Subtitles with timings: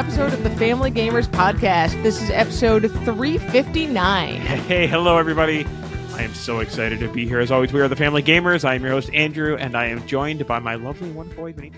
[0.00, 2.02] episode of the Family Gamers Podcast.
[2.02, 4.34] This is episode 359.
[4.40, 5.66] Hey, hello everybody.
[6.14, 7.38] I am so excited to be here.
[7.38, 8.64] As always, we are the Family Gamers.
[8.64, 11.74] I am your host, Andrew, and I am joined by my lovely, one boy, Anitra.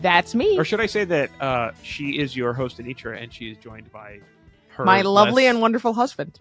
[0.00, 3.50] That's me, Or should I say that uh, she is your host, Anitra, and she
[3.50, 4.20] is joined by
[4.68, 6.40] her my lovely less- and wonderful husband.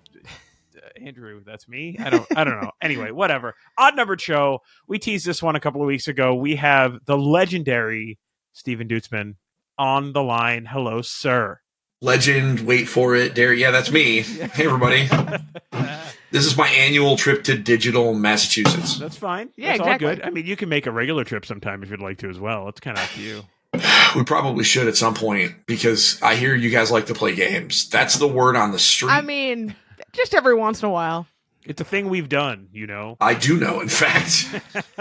[1.02, 1.98] Andrew, that's me.
[2.00, 2.72] I don't I don't know.
[2.82, 3.56] Anyway, whatever.
[3.78, 4.62] Odd numbered show.
[4.88, 6.34] We teased this one a couple of weeks ago.
[6.34, 8.20] We have the legendary
[8.54, 9.36] Stephen Duetzmann
[9.78, 10.66] on the line.
[10.66, 11.60] Hello, sir.
[12.02, 12.62] legend.
[12.62, 13.60] Wait for it, Derek.
[13.60, 14.22] Yeah, that's me.
[14.54, 15.10] Hey, everybody.
[16.32, 18.98] This is my annual trip to Digital, Massachusetts.
[18.98, 19.52] That's fine.
[19.56, 20.08] Yeah, that's exactly.
[20.08, 20.26] all good.
[20.26, 22.68] I mean, you can make a regular trip sometime if you'd like to as well.
[22.68, 23.44] It's kind of up to you.
[24.18, 27.88] We probably should at some point because I hear you guys like to play games.
[27.90, 29.12] That's the word on the street.
[29.12, 29.76] I mean,
[30.12, 31.26] just every once in a while.
[31.66, 33.16] It's a thing we've done, you know.
[33.22, 34.50] I do know, in fact.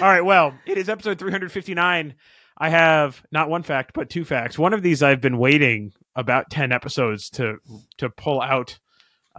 [0.00, 2.14] All right, well, it is episode 359.
[2.58, 4.58] I have not one fact, but two facts.
[4.58, 7.58] One of these I've been waiting about 10 episodes to
[7.98, 8.78] to pull out.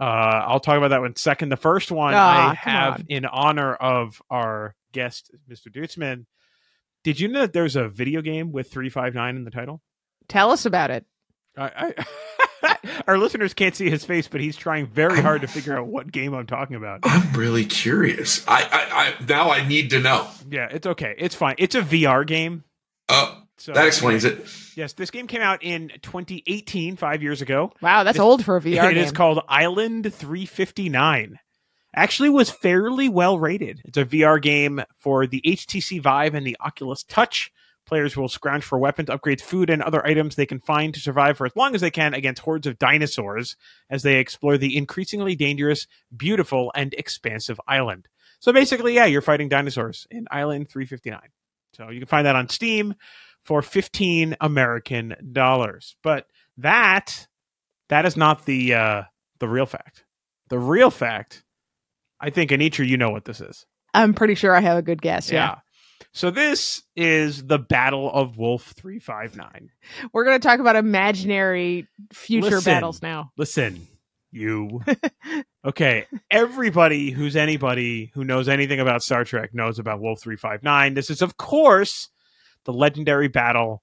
[0.00, 0.04] Uh,
[0.46, 1.48] I'll talk about that one second.
[1.48, 3.06] The first one Ah, I come have on.
[3.08, 5.66] in honor of our guest, Mr.
[5.74, 6.26] Duetzmann.
[7.02, 9.82] Did you know that there's a video game with 359 in the title?
[10.28, 11.04] Tell us about it.
[11.56, 11.94] I,
[12.62, 12.76] I,
[13.08, 16.12] our listeners can't see his face, but he's trying very hard to figure out what
[16.12, 17.00] game I'm talking about.
[17.02, 18.46] I'm really curious.
[18.46, 20.28] I, I, I now I need to know.
[20.48, 21.14] Yeah, it's okay.
[21.18, 21.56] It's fine.
[21.58, 22.62] It's a VR game.
[23.08, 24.46] Uh, So that explains it.
[24.76, 27.72] Yes, this game came out in 2018, five years ago.
[27.82, 29.04] Wow, that's It's- old for a VR It game.
[29.04, 31.38] is called Island 359.
[31.94, 33.80] Actually, was fairly well rated.
[33.84, 37.50] It's a VR game for the HTC Vive and the Oculus Touch.
[37.86, 41.38] Players will scrounge for weapons, upgrade food, and other items they can find to survive
[41.38, 43.56] for as long as they can against hordes of dinosaurs
[43.88, 48.06] as they explore the increasingly dangerous, beautiful, and expansive island.
[48.40, 51.18] So basically, yeah, you're fighting dinosaurs in Island 359.
[51.74, 52.94] So you can find that on Steam
[53.44, 55.96] for 15 American dollars.
[56.02, 56.26] But
[56.58, 57.26] that
[57.88, 59.02] that is not the uh
[59.38, 60.04] the real fact.
[60.48, 61.44] The real fact,
[62.20, 63.66] I think Anitra, you know what this is.
[63.94, 65.30] I'm pretty sure I have a good guess.
[65.30, 65.56] Yeah.
[66.12, 69.70] So this is the Battle of Wolf 359.
[70.12, 72.72] We're going to talk about imaginary future Listen.
[72.72, 73.32] battles now.
[73.36, 73.86] Listen,
[74.30, 74.82] you.
[75.64, 80.94] okay, everybody who's anybody who knows anything about Star Trek knows about Wolf 359.
[80.94, 82.08] This is of course
[82.64, 83.82] the legendary battle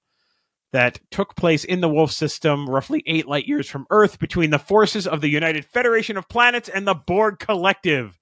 [0.72, 4.58] that took place in the Wolf system roughly 8 light years from Earth between the
[4.58, 8.18] forces of the United Federation of Planets and the Borg Collective.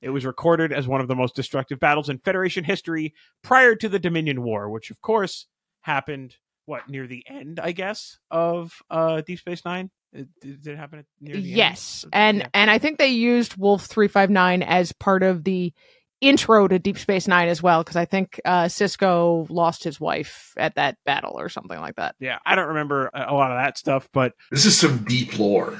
[0.00, 3.88] It was recorded as one of the most destructive battles in Federation history prior to
[3.88, 5.46] the Dominion War, which of course
[5.82, 9.90] happened what near the end, I guess, of uh, Deep Space Nine.
[10.16, 12.04] Uh, Did it happen at near the Yes.
[12.04, 12.10] end?
[12.14, 12.48] And Yeah.
[12.54, 15.72] and I think they used Wolf 359 as part of the
[16.20, 20.52] intro to Deep Space 9 as well cuz I think uh Sisko lost his wife
[20.58, 22.14] at that battle or something like that.
[22.18, 25.38] yeah, I don't remember a a lot of that stuff, but This is some deep
[25.38, 25.78] lore.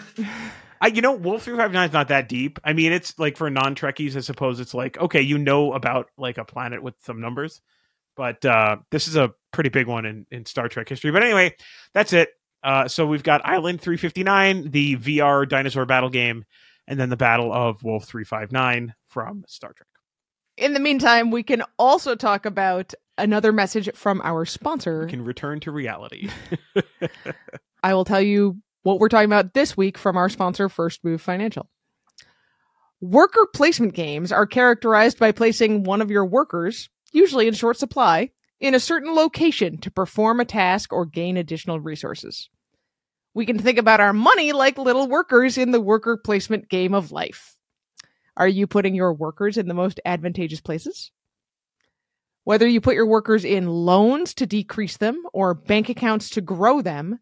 [0.83, 2.59] I, you know, Wolf 359 is not that deep.
[2.65, 6.07] I mean, it's like for non Trekkies, I suppose it's like, okay, you know about
[6.17, 7.61] like a planet with some numbers,
[8.17, 11.11] but uh, this is a pretty big one in, in Star Trek history.
[11.11, 11.55] But anyway,
[11.93, 12.31] that's it.
[12.63, 16.45] Uh, so we've got Island 359, the VR dinosaur battle game,
[16.87, 19.87] and then the Battle of Wolf 359 from Star Trek.
[20.57, 25.05] In the meantime, we can also talk about another message from our sponsor.
[25.05, 26.29] We can return to reality.
[27.83, 31.23] I will tell you what we're talking about this week from our sponsor, First Move
[31.23, 31.69] Financial.
[33.01, 38.31] Worker placement games are characterized by placing one of your workers, usually in short supply,
[38.61, 42.51] in a certain location to perform a task or gain additional resources.
[43.35, 47.13] We can think about our money like little workers in the worker placement game of
[47.13, 47.57] life.
[48.37, 51.13] Are you putting your workers in the most advantageous places?
[52.45, 56.81] Whether you put your workers in loans to decrease them or bank accounts to grow
[56.81, 57.21] them,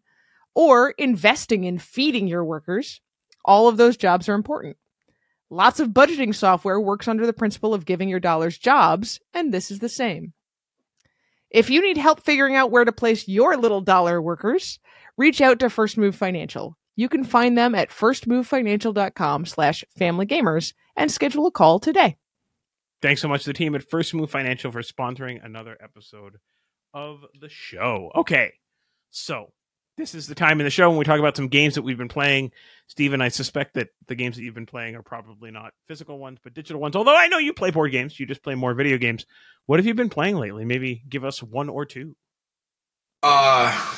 [0.55, 3.01] or investing in feeding your workers,
[3.45, 4.77] all of those jobs are important.
[5.49, 9.71] Lots of budgeting software works under the principle of giving your dollars jobs, and this
[9.71, 10.33] is the same.
[11.49, 14.79] If you need help figuring out where to place your little dollar workers,
[15.19, 16.75] reach out to First Move Financial.
[16.95, 22.17] You can find them at firstmovefinancial.com slash familygamers and schedule a call today.
[23.01, 26.37] Thanks so much to the team at First Move Financial for sponsoring another episode
[26.93, 28.11] of the show.
[28.15, 28.53] Okay,
[29.11, 29.51] so
[29.97, 31.97] this is the time in the show when we talk about some games that we've
[31.97, 32.51] been playing.
[32.87, 36.39] Stephen, I suspect that the games that you've been playing are probably not physical ones,
[36.43, 36.95] but digital ones.
[36.95, 39.25] Although I know you play board games, you just play more video games.
[39.65, 40.65] What have you been playing lately?
[40.65, 42.15] Maybe give us one or two.
[43.21, 43.95] Uh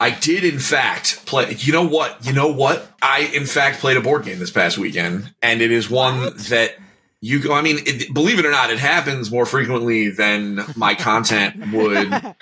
[0.00, 2.24] I did in fact play you know what?
[2.24, 2.90] You know what?
[3.02, 6.74] I in fact played a board game this past weekend and it is one that
[7.20, 10.94] you go I mean it, believe it or not it happens more frequently than my
[10.94, 12.34] content would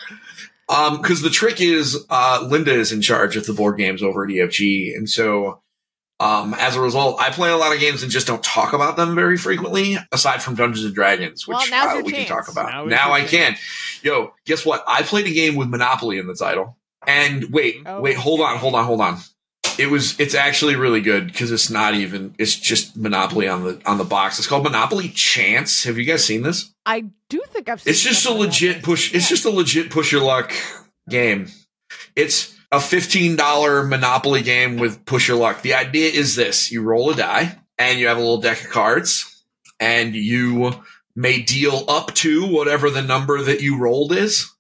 [0.69, 4.25] um cuz the trick is uh Linda is in charge of the board games over
[4.25, 5.61] at EFG and so
[6.21, 8.97] um, as a result, I play a lot of games and just don't talk about
[8.97, 12.51] them very frequently, aside from Dungeons and Dragons, which Well, uh, your we can talk
[12.51, 12.71] about.
[12.71, 13.57] Now Now, is your I can.
[14.03, 14.83] Yo, guess what?
[14.89, 16.77] I played a game with Monopoly in the title.
[17.07, 18.01] And wait, Oh.
[18.01, 19.19] wait, hold on, hold on, hold on.
[19.79, 23.81] It was it's actually really good because it's not even it's just Monopoly on the
[23.87, 24.39] on the box.
[24.39, 25.85] It's called Monopoly Chance.
[25.85, 26.73] Have you guys seen this?
[26.85, 29.15] I do think I've seen It's just a legit push.
[29.15, 29.37] It's Yeah.
[29.37, 30.53] just a legit push your luck
[31.09, 31.47] game.
[32.17, 35.63] It's a fifteen dollar Monopoly game with push your luck.
[35.63, 38.71] The idea is this: you roll a die, and you have a little deck of
[38.71, 39.45] cards,
[39.79, 40.73] and you
[41.15, 44.53] may deal up to whatever the number that you rolled is,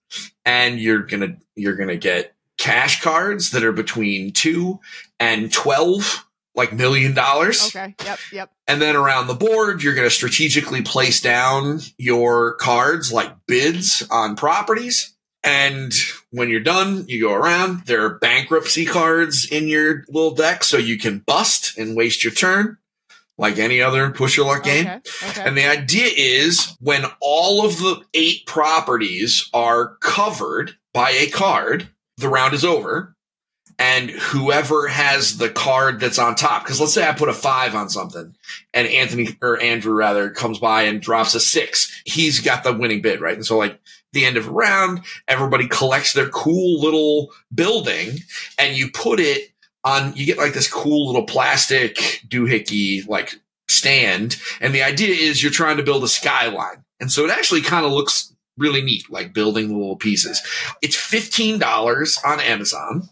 [0.44, 4.80] and you're gonna you're gonna get cash cards that are between two
[5.20, 7.74] and twelve, like million dollars.
[7.74, 7.94] Okay.
[8.04, 8.18] Yep.
[8.32, 8.52] Yep.
[8.66, 14.06] And then around the board, you're going to strategically place down your cards like bids
[14.10, 15.14] on properties.
[15.44, 15.92] And
[16.30, 17.86] when you're done, you go around.
[17.86, 22.32] There are bankruptcy cards in your little deck, so you can bust and waste your
[22.32, 22.76] turn,
[23.38, 24.86] like any other push your luck game.
[24.86, 25.00] Okay.
[25.30, 25.42] Okay.
[25.44, 31.88] And the idea is when all of the eight properties are covered by a card,
[32.18, 33.14] the round is over.
[33.80, 37.76] And whoever has the card that's on top, because let's say I put a five
[37.76, 38.34] on something
[38.74, 43.02] and Anthony or Andrew rather comes by and drops a six, he's got the winning
[43.02, 43.36] bid, right?
[43.36, 43.80] And so like
[44.12, 48.18] the end of a round, everybody collects their cool little building
[48.58, 49.52] and you put it
[49.88, 51.96] on, you get like this cool little plastic
[52.28, 53.34] doohickey like
[53.68, 54.40] stand.
[54.60, 56.84] And the idea is you're trying to build a skyline.
[57.00, 60.42] And so it actually kind of looks really neat, like building little pieces.
[60.82, 63.08] It's $15 on Amazon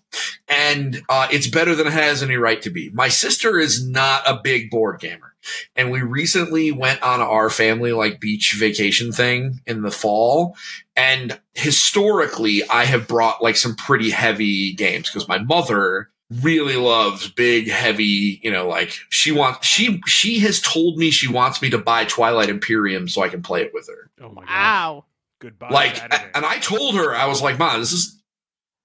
[0.48, 2.90] and uh, it's better than it has any right to be.
[2.90, 5.34] My sister is not a big board gamer.
[5.76, 10.56] And we recently went on our family like beach vacation thing in the fall.
[10.96, 16.10] And historically, I have brought like some pretty heavy games because my mother
[16.42, 21.28] really loves big, heavy, you know, like she wants, she, she has told me she
[21.28, 24.10] wants me to buy Twilight Imperium so I can play it with her.
[24.20, 24.50] Oh my god.
[24.50, 25.04] Wow.
[25.38, 25.68] Goodbye.
[25.70, 26.30] like, Saturday.
[26.34, 28.20] and I told her, I was like, Mom, this is,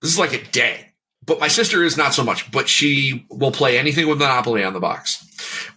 [0.02, 0.88] this is like a day.
[1.24, 4.74] But my sister is not so much, but she will play anything with Monopoly on
[4.74, 5.24] the box.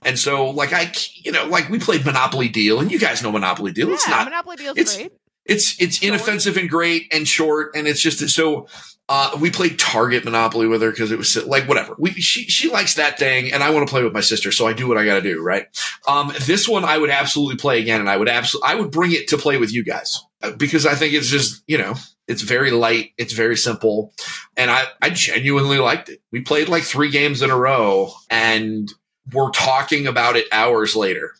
[0.02, 3.30] And so, like, I, you know, like we played Monopoly Deal, and you guys know
[3.30, 3.90] Monopoly Deal.
[3.92, 5.12] it's yeah, not Monopoly deal's it's- great.
[5.44, 6.08] it's it's Short.
[6.14, 8.66] inoffensive and great and short and it's just so
[9.08, 11.94] uh, we played Target Monopoly with her because it was like whatever.
[11.98, 14.66] We she she likes that thing and I want to play with my sister, so
[14.66, 15.66] I do what I got to do, right?
[16.08, 19.12] Um, this one I would absolutely play again, and I would absolutely I would bring
[19.12, 21.94] it to play with you guys uh, because I think it's just you know
[22.26, 24.14] it's very light, it's very simple,
[24.56, 26.22] and I I genuinely liked it.
[26.32, 28.90] We played like three games in a row, and
[29.34, 31.34] we're talking about it hours later.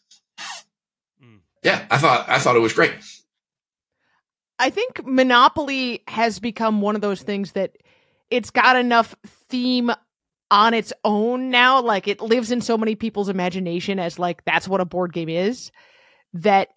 [1.22, 1.38] Mm.
[1.62, 2.92] Yeah, I thought I thought it was great.
[4.58, 7.76] I think Monopoly has become one of those things that
[8.30, 9.14] it's got enough
[9.48, 9.90] theme
[10.50, 11.80] on its own now.
[11.82, 15.28] Like it lives in so many people's imagination as like that's what a board game
[15.28, 15.72] is.
[16.34, 16.68] That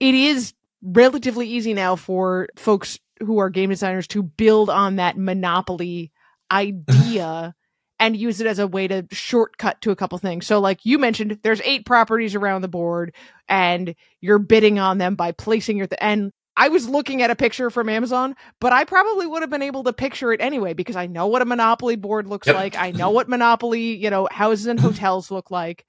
[0.00, 5.16] it is relatively easy now for folks who are game designers to build on that
[5.18, 6.10] Monopoly
[6.50, 7.54] idea
[8.00, 10.46] and use it as a way to shortcut to a couple things.
[10.46, 13.14] So like you mentioned, there's eight properties around the board
[13.46, 17.36] and you're bidding on them by placing your th- and I was looking at a
[17.36, 20.96] picture from Amazon, but I probably would have been able to picture it anyway because
[20.96, 22.56] I know what a Monopoly board looks Yep.
[22.56, 22.76] like.
[22.76, 25.86] I know what Monopoly, you know, houses and hotels look like.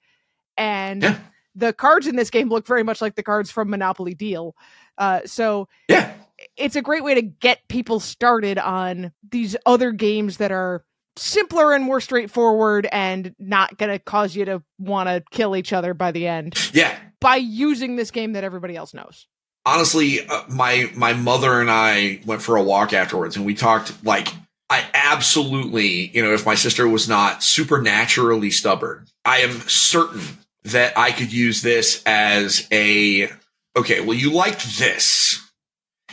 [0.56, 1.18] And Yeah.
[1.54, 4.54] the cards in this game look very much like the cards from Monopoly Deal.
[4.96, 6.12] Uh, so Yeah.
[6.56, 10.84] it's a great way to get people started on these other games that are
[11.16, 15.72] simpler and more straightforward and not going to cause you to want to kill each
[15.74, 16.96] other by the end Yeah.
[17.20, 19.26] by using this game that everybody else knows.
[19.64, 24.04] Honestly, uh, my my mother and I went for a walk afterwards, and we talked
[24.04, 24.28] like
[24.70, 30.96] I absolutely, you know, if my sister was not supernaturally stubborn, I am certain that
[30.96, 33.30] I could use this as a
[33.76, 34.00] okay.
[34.00, 35.40] Well, you liked this.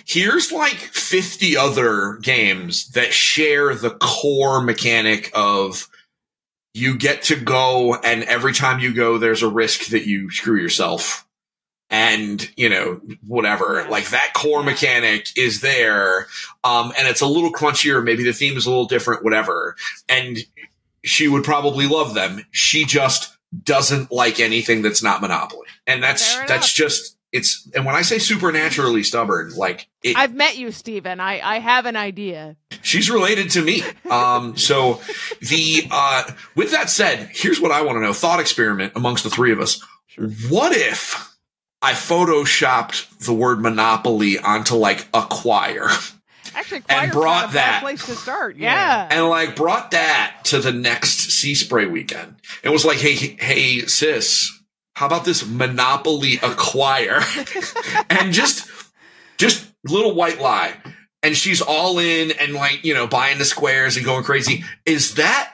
[0.06, 5.88] Here's like 50 other games that share the core mechanic of
[6.74, 10.60] you get to go and every time you go there's a risk that you screw
[10.60, 11.28] yourself
[11.90, 13.86] and you know whatever.
[13.90, 16.28] Like that core mechanic is there
[16.64, 18.04] um and it's a little crunchier.
[18.04, 19.76] Maybe the theme is a little different whatever.
[20.08, 20.40] And
[21.04, 22.46] she would probably love them.
[22.52, 25.68] She just doesn't like anything that's not monopoly.
[25.88, 30.58] And that's that's just it's and when i say supernaturally stubborn like it, I've met
[30.58, 31.20] you, Stephen.
[31.20, 32.56] I, I have an idea.
[32.82, 33.84] she's related to me.
[34.10, 35.00] Um so
[35.42, 36.24] the uh
[36.56, 38.14] with that said here's what i want to know.
[38.14, 39.82] Thought experiment amongst the three of us.
[40.50, 41.30] What if
[41.82, 45.88] I photoshopped the word monopoly onto like acquire
[46.56, 47.82] Actually, And brought a that.
[47.82, 48.58] place to start.
[48.58, 48.74] Yeah.
[48.74, 49.08] Yeah.
[49.12, 52.36] and like brought that to the next Sea Spray weekend?
[52.64, 54.52] It was like, hey, hey, sis,
[54.96, 57.20] how about this monopoly acquire?
[58.10, 58.68] and just,
[59.38, 60.74] just little white lie.
[61.22, 64.64] And she's all in and like, you know, buying the squares and going crazy.
[64.86, 65.54] Is that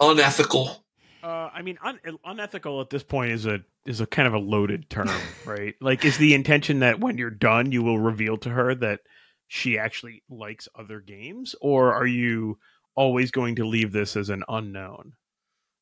[0.00, 0.84] unethical?
[1.22, 4.38] Uh, I mean, un- unethical at this point is a is a kind of a
[4.38, 5.10] loaded term,
[5.44, 5.74] right?
[5.80, 9.00] Like, is the intention that when you're done, you will reveal to her that
[9.48, 12.58] she actually likes other games, or are you
[12.94, 15.14] always going to leave this as an unknown?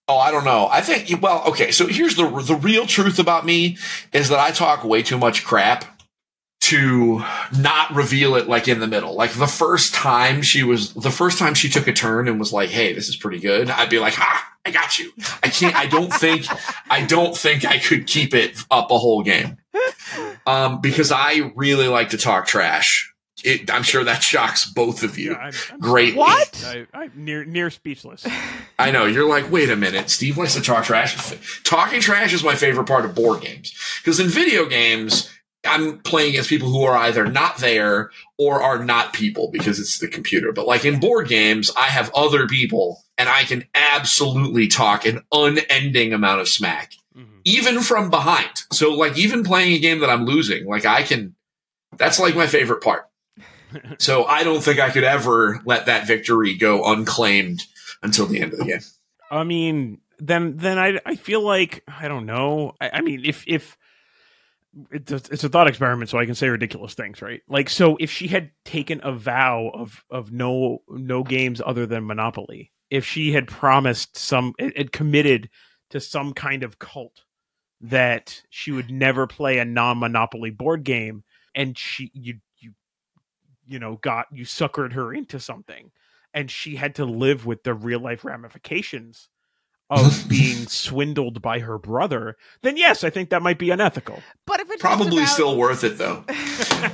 [0.07, 0.69] Oh, I don't know.
[0.71, 1.71] I think well, okay.
[1.71, 3.77] So here's the the real truth about me
[4.13, 5.98] is that I talk way too much crap
[6.69, 7.23] to
[7.59, 9.15] not reveal it like in the middle.
[9.15, 12.53] Like the first time she was the first time she took a turn and was
[12.53, 15.75] like, "Hey, this is pretty good." I'd be like, "Ha, I got you." I can't
[15.75, 16.47] I don't think
[16.91, 19.57] I don't think I could keep it up a whole game.
[20.47, 23.13] Um because I really like to talk trash.
[23.45, 25.37] It, I'm sure that shocks both of you.
[25.37, 26.17] I'm, I'm Great.
[26.17, 26.65] What?
[26.67, 28.27] I, I'm near near speechless.
[28.79, 30.11] I know you're like, wait a minute.
[30.11, 31.63] Steve likes to talk trash.
[31.63, 33.73] Talking trash is my favorite part of board games
[34.03, 35.31] because in video games,
[35.69, 39.99] I'm playing against people who are either not there or are not people because it's
[39.99, 40.53] the computer.
[40.53, 45.23] But like in board games, I have other people and I can absolutely talk an
[45.33, 47.41] unending amount of smack, Mhm.
[47.45, 48.51] even from behind.
[48.73, 51.35] So like even playing a game that I'm losing, like I can.
[51.97, 53.05] That's like my favorite part.
[53.99, 57.65] So I don't think I could ever let that victory go unclaimed
[58.03, 58.81] until the end of the game.
[59.31, 62.73] I mean, then then I I feel like I don't know.
[62.81, 63.77] I, I mean, if if
[64.91, 67.41] it's a, thought experiment, so I can say ridiculous things, right?
[67.49, 72.07] Like, so if she had taken a vow of of no no games other than
[72.07, 75.49] Monopoly, if she had promised some, had committed
[75.91, 77.25] to some kind of cult
[77.81, 82.73] that she would never play a non Monopoly board game, and she you you
[83.67, 85.91] you know got you suckered her into something
[86.35, 89.29] and she had to live with the real life ramifications
[89.91, 94.21] of being swindled by her brother, then yes, I think that might be unethical.
[94.47, 96.25] But if it's Probably just still worth it though.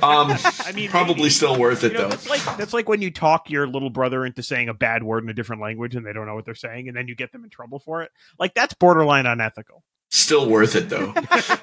[0.01, 0.31] Um,
[0.65, 1.29] I mean, probably maybe.
[1.29, 2.09] still worth it You know, though.
[2.09, 5.23] that's like that's like when you talk your little brother into saying a bad word
[5.23, 7.31] in a different language and they don't know what they're saying, and then you get
[7.31, 8.11] them in trouble for it.
[8.39, 9.83] Like that's borderline unethical.
[10.09, 11.13] Still worth it though.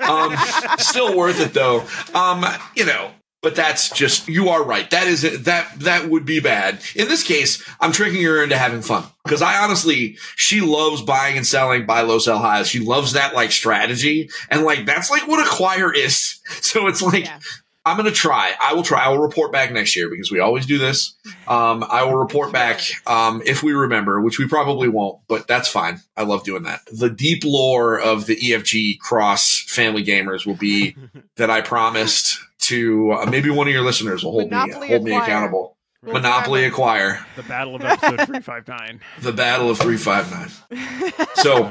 [0.07, 0.37] Um,
[0.79, 1.85] still worth it though.
[2.15, 2.45] Um,
[2.77, 3.11] you know,
[3.43, 4.89] but that's just you are right.
[4.91, 6.81] That is that that would be bad.
[6.95, 11.37] In this case, I'm tricking her into having fun because I honestly she loves buying
[11.37, 12.63] and selling, buy low, sell high.
[12.63, 16.39] She loves that like strategy and like that's like what acquire is.
[16.63, 17.39] So it's like Yeah.
[17.85, 18.55] I'm gonna try.
[18.62, 19.05] I will try.
[19.05, 21.15] I will report back next year because we always do this.
[21.49, 25.69] Um, I will report back um, if we remember, which we probably won't, but that's
[25.69, 26.01] fine.
[26.17, 26.81] I love doing that.
[26.93, 30.97] The deep lore of the EFG cross family gamers will be
[31.37, 35.05] that I promised to uh, maybe one of your listeners will hold Monopoly me hold
[35.05, 35.77] me accountable.
[36.02, 39.00] We'll Monopoly acquire The battle of episode three five nine.
[39.21, 41.12] the battle of three five nine.
[41.35, 41.71] So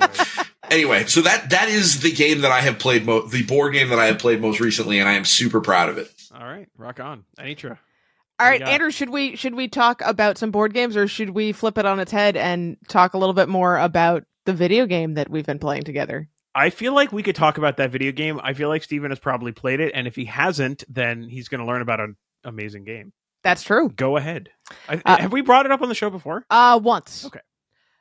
[0.69, 3.89] anyway, so that that is the game that I have played mo- the board game
[3.89, 6.09] that I have played most recently, and I am super proud of it.
[6.33, 7.77] All right, rock on, Anitra.
[8.39, 11.51] All right, Andrew, should we should we talk about some board games or should we
[11.51, 15.13] flip it on its head and talk a little bit more about the video game
[15.15, 16.27] that we've been playing together?
[16.55, 18.39] I feel like we could talk about that video game.
[18.43, 21.59] I feel like Stephen has probably played it, and if he hasn't, then he's going
[21.61, 23.13] to learn about an amazing game.
[23.43, 23.89] That's true.
[23.89, 24.49] Go ahead.
[24.87, 26.45] I, Uh, have we brought it up on the show before?
[26.49, 27.25] Uh once.
[27.25, 27.39] Okay.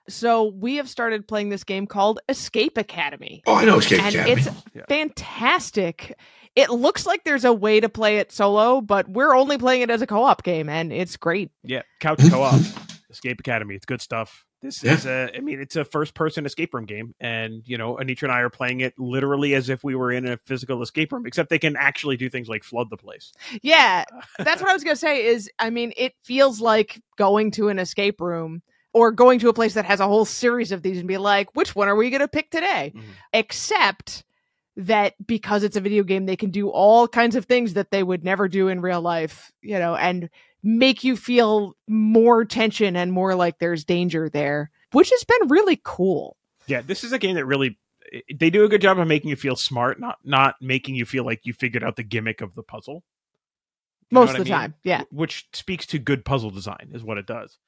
[0.08, 3.42] So we have started playing this game called Escape Academy.
[3.46, 4.42] Oh, I know Escape and Academy.
[4.42, 4.82] it's Yeah.
[4.88, 6.16] fantastic.
[6.56, 9.90] It looks like there's a way to play it solo, but we're only playing it
[9.90, 11.50] as a co-op game and it's great.
[11.62, 12.60] Yeah, Couch Co-op,
[13.10, 13.76] Escape Academy.
[13.76, 14.44] It's good stuff.
[14.62, 14.92] This Yeah.
[14.92, 18.32] is a, I mean, it's a first-person escape room game, and you know, Anitra and
[18.32, 21.48] I are playing it literally as if we were in a physical escape room, except
[21.48, 23.32] they can actually do things like flood the place.
[23.62, 24.04] Yeah,
[24.38, 27.68] that's what I was going to say is I mean, it feels like going to
[27.68, 28.62] an escape room
[28.92, 31.54] or going to a place that has a whole series of these and be like,
[31.56, 32.92] which one are we going to pick today?
[32.94, 33.02] Mhm.
[33.32, 34.24] Except
[34.76, 38.02] that because it's a video game, they can do all kinds of things that they
[38.02, 40.28] would never do in real life, you know, and
[40.62, 45.80] make you feel more tension and more like there's danger there, which has been really
[45.84, 46.36] cool.
[46.66, 47.78] Yeah, this is a game that really
[48.34, 51.24] they do a good job of making you feel smart, not not making you feel
[51.24, 53.04] like you figured out the gimmick of the puzzle.
[54.10, 54.52] You Most of the I mean?
[54.52, 54.74] time.
[54.82, 55.02] Yeah.
[55.10, 57.58] which speaks to good puzzle design is what it does.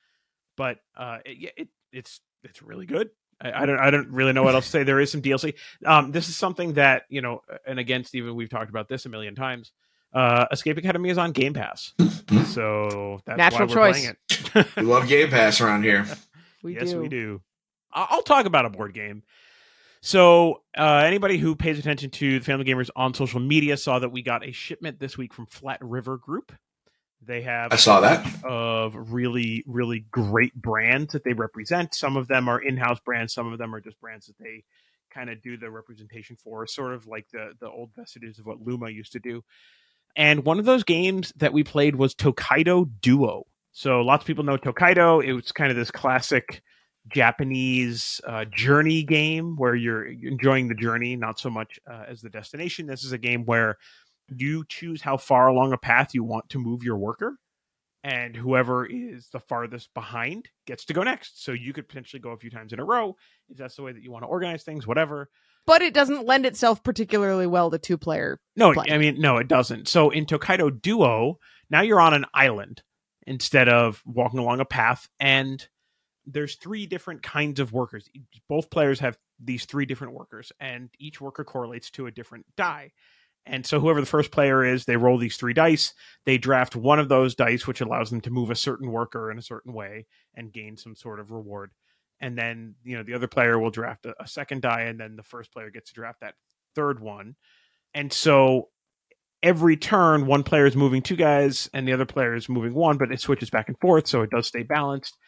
[0.57, 3.11] But uh, it, it, it's it's really good.
[3.41, 4.83] I, I don't I don't really know what else to say.
[4.83, 5.55] There is some DLC.
[5.85, 9.09] Um, this is something that you know, and again, Stephen, we've talked about this a
[9.09, 9.73] million times.
[10.13, 11.95] Uh, Escape Academy is on Game Pass,
[12.47, 14.01] so that's Natural why we're choice.
[14.01, 14.17] playing
[14.55, 14.67] it.
[14.77, 16.07] We love Game Pass around here.
[16.63, 17.01] We yes, do.
[17.01, 17.41] we do.
[17.93, 19.25] I- I'll talk about a board game.
[20.01, 24.11] So, uh, anybody who pays attention to the Family Gamers on social media saw that
[24.11, 26.53] we got a shipment this week from Flat River Group.
[27.25, 28.27] They have I saw that.
[28.45, 31.95] of really, really great brands that they represent.
[31.95, 33.33] Some of them are in-house brands.
[33.35, 34.65] Some of them are just brands that they
[35.13, 38.61] kind of do the representation for, sort of like the the old vestiges of what
[38.61, 39.43] Luma used to do.
[40.17, 43.47] And one of those games that we played was Tokaido Duo.
[43.73, 45.21] So lots of people know Tokaido.
[45.21, 46.63] It was kind of this classic
[47.09, 52.29] Japanese uh, journey game where you're enjoying the journey, not so much uh, as the
[52.29, 52.87] destination.
[52.87, 53.79] This is a game where
[54.29, 57.39] you choose how far along a path you want to move your worker
[58.05, 61.45] and whoever is the farthest behind gets to go next.
[61.45, 63.17] So you could potentially go a few times in a row
[63.49, 65.29] if that's the way that you want to organize things, whatever.
[65.67, 68.41] But it doesn't lend itself particularly well to two player.
[68.57, 68.91] No, Play.
[68.91, 69.89] I mean, no, it doesn't.
[69.89, 71.39] So in Tokaido Duo,
[71.71, 72.83] now you're on an island
[73.27, 75.67] instead of walking along a path, and
[76.27, 78.09] there's three different kinds of workers.
[78.49, 82.93] Both players have these three different workers, and each worker correlates to a different die.
[83.45, 85.95] And so whoever the first player is, they roll these three dice.
[86.27, 89.39] They draft one of those dice, which allows them to move a certain worker in
[89.39, 91.73] a certain way and gain some sort of reward.
[92.23, 95.17] And then, you know, the other player will draft a, a second die, and then
[95.17, 96.35] the first player gets to draft that
[96.75, 97.35] third one.
[97.93, 98.69] And so
[99.43, 102.97] every turn, one player is moving two guys and the other player is moving one,
[102.97, 105.19] but it switches back and forth, so it does stay balanced.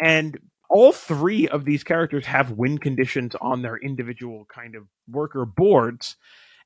[0.00, 5.44] And all three of these characters have win conditions on their individual kind of worker
[5.44, 6.16] boards.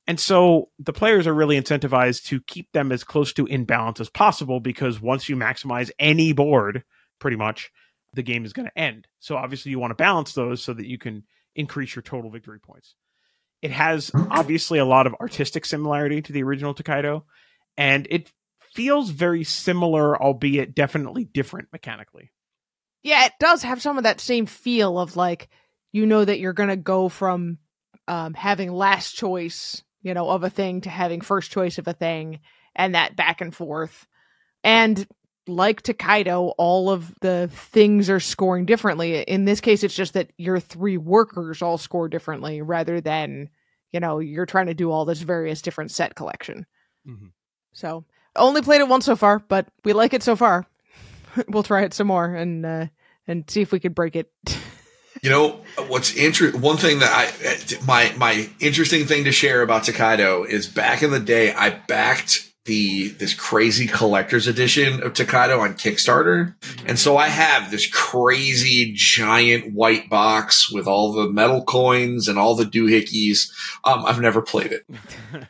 [0.07, 3.99] And so the players are really incentivized to keep them as close to in balance
[3.99, 6.83] as possible because once you maximize any board,
[7.19, 7.69] pretty much,
[8.13, 9.07] the game is going to end.
[9.19, 11.23] So obviously you want to balance those so that you can
[11.55, 12.95] increase your total victory points.
[13.61, 17.25] It has obviously a lot of artistic similarity to the original Tokaido,
[17.75, 18.31] and it
[18.73, 22.31] feels very similar, albeit definitely different mechanically.
[23.03, 25.49] Yeah, it does have some of that same feel of like
[25.91, 27.57] you know that you're gonna go from
[28.07, 31.93] um, having last choice, you know, of a thing to having first choice of a
[31.93, 32.39] thing,
[32.75, 34.05] and that back and forth.
[34.63, 35.07] And
[35.47, 39.21] like Tokaido, all of the things are scoring differently.
[39.21, 43.49] In this case, it's just that your three workers all score differently rather than,
[43.91, 46.65] you know, you're trying to do all this various different set collection.
[47.07, 47.31] Mhm.
[47.73, 48.05] So
[48.35, 50.65] only played it once so far, but we like it so far.
[51.47, 52.87] we'll try it some more and uh,
[53.27, 54.31] and see if we could break it.
[55.23, 56.61] You know what's interesting?
[56.61, 61.09] One thing that I my my interesting thing to share about Tokaido is back in
[61.09, 66.53] the day I backed the this crazy collector's edition of Tokaido on Kickstarter,
[66.85, 72.37] and so I have this crazy giant white box with all the metal coins and
[72.37, 73.51] all the doohickeys.
[73.83, 74.85] Um, I've never played it.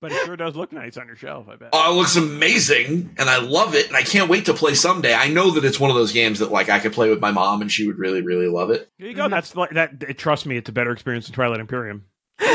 [0.00, 1.70] but it sure does look nice on your shelf, I bet.
[1.72, 5.12] Oh, it looks amazing, and I love it, and I can't wait to play someday.
[5.12, 7.32] I know that it's one of those games that like I could play with my
[7.32, 8.88] mom, and she would really, really love it.
[8.98, 9.28] There you go.
[9.28, 10.16] That's like that.
[10.16, 12.06] Trust me, it's a better experience than Twilight Imperium.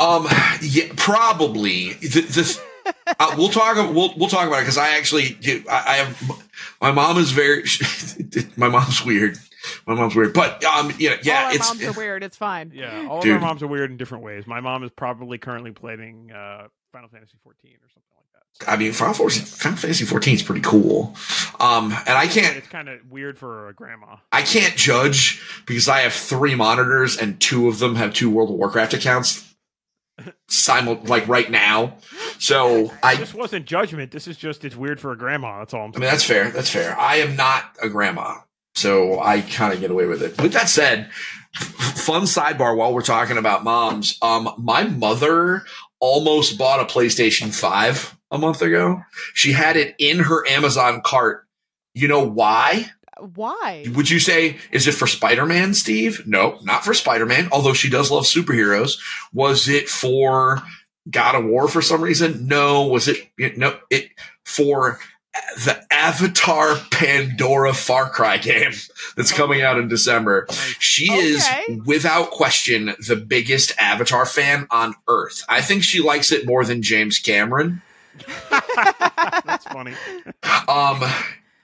[0.00, 0.26] Um,
[0.62, 1.92] yeah, probably.
[1.92, 2.60] The, the,
[3.18, 3.76] uh, we'll talk.
[3.76, 5.36] We'll we'll talk about it because I actually.
[5.68, 6.44] I, I have
[6.80, 7.64] my mom is very.
[8.56, 9.38] my mom's weird.
[9.86, 11.68] My mom's weird, but um, yeah, yeah, all our it's.
[11.68, 12.22] moms are weird.
[12.22, 12.72] It's fine.
[12.74, 13.36] Yeah, all Dude.
[13.36, 14.46] of our moms are weird in different ways.
[14.46, 18.72] My mom is probably currently playing uh, Final Fantasy 14 or something like that.
[18.72, 21.14] I mean, Final Fantasy, Final Fantasy 14 is pretty cool.
[21.58, 22.56] Um, and I can't.
[22.56, 24.16] It's kind of weird for a grandma.
[24.32, 28.50] I can't judge because I have three monitors and two of them have two World
[28.50, 29.49] of Warcraft accounts.
[30.48, 31.96] Simul like right now,
[32.38, 34.10] so I This wasn't judgment.
[34.12, 35.58] This is just it's weird for a grandma.
[35.60, 36.00] That's all I'm I saying.
[36.00, 36.50] mean, that's fair.
[36.50, 36.98] That's fair.
[36.98, 38.36] I am not a grandma,
[38.74, 40.40] so I kind of get away with it.
[40.40, 41.10] With that said,
[41.54, 44.18] fun sidebar while we're talking about moms.
[44.22, 45.64] Um, my mother
[46.00, 49.02] almost bought a PlayStation 5 a month ago.
[49.34, 51.46] She had it in her Amazon cart.
[51.94, 52.86] You know why?
[53.34, 53.84] Why?
[53.94, 56.22] Would you say, is it for Spider Man, Steve?
[56.26, 58.98] No, not for Spider Man, although she does love superheroes.
[59.32, 60.62] Was it for
[61.10, 62.46] God of War for some reason?
[62.46, 62.86] No.
[62.86, 64.10] Was it, it- no, it
[64.44, 64.98] for
[65.64, 68.72] the Avatar Pandora Far Cry game
[69.16, 70.46] that's coming out in December.
[70.80, 71.48] She is,
[71.86, 75.44] without question, the biggest Avatar fan on earth.
[75.48, 77.80] I think she likes it more than James Cameron.
[78.50, 79.94] that's funny.
[80.68, 81.00] Um,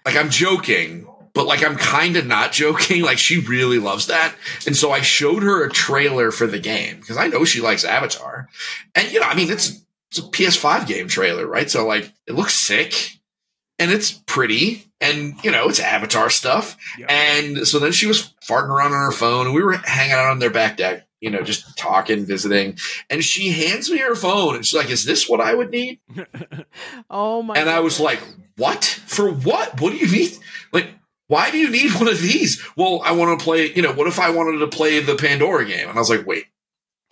[0.04, 3.02] like I'm joking, but like I'm kind of not joking.
[3.02, 4.34] Like she really loves that.
[4.66, 7.84] And so I showed her a trailer for the game because I know she likes
[7.84, 8.48] Avatar.
[8.94, 11.70] And you know, I mean, it's, it's a PS5 game trailer, right?
[11.70, 13.18] So like it looks sick
[13.78, 16.78] and it's pretty and you know, it's Avatar stuff.
[16.98, 17.06] Yeah.
[17.10, 20.30] And so then she was farting around on her phone and we were hanging out
[20.30, 22.78] on their back deck, you know, just talking, visiting.
[23.10, 26.00] And she hands me her phone and she's like, is this what I would need?
[27.08, 27.54] Oh my!
[27.54, 28.20] And I was like,
[28.56, 28.84] what?
[28.84, 29.80] For what?
[29.80, 30.36] What do you need?
[30.72, 30.88] Like,
[31.28, 32.64] why do you need one of these?
[32.76, 35.64] Well, I want to play, you know, what if I wanted to play the Pandora
[35.64, 35.88] game?
[35.88, 36.46] And I was like, wait,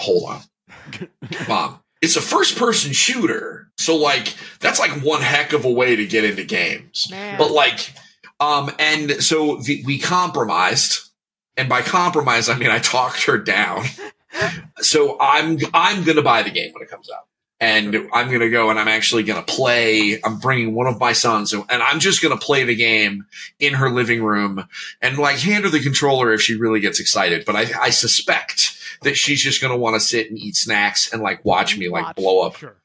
[0.01, 0.41] hold on.
[1.49, 3.71] Mom, it's a first person shooter.
[3.77, 7.09] So, like, that's like one heck of a way to get into games.
[7.11, 7.39] Man.
[7.39, 7.93] But, like,
[8.41, 11.11] um, and so the, we compromised.
[11.57, 13.85] And by compromise, I mean I talked her down.
[14.79, 17.29] so I'm I'm gonna buy the game when it comes out
[17.65, 20.21] and I'm gonna go and I'm actually gonna play.
[20.23, 23.27] I'm bringing one of my sons, and I'm just gonna play the game
[23.59, 24.69] in her living room
[25.01, 27.45] and like hand her the controller if she really gets excited.
[27.45, 31.23] But I, I suspect that she's just gonna want to sit and eat snacks and
[31.23, 32.17] like watch me like Watch.
[32.17, 32.77] blow up sure.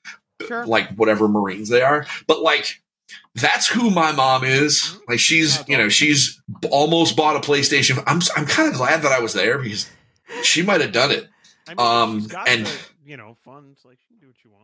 [0.47, 0.65] Sure.
[0.65, 2.05] like whatever Marines they are.
[2.27, 2.81] But like
[3.35, 4.97] that's who my mom is.
[5.07, 8.01] Like she's you know she's almost bought a PlayStation.
[8.07, 9.89] I'm I'm kind of glad that I was there because
[10.43, 11.27] she might have done it.
[11.67, 13.79] I mean, Um, and- the, you know funds.
[13.85, 14.58] Like she can do what she wants.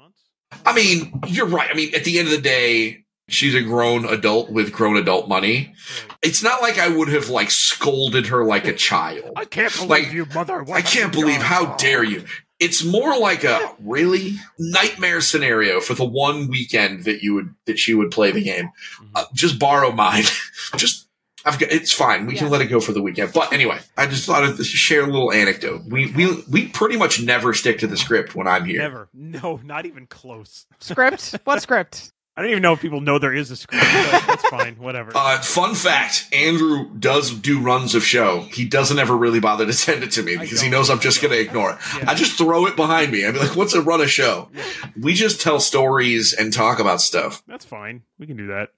[0.66, 1.70] I mean, you're right.
[1.72, 5.28] I mean, at the end of the day, she's a grown adult with grown adult
[5.28, 5.74] money.
[6.22, 9.32] It's not like I would have like scolded her like a child.
[9.36, 10.64] I can't believe Like, you, mother.
[10.72, 12.26] I can't believe how dare you.
[12.58, 17.78] It's more like a really nightmare scenario for the one weekend that you would that
[17.78, 18.70] she would play the game.
[19.02, 19.08] Mhm.
[19.14, 20.24] Uh, just borrow mine.
[20.78, 21.05] just
[21.46, 22.26] I've got it's fine.
[22.26, 23.32] We can let it go for the weekend.
[23.34, 25.84] But anyway, I just thought I'd share a little anecdote.
[25.88, 28.80] We we we pretty much never stick to the script when I'm here.
[28.80, 29.10] Never.
[29.14, 30.66] No, not even close.
[30.80, 31.36] script.
[31.44, 32.12] What script?
[32.38, 33.86] I don't even know if people know there is a script.
[33.86, 34.76] But that's fine.
[34.76, 35.12] Whatever.
[35.16, 38.42] Uh, fun fact: Andrew does do runs of show.
[38.52, 41.22] He doesn't ever really bother to send it to me because he knows I'm just
[41.22, 41.78] going to ignore it.
[41.98, 42.10] Yeah.
[42.12, 43.26] I just throw it behind me.
[43.26, 44.64] I'd be like, "What's a run of show?" Yeah.
[45.00, 47.42] We just tell stories and talk about stuff.
[47.48, 48.02] That's fine.
[48.20, 48.72] We can do that.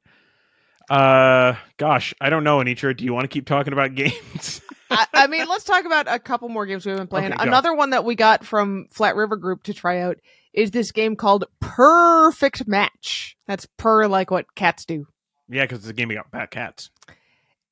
[0.90, 2.96] Uh, gosh, I don't know, Anitra.
[2.96, 4.62] Do you want to keep talking about games?
[4.90, 7.34] I, I mean, let's talk about a couple more games we've been playing.
[7.34, 7.44] Okay.
[7.44, 10.18] Another one that we got from Flat River Group to try out
[10.54, 13.38] is this game called Purrfect Match.
[13.48, 15.06] That's purr like what cats do.
[15.50, 16.90] yeah, because it's a game about cats.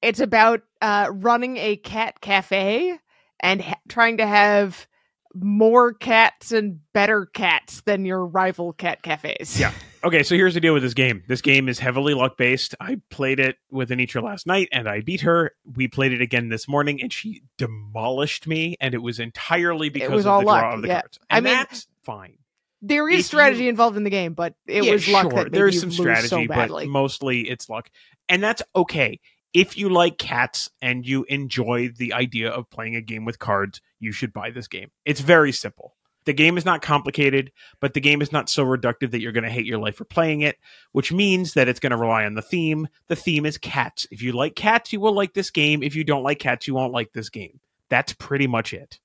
[0.01, 2.99] It's about uh, running a cat cafe
[3.39, 4.87] and ha- trying to have
[5.35, 9.59] more cats and better cats than your rival cat cafes.
[9.59, 9.71] Yeah.
[10.03, 11.23] Okay, so here's the deal with this game.
[11.27, 12.75] This game is heavily luck based.
[12.79, 15.51] I played it with Anitra last night and I beat her.
[15.75, 20.11] We played it again this morning and she demolished me, and it was entirely because
[20.11, 21.01] was of all the draw luck, of the yeah.
[21.01, 21.19] cards.
[21.29, 22.37] I mean- that's fine.
[22.81, 25.31] There is If strategy you- involved in the game, but it Yeah, was luck sure.
[25.31, 27.89] that made There's you some lose strategy, so but mostly it's luck,
[28.29, 29.19] and that's okay.
[29.55, 33.81] If you like cats and you enjoy the idea of playing a game with cards,
[34.05, 34.91] you should buy this game.
[35.03, 35.95] It's very simple.
[36.25, 39.43] The game is not complicated, but the game is not so reductive that you're going
[39.43, 40.57] to hate your life for playing it,
[40.91, 42.87] which means that it's going to rely on the theme.
[43.07, 44.07] The theme is cats.
[44.09, 45.83] If you like cats, you will like this game.
[45.83, 47.59] If you don't like cats, you won't like this game.
[47.89, 48.99] That's pretty much it.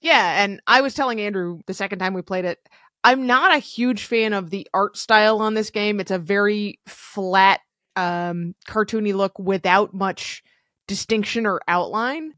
[0.00, 2.58] Yeah, and I was telling Andrew the second time we played it,
[3.04, 5.98] I'm not a huge fan of the art style on this game.
[5.98, 7.60] It's a very flat,
[7.96, 10.44] um, cartoony look without much
[10.86, 12.34] distinction or outline.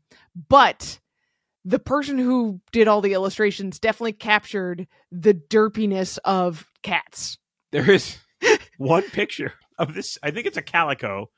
[0.48, 0.98] But
[1.64, 7.38] the person who did all the illustrations definitely captured the derpiness of cats.
[7.72, 8.18] There is
[8.78, 10.18] one picture of this.
[10.22, 11.30] I think it's a calico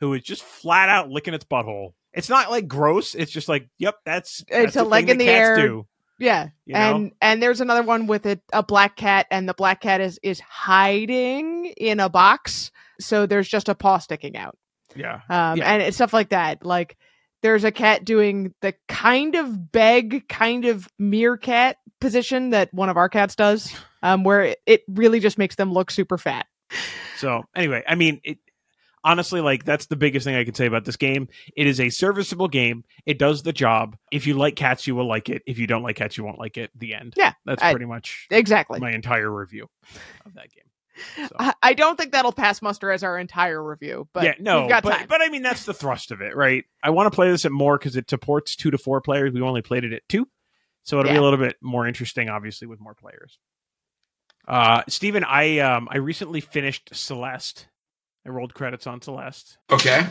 [0.00, 1.92] who is just flat out licking its butthole.
[2.12, 3.14] It's not like gross.
[3.14, 5.56] It's just like, yep, that's that's a leg in the air.
[5.56, 5.86] Do,
[6.18, 6.80] Yeah, you know?
[6.96, 10.18] and and there's another one with a, a black cat, and the black cat is
[10.22, 14.56] is hiding in a box, so there's just a paw sticking out.
[14.96, 15.72] yeah, um, Yeah.
[15.72, 16.64] and it's stuff like that.
[16.64, 16.96] Like
[17.42, 22.96] there's a cat doing the kind of beg, kind of meerkat position that one of
[22.96, 26.46] our cats does, um, where it, it really just makes them look super fat.
[27.16, 28.38] So anyway, I mean, it
[29.02, 31.28] honestly like that's the biggest thing I can say about this game.
[31.56, 32.84] It is a serviceable game.
[33.06, 33.96] It does the job.
[34.12, 35.42] If you like cats, you will like it.
[35.46, 36.70] If you don't like cats, you won't like it.
[36.74, 37.14] The end.
[37.16, 38.78] Yeah, that's I- pretty much Exactly.
[38.80, 39.68] my entire review
[40.24, 40.64] of that game.
[41.16, 41.28] So.
[41.38, 44.68] I, I don't think that'll pass muster as our entire review, but yeah, no, we've
[44.70, 45.06] got but, time.
[45.08, 46.64] but I mean that's the thrust of it, right?
[46.82, 49.32] I want to play this at more because it supports two to four players.
[49.32, 50.28] We only played it at two,
[50.82, 53.38] so it'll be a little bit more interesting, obviously, with more players.
[54.48, 57.66] Uh, Stephen, I um I recently finished Celeste.
[58.26, 59.56] I rolled credits on Celeste.
[59.70, 60.06] Okay,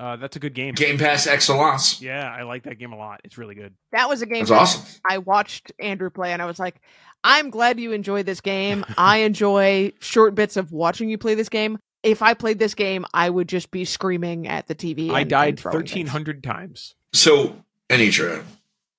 [0.00, 0.74] Uh, that's a good game.
[0.74, 2.00] Game Pass Excellence.
[2.00, 3.20] Yeah, I like that game a lot.
[3.24, 3.74] It's really good.
[3.92, 5.00] that was a game That's that awesome.
[5.08, 6.76] I watched Andrew play, and I was like,
[7.24, 8.84] I'm glad you enjoy this game.
[8.98, 11.78] I enjoy short bits of watching you play this game.
[12.02, 15.10] if I played this game, I would just be screaming at the TV.
[15.10, 15.90] I and- died and throwing things.
[15.90, 16.94] thirteen hundred times.
[17.12, 17.56] So,
[17.90, 18.42] Anitra,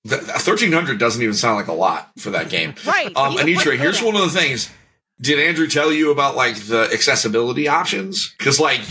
[0.07, 2.75] th- 1300 doesn't even sound like a lot for that game.
[2.85, 3.11] Right.
[3.15, 4.69] Um, Anitra, here's one of the things.
[5.23, 8.35] Did Andrew tell you about like the accessibility options?
[8.37, 8.81] Because like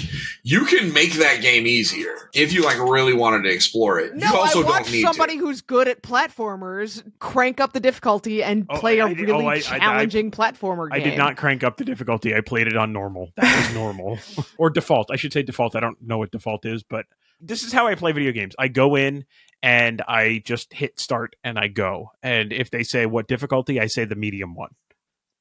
[0.42, 4.14] you can make that game easier if you like really wanted to explore it.
[4.16, 5.40] No, you also I don't watched need somebody to.
[5.44, 9.26] who's good at platformers crank up the difficulty and Oh, play a I- I did-
[9.28, 12.34] really oh, I- I- I- challenging platformer I did not crank up the difficulty.
[12.34, 13.30] I played it on normal.
[13.36, 14.18] That was normal.
[14.56, 15.10] or default.
[15.10, 15.76] I should say default.
[15.76, 17.04] I don't know what default is, but
[17.40, 18.54] this is how I play video games.
[18.58, 19.26] I go in
[19.62, 22.10] and I just hit start and I go.
[22.22, 24.70] And if they say what difficulty, I say the medium one.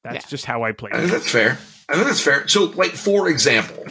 [0.04, 0.30] That's Yeah.
[0.30, 0.90] just how I play.
[0.92, 1.58] I think that's fair.
[1.88, 2.48] I think that's fair.
[2.48, 3.84] So, like for example,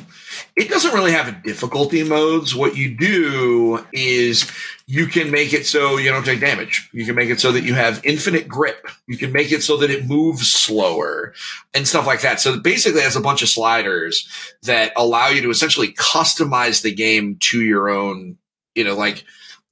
[0.55, 2.55] it doesn't really have difficulty modes.
[2.55, 4.49] What you do is
[4.87, 6.89] you can make it so you don't take damage.
[6.93, 8.87] You can make it so that you have infinite grip.
[9.07, 11.33] You can make it so that it moves slower
[11.73, 12.39] and stuff like that.
[12.41, 14.27] So basically, it has a bunch of sliders
[14.63, 18.37] that allow you to essentially customize the game to your own.
[18.75, 19.23] You know, like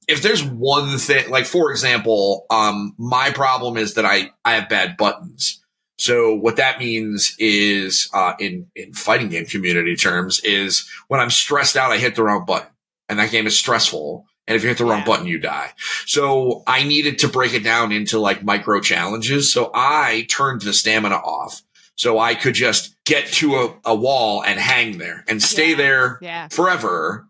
[0.08, 4.68] if there's one thing, like for example, um, my problem is that I I have
[4.68, 5.56] bad buttons.
[6.00, 11.30] So what that means is, uh, in, in fighting game community terms is when I'm
[11.30, 12.70] stressed out, I hit the wrong button
[13.08, 14.24] and that game is stressful.
[14.46, 15.04] And if you hit the wrong Yeah.
[15.04, 15.72] button, you die.
[16.06, 19.52] So I needed to break it down into like micro challenges.
[19.52, 21.62] So I turned the stamina off.
[21.96, 25.76] So I could just get to a, a wall and hang there and stay Yeah.
[25.76, 26.48] there Yeah.
[26.48, 27.28] forever,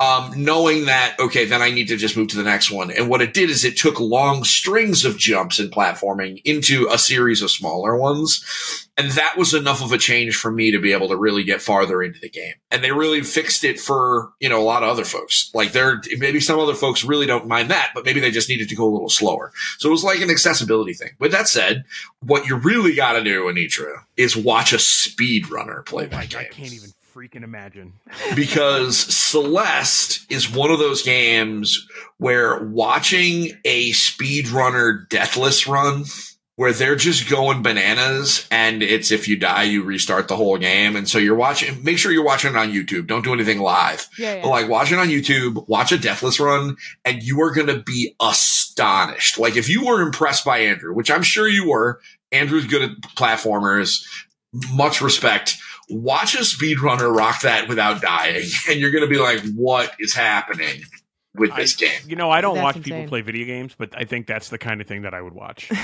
[0.00, 2.90] um, knowing that, okay, then I need to just move to the next one.
[2.90, 6.96] And what it did is it took long strings of jumps and platforming into a
[6.96, 8.88] series of smaller ones.
[8.96, 11.60] And that was enough of a change for me to be able to really get
[11.60, 12.54] farther into the game.
[12.70, 15.50] And they really fixed it for, you know, a lot of other folks.
[15.52, 18.70] Like there, maybe some other folks really don't mind that, but maybe they just needed
[18.70, 19.52] to go a little slower.
[19.78, 21.10] So it was like an accessibility thing.
[21.18, 21.84] With that said,
[22.20, 26.44] what you really got to do, Anitra, is watch a speedrunner play that game I
[26.44, 27.94] can't even freaking imagine.
[28.34, 31.86] because Celeste is one of those games
[32.18, 36.04] where watching a speedrunner deathless run
[36.56, 40.94] where they're just going bananas and it's if you die you restart the whole game
[40.94, 44.06] and so you're watching make sure you're watching it on YouTube don't do anything live
[44.18, 44.34] Yeah.
[44.34, 44.42] yeah.
[44.42, 47.82] but like watch it on YouTube watch a deathless run and you are going to
[47.82, 51.98] be astonished like if you were impressed by Andrew which I'm sure you were
[52.30, 54.04] Andrew's good at platformers
[54.72, 55.56] much respect
[55.88, 60.14] watch a speedrunner rock that without dying and you're going to be like what is
[60.14, 60.82] happening
[61.34, 62.94] with this game You know, I don't That's watch insane.
[62.94, 65.32] people play video games, but I think that's the kind of thing that I would
[65.32, 65.70] watch.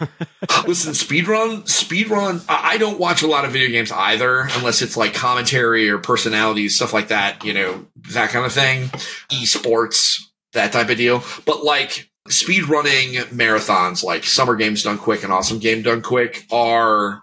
[0.66, 4.96] listen speedrun speedrun I I don't watch a lot of video games either unless it's
[4.96, 8.84] like commentary or personalities stuff like that you know that kind of thing
[9.30, 10.22] esports
[10.54, 15.58] that type of deal but like speedrunning marathons like summer games done quick and awesome
[15.58, 17.22] game done quick are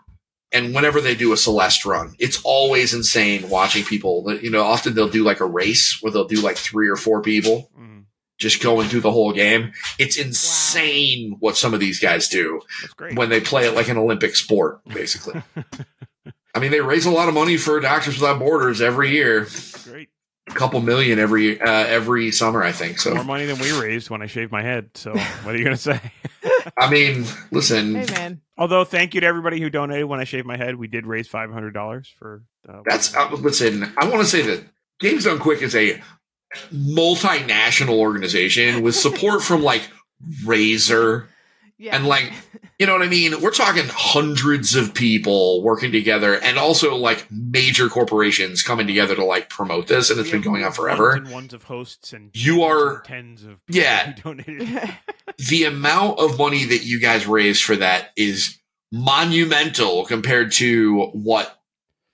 [0.52, 4.24] and whenever they do a Celeste run, it's always insane watching people.
[4.24, 6.96] That you know, often they'll do like a race where they'll do like three or
[6.96, 8.06] four people Mm,
[8.38, 9.74] just going through the whole game.
[10.00, 12.62] It's insane what some of these guys do
[13.16, 15.42] when they play it like an Olympic sport, basically.
[16.56, 19.48] I mean, they raise a lot of money for Doctors Without Borders every year,
[19.84, 20.10] great.
[20.50, 23.00] A couple million every uh, every summer, I think.
[23.00, 24.90] So more money than we raised when I shaved my head.
[24.96, 26.00] So what are you going to say?
[26.78, 28.42] I mean, listen, hey man.
[28.58, 30.76] Although, thank you to everybody who donated when I shaved my head.
[30.76, 32.44] We did raise five hundred dollars for.
[32.68, 33.92] Uh, that's uh, listen.
[33.98, 34.64] I want to say that
[35.00, 36.02] Games Done Quick is a
[36.74, 39.90] multinational organization with support from like
[40.46, 41.28] Razer
[41.78, 41.96] Yeah.
[41.96, 42.32] and like
[42.80, 43.42] you know what I mean?
[43.42, 49.24] We're talking hundreds of people working together and also like major corporations coming together to
[49.26, 51.12] like promote this and it's we been going on ones forever.
[51.12, 54.14] and ones of hosts and You are- tens of people Yeah.
[54.24, 54.90] donated.
[55.50, 58.58] The amount of money that you guys raise for that is
[58.92, 61.54] monumental compared to what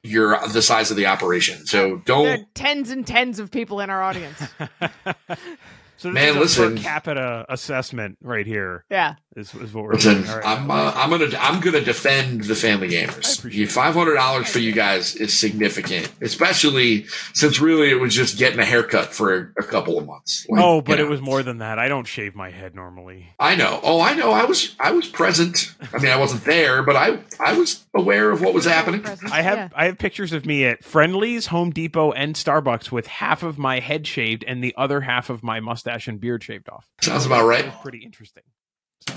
[0.04, 1.66] your the size of the operation.
[1.66, 4.42] So there are don't tens and tens of people in our audience.
[6.04, 6.76] so this Man, is a listen.
[6.76, 8.84] per capita assessment right here.
[8.92, 9.16] Yeah.
[9.38, 10.16] Is, is what we're listen.
[10.16, 10.30] doing.
[10.30, 10.46] All right.
[10.46, 13.72] I'm uh, I'm gonna I'm gonna defend the family gamers.
[13.72, 18.60] Five hundred dollars for you guys is significant, especially since really it was just getting
[18.60, 20.46] a haircut for a couple of months.
[20.50, 21.06] Like, oh, you but know.
[21.06, 21.80] it was more than that.
[21.80, 23.34] I don't shave my head normally.
[23.40, 23.80] I know.
[23.82, 24.32] Oh, I know.
[24.32, 25.74] I was I was present.
[25.94, 29.06] I mean, I wasn't there, but I I was aware of what was happening.
[29.32, 29.70] I have Yeah.
[29.74, 33.80] I have pictures of me at Friendly's, Home Depot, and Starbucks with half of my
[33.80, 36.88] head shaved and the other half of my mustache and beard shaved off.
[37.02, 37.64] Sounds about right.
[37.66, 38.44] That was pretty interesting.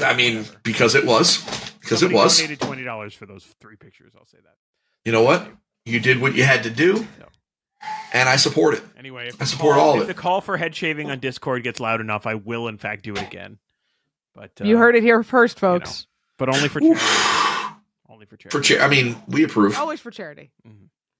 [0.00, 1.38] I mean, because it was,
[1.80, 2.36] because it was.
[2.38, 4.12] donated twenty dollars for those three pictures.
[4.18, 4.54] I'll say that.
[5.04, 5.48] You know what?
[5.84, 7.06] You did what you had to do,
[8.12, 8.82] and I support it.
[8.98, 10.16] Anyway, if I the support call, all of if it.
[10.16, 13.12] the call for head shaving on Discord gets loud enough, I will in fact do
[13.14, 13.58] it again.
[14.34, 16.06] But uh, you heard it here first, folks.
[16.36, 17.00] but only for charity.
[18.08, 18.58] Only for charity.
[18.58, 19.78] For cha- I mean, we approve.
[19.78, 20.50] Always for charity.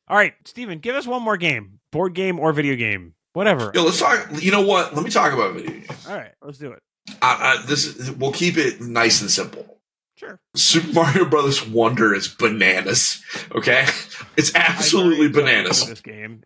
[0.08, 3.70] All right, Stephen, give us one more game, board game or video game, whatever.
[3.74, 4.28] Yo, let's talk.
[4.40, 4.94] You know what?
[4.94, 6.06] Let me talk about video games.
[6.08, 6.82] All right, let's do it.
[7.20, 9.78] Uh, uh, this is, we'll keep it nice and simple.
[10.16, 10.40] Sure.
[10.56, 13.22] Super Mario Brothers Wonder is bananas.
[13.54, 13.86] Okay,
[14.36, 15.86] it's absolutely I'm very excited bananas.
[15.86, 16.42] This game.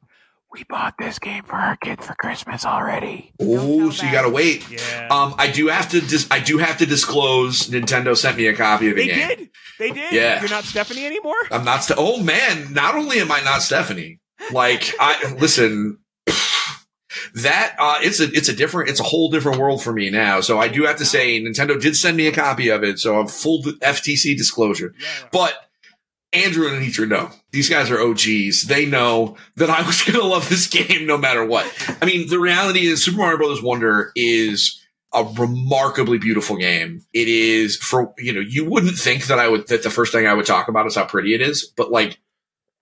[0.53, 3.33] We bought this game for our kids for Christmas already.
[3.41, 4.69] Oh, tell so you gotta wait.
[4.69, 5.07] Yeah.
[5.09, 6.01] Um, I do have to.
[6.01, 7.71] Dis- I do have to disclose.
[7.71, 9.29] Nintendo sent me a copy of the they game.
[9.29, 9.51] They did.
[9.79, 10.13] They did.
[10.13, 10.41] Yeah.
[10.41, 11.37] You're not Stephanie anymore.
[11.53, 11.85] I'm not.
[11.85, 12.73] Ste- oh man!
[12.73, 14.19] Not only am I not Stephanie,
[14.53, 16.00] like I listen.
[17.35, 20.41] That uh, it's a it's a different it's a whole different world for me now.
[20.41, 22.99] So I do have to say Nintendo did send me a copy of it.
[22.99, 24.95] So I'm full FTC disclosure.
[24.99, 25.29] Yeah.
[25.33, 25.55] But
[26.33, 28.65] Andrew and Anitra know these guys are OGs.
[28.65, 31.67] They know that I was going to love this game no matter what.
[32.01, 34.81] I mean, the reality is Super Mario Brothers Wonder is
[35.13, 37.05] a remarkably beautiful game.
[37.13, 40.27] It is for, you know, you wouldn't think that I would, that the first thing
[40.27, 42.19] I would talk about is how pretty it is, but like,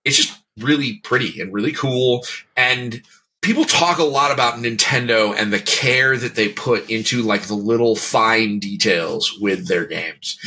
[0.05, 2.23] it's just really pretty and really cool.
[2.55, 3.01] And
[3.41, 7.55] people talk a lot about Nintendo and the care that they put into like the
[7.55, 10.37] little fine details with their games.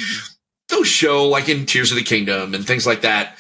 [0.68, 3.36] Those show like in Tears of the Kingdom and things like that.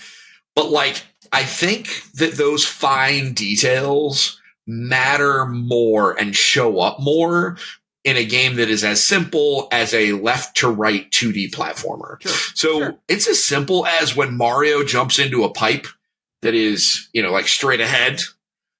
[0.54, 7.56] But like, I think that those fine details matter more and show up more
[8.04, 12.20] in a game that is as simple as a left to right 2D platformer.
[12.20, 12.32] Sure.
[12.54, 12.94] So Sure.
[13.08, 15.86] it's as simple as when Mario jumps into a pipe
[16.42, 18.20] that is, you know, like straight ahead.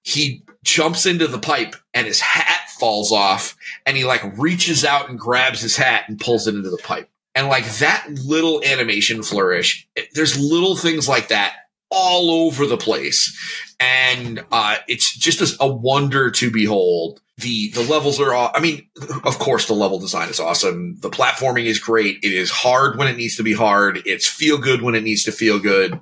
[0.03, 5.09] He jumps into the pipe and his hat falls off and he like reaches out
[5.09, 7.09] and grabs his hat and pulls it into the pipe.
[7.35, 11.55] And like that little animation flourish, it- there's little things like that
[11.91, 13.39] all over the place.
[13.81, 17.21] And uh, it's just a, a wonder to behold.
[17.39, 18.89] The the levels are all I mean,
[19.25, 20.99] of course the level design is awesome.
[21.01, 22.19] The platforming is great.
[22.23, 24.03] It is hard when it needs to be hard.
[24.05, 25.99] It's feel good when it needs to feel good.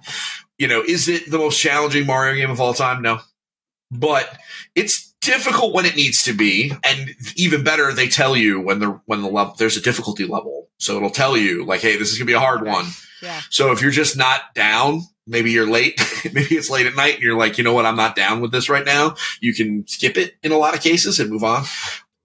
[0.59, 3.01] You know, is it the most challenging Mario game of all time?
[3.01, 3.21] No.
[3.91, 4.39] But
[4.75, 6.73] it's difficult when it needs to be.
[6.85, 10.69] And even better, they tell you when the when the level there's a difficulty level.
[10.79, 12.87] So it'll tell you, like, hey, this is gonna be a hard one.
[13.23, 13.41] Yeah.
[13.51, 16.01] So if you're just not down, maybe you're late,
[16.33, 18.53] maybe it's late at night and you're like, you know what, I'm not down with
[18.53, 19.17] this right now.
[19.41, 21.65] You can skip it in a lot of cases and move on.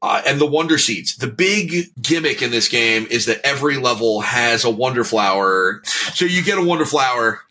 [0.01, 1.15] Uh, and the wonder seeds.
[1.15, 5.81] The big gimmick in this game is that every level has a wonder flower.
[6.13, 7.41] So you get a wonder flower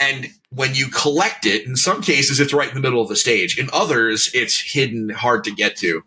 [0.00, 3.16] and when you collect it, in some cases, it's right in the middle of the
[3.16, 3.58] stage.
[3.58, 6.02] In others, it's hidden, hard to get to.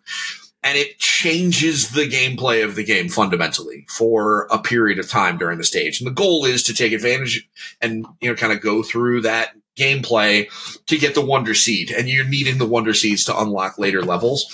[0.62, 5.58] And it changes the gameplay of the game fundamentally for a period of time during
[5.58, 6.00] the stage.
[6.00, 7.48] And the goal is to take advantage
[7.80, 10.48] and, you know, kind of go through that gameplay
[10.86, 11.90] to get the wonder seed.
[11.90, 14.46] And you're needing the wonder seeds to unlock later levels.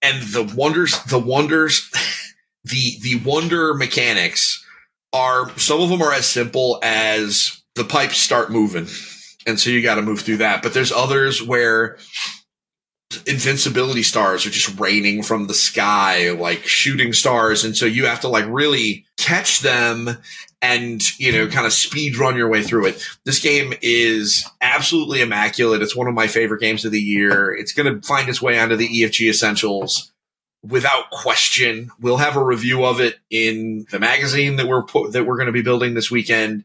[0.00, 1.90] And the wonders, the wonders,
[2.64, 4.64] the, the wonder mechanics
[5.12, 8.86] are, some of them are as simple as the pipes start moving.
[9.46, 10.62] And so you got to move through that.
[10.62, 11.96] But there's others where
[13.26, 17.64] invincibility stars are just raining from the sky, like shooting stars.
[17.64, 20.18] And so you have to like really catch them
[20.60, 23.02] and, you know, kind of speed run your way through it.
[23.24, 25.80] This game is absolutely immaculate.
[25.80, 27.50] It's one of my favorite games of the year.
[27.54, 30.12] It's going to find its way onto the EFG Essentials
[30.62, 31.90] without question.
[31.98, 35.52] We'll have a review of it in the magazine that we're that we're going to
[35.52, 36.64] be building this weekend.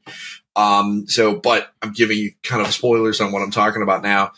[0.56, 4.32] Um, so, but I'm giving you kind of spoilers on what I'm talking about now.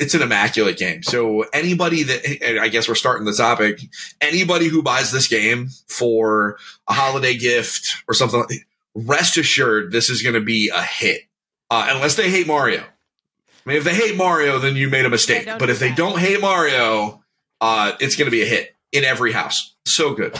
[0.00, 1.02] It's an immaculate game.
[1.02, 3.80] So anybody that, and I guess we're starting the topic,
[4.20, 10.08] anybody who buys this game for a holiday gift or something, like- rest assured this
[10.10, 11.22] is going to be a hit.
[11.70, 12.80] Uh, unless they hate Mario.
[12.80, 15.44] I mean, if they hate Mario, then you made a mistake.
[15.44, 15.96] don't but if they that.
[15.96, 17.22] don't hate Mario,
[17.60, 19.76] uh, it's going to be a hit in every house.
[19.84, 20.34] So good.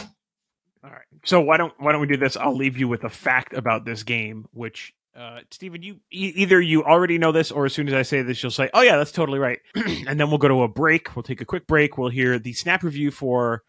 [0.83, 1.05] All right.
[1.23, 2.35] So why don't why don't we do this?
[2.35, 6.61] I'll leave you with a fact about this game, which uh, Stephen, you e- either
[6.61, 8.97] you already know this, or as soon as I say this, you'll say, "Oh yeah,
[8.97, 11.15] that's totally right." and then we'll go to a break.
[11.15, 11.97] We'll take a quick break.
[11.97, 13.63] We'll hear the snap review for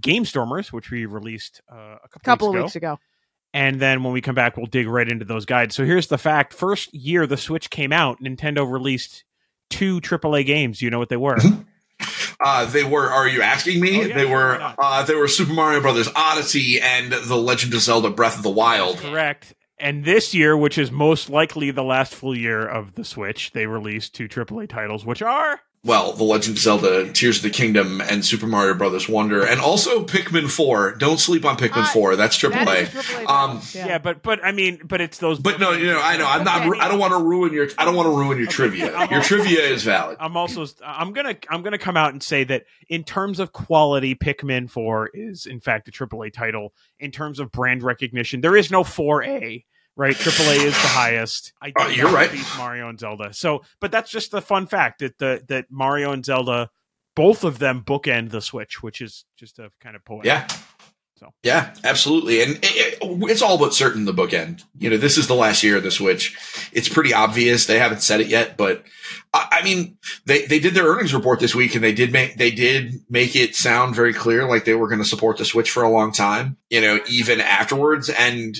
[0.00, 2.64] Game Stormers, which we released uh, a couple, couple weeks of ago.
[2.64, 2.98] weeks ago.
[3.52, 5.74] And then when we come back, we'll dig right into those guides.
[5.74, 9.24] So here's the fact: first year the Switch came out, Nintendo released
[9.70, 10.80] two AAA games.
[10.80, 11.38] You know what they were?
[12.38, 13.08] Uh, they were.
[13.08, 13.98] Are you asking me?
[13.98, 14.74] Oh, yeah, they were.
[14.78, 18.50] Uh, they were Super Mario Brothers Odyssey and The Legend of Zelda: Breath of the
[18.50, 18.98] Wild.
[18.98, 19.54] Correct.
[19.78, 23.66] And this year, which is most likely the last full year of the Switch, they
[23.66, 28.00] released two AAA titles, which are Well, The Legend of Zelda: Tears of the Kingdom
[28.00, 30.92] and Super Mario Brothers Wonder, and also Pikmin Four.
[30.96, 32.16] Don't sleep on Pikmin Uh, Four.
[32.16, 32.82] That's That AAA.
[32.82, 33.88] is a AAA Um, title.
[33.88, 33.98] yeah.
[33.98, 35.38] but but I mean, but it's those.
[35.38, 36.26] But no, you know, I know.
[36.26, 36.80] I'm not.
[36.80, 37.68] I don't want to ruin your.
[37.78, 39.06] I don't want to ruin your trivia.
[39.10, 40.16] Your trivia is valid.
[40.18, 44.14] I'm also I'm gonna I'm gonna come out and say that in terms of quality,
[44.16, 46.74] Pikmin Four is in fact a AAA title.
[46.98, 49.64] In terms of brand recognition, there is no 4A.
[49.96, 50.14] Right?
[50.14, 51.52] AAA is the highest.
[51.62, 52.30] I Uh, you're right.
[52.30, 53.32] beats Mario and Zelda.
[53.32, 56.70] So, but that's just the fun fact that the that Mario and Zelda,
[57.14, 60.26] both of them bookend the Switch, which is just a kind of poetic.
[60.26, 60.46] Yeah.
[61.18, 61.32] So.
[61.42, 62.42] Yeah, absolutely.
[62.42, 64.64] And it, it- it's all but certain the bookend.
[64.78, 66.36] You know, this is the last year of the Switch.
[66.72, 67.64] It's pretty obvious.
[67.64, 68.84] They haven't said it yet, but
[69.32, 72.36] I, I mean, they, they did their earnings report this week and they did make,
[72.36, 75.70] they did make it sound very clear like they were going to support the Switch
[75.70, 78.10] for a long time, you know, even afterwards.
[78.10, 78.54] And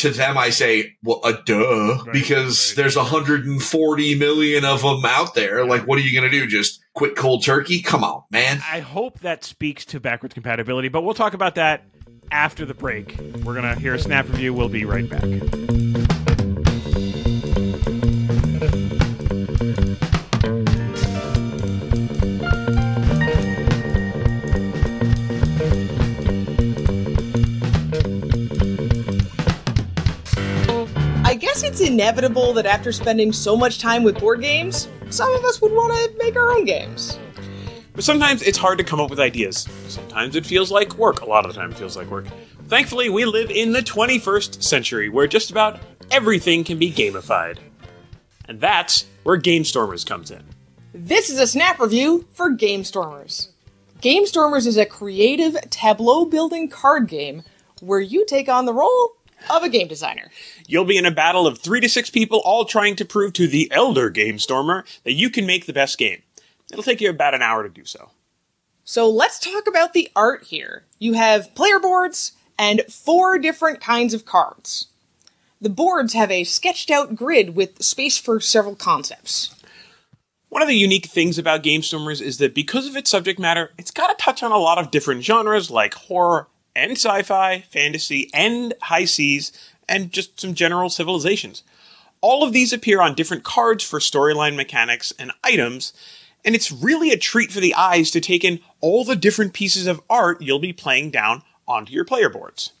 [0.00, 2.76] to them, I say, well, a duh, Right, because right.
[2.76, 5.64] there's 140 million of them out there.
[5.66, 6.46] Like, what are you going to do?
[6.46, 7.80] Just quit cold turkey?
[7.82, 8.60] Come on, man.
[8.70, 11.84] I hope that speaks to backwards compatibility, but we'll talk about that
[12.30, 13.16] after the break.
[13.44, 14.54] We're gonna hear a snap review.
[14.54, 15.24] We'll be right back.
[31.80, 35.72] It's inevitable that after spending so much time with board games, some of us would
[35.72, 37.18] want to make our own games.
[37.94, 39.66] But sometimes it's hard to come up with ideas.
[39.88, 41.22] Sometimes it feels like work.
[41.22, 42.26] A lot of the time it feels like work.
[42.68, 47.58] Thankfully, we live in the 21st century where just about everything can be gamified.
[48.46, 50.42] And that's where GameStormers comes in.
[50.92, 53.48] This is a snap review for GameStormers.
[54.02, 57.42] GameStormers is a creative tableau building card game
[57.80, 59.16] where you take on the role
[59.48, 60.30] of a game designer.
[60.70, 63.48] You'll be in a battle of three to six people all trying to prove to
[63.48, 66.22] the elder Game Stormer that you can make the best game.
[66.70, 68.10] It'll take you about an hour to do so.
[68.84, 70.84] So let's talk about the art here.
[71.00, 74.86] You have player boards and four different kinds of cards.
[75.60, 79.54] The boards have a sketched out grid with space for several concepts.
[80.50, 83.72] One of the unique things about Game Stormers is that because of its subject matter,
[83.76, 86.46] it's got to touch on a lot of different genres like horror
[86.76, 89.52] and sci fi, fantasy, and high seas,
[89.90, 91.62] and just some general civilizations.
[92.22, 95.92] All of these appear on different cards for storyline mechanics and items,
[96.44, 99.86] and it's really a treat for the eyes to take in all the different pieces
[99.86, 102.72] of art you'll be playing down onto your player boards.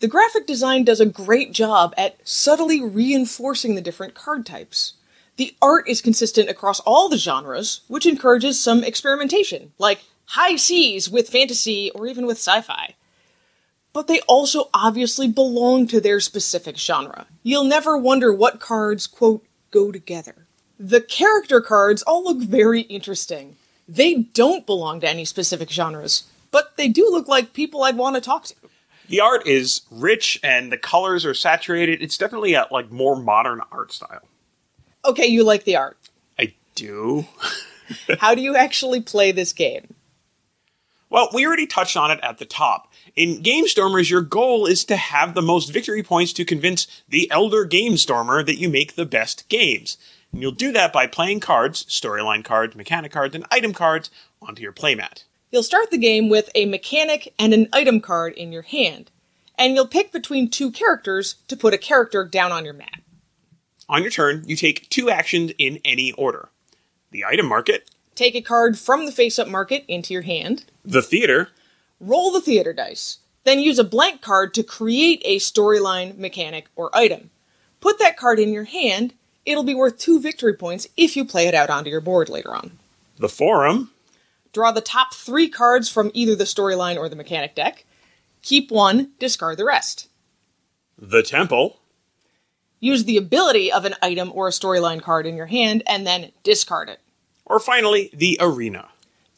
[0.00, 4.94] The graphic design does a great job at subtly reinforcing the different card types.
[5.36, 11.08] The art is consistent across all the genres, which encourages some experimentation, like high seas
[11.08, 12.94] with fantasy or even with sci fi.
[13.94, 17.26] But they also obviously belong to their specific genre.
[17.42, 20.34] You'll never wonder what cards, quote, go together.
[20.78, 23.56] The character cards all look very interesting.
[23.88, 28.16] They don't belong to any specific genres, but they do look like people I'd want
[28.16, 28.54] to talk to.
[29.08, 32.02] The art is rich and the colors are saturated.
[32.02, 34.22] It's definitely a like more modern art style.
[35.04, 35.98] Okay, you like the art.
[36.38, 37.26] I do.
[38.18, 39.94] How do you actually play this game?
[41.10, 42.90] Well, we already touched on it at the top.
[43.16, 47.64] In GameStormers, your goal is to have the most victory points to convince the elder
[47.64, 49.96] GameStormer that you make the best games.
[50.32, 54.10] And you'll do that by playing cards, storyline cards, mechanic cards, and item cards
[54.42, 55.22] onto your playmat.
[55.52, 59.12] You'll start the game with a mechanic and an item card in your hand,
[59.56, 63.00] and you'll pick between two characters to put a character down on your mat.
[63.88, 66.48] On your turn, you take two actions in any order.
[67.12, 71.02] The item market, Take a card from the face up market into your hand, the
[71.02, 71.50] theater,
[72.00, 76.94] roll the theater dice, then use a blank card to create a storyline, mechanic, or
[76.96, 77.30] item.
[77.80, 79.14] Put that card in your hand,
[79.44, 82.54] it'll be worth two victory points if you play it out onto your board later
[82.54, 82.78] on.
[83.18, 83.90] the forum,
[84.52, 87.84] Draw the top three cards from either the storyline or the mechanic deck.
[88.42, 90.08] Keep one, discard the rest.
[90.96, 91.80] the temple,
[92.80, 96.30] Use the ability of an item or a storyline card in your hand and then
[96.42, 97.00] discard it.
[97.46, 98.88] or finally, the arena.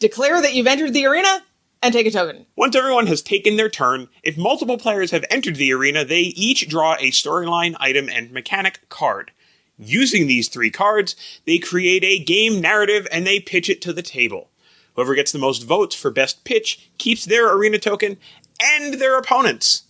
[0.00, 1.42] Declare that you've entered the arena
[1.86, 2.46] and take a token.
[2.56, 6.68] Once everyone has taken their turn, if multiple players have entered the arena, they each
[6.68, 9.30] draw a storyline, item, and mechanic card.
[9.78, 11.14] Using these three cards,
[11.46, 14.50] they create a game narrative and they pitch it to the table.
[14.94, 18.16] Whoever gets the most votes for best pitch keeps their arena token
[18.60, 19.84] and their opponents.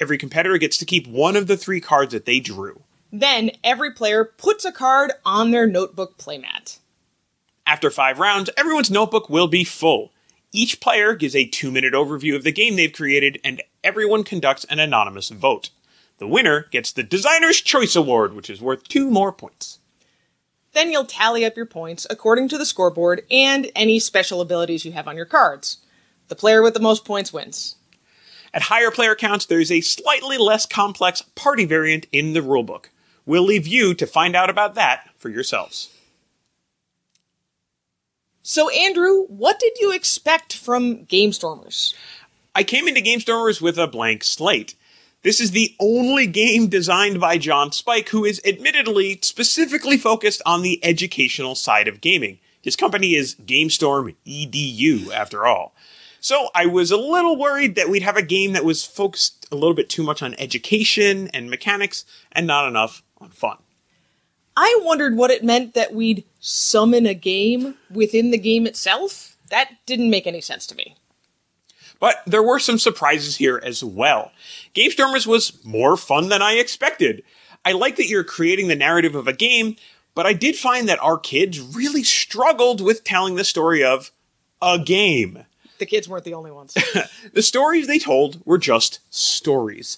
[0.00, 2.82] Every competitor gets to keep one of the three cards that they drew.
[3.12, 6.78] Then every player puts a card on their notebook playmat.
[7.66, 10.10] After five rounds, everyone's notebook will be full.
[10.52, 14.64] Each player gives a two minute overview of the game they've created, and everyone conducts
[14.64, 15.70] an anonymous vote.
[16.18, 19.78] The winner gets the Designer's Choice Award, which is worth two more points.
[20.72, 24.92] Then you'll tally up your points according to the scoreboard and any special abilities you
[24.92, 25.78] have on your cards.
[26.28, 27.76] The player with the most points wins.
[28.54, 32.86] At higher player counts, there is a slightly less complex party variant in the rulebook.
[33.24, 35.91] We'll leave you to find out about that for yourselves.
[38.44, 41.94] So, Andrew, what did you expect from GameStormers?
[42.56, 44.74] I came into GameStormers with a blank slate.
[45.22, 50.62] This is the only game designed by John Spike, who is admittedly specifically focused on
[50.62, 52.40] the educational side of gaming.
[52.60, 55.72] His company is GameStorm EDU, after all.
[56.20, 59.54] So I was a little worried that we'd have a game that was focused a
[59.54, 63.58] little bit too much on education and mechanics and not enough on fun.
[64.56, 69.36] I wondered what it meant that we'd summon a game within the game itself.
[69.50, 70.96] That didn't make any sense to me.
[72.00, 74.32] But there were some surprises here as well.
[74.74, 77.22] GameStormers was more fun than I expected.
[77.64, 79.76] I like that you're creating the narrative of a game,
[80.14, 84.10] but I did find that our kids really struggled with telling the story of
[84.60, 85.44] a game.
[85.78, 86.76] The kids weren't the only ones.
[87.32, 89.96] The stories they told were just stories.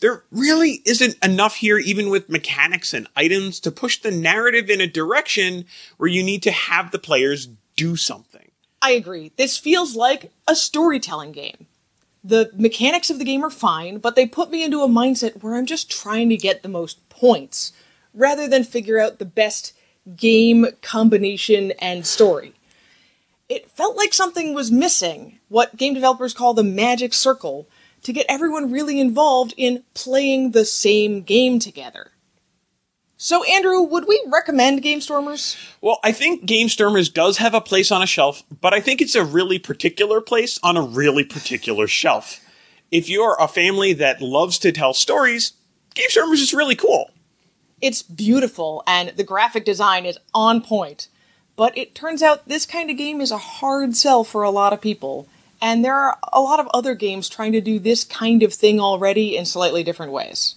[0.00, 4.80] There really isn't enough here, even with mechanics and items, to push the narrative in
[4.80, 5.64] a direction
[5.96, 8.50] where you need to have the players do something.
[8.82, 9.32] I agree.
[9.36, 11.66] This feels like a storytelling game.
[12.22, 15.54] The mechanics of the game are fine, but they put me into a mindset where
[15.54, 17.72] I'm just trying to get the most points,
[18.12, 19.72] rather than figure out the best
[20.14, 22.52] game combination and story.
[23.48, 27.68] It felt like something was missing, what game developers call the magic circle,
[28.06, 32.12] to get everyone really involved in playing the same game together.
[33.16, 35.56] So, Andrew, would we recommend GameStormers?
[35.80, 39.16] Well, I think GameStormers does have a place on a shelf, but I think it's
[39.16, 42.40] a really particular place on a really particular shelf.
[42.92, 45.54] If you're a family that loves to tell stories,
[45.96, 47.10] GameStormers is really cool.
[47.80, 51.08] It's beautiful and the graphic design is on point.
[51.56, 54.72] But it turns out this kind of game is a hard sell for a lot
[54.72, 55.26] of people.
[55.60, 58.80] And there are a lot of other games trying to do this kind of thing
[58.80, 60.56] already in slightly different ways.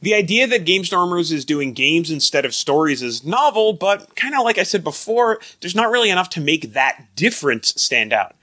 [0.00, 4.44] The idea that GameStormers is doing games instead of stories is novel, but kind of
[4.44, 8.34] like I said before, there's not really enough to make that difference stand out.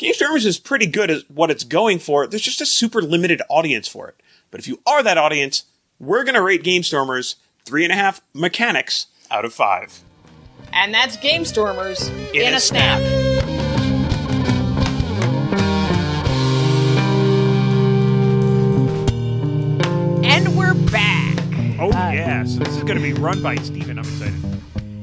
[0.00, 3.86] GameStormers is pretty good at what it's going for, there's just a super limited audience
[3.86, 4.20] for it.
[4.50, 5.64] But if you are that audience,
[5.98, 10.00] we're going to rate GameStormers three and a half mechanics out of five.
[10.72, 13.25] And that's GameStormers in, In a, a snap.
[21.76, 21.84] Back.
[21.84, 23.98] Oh uh, yeah, so this is going to be run by Stephen.
[23.98, 24.34] I'm excited.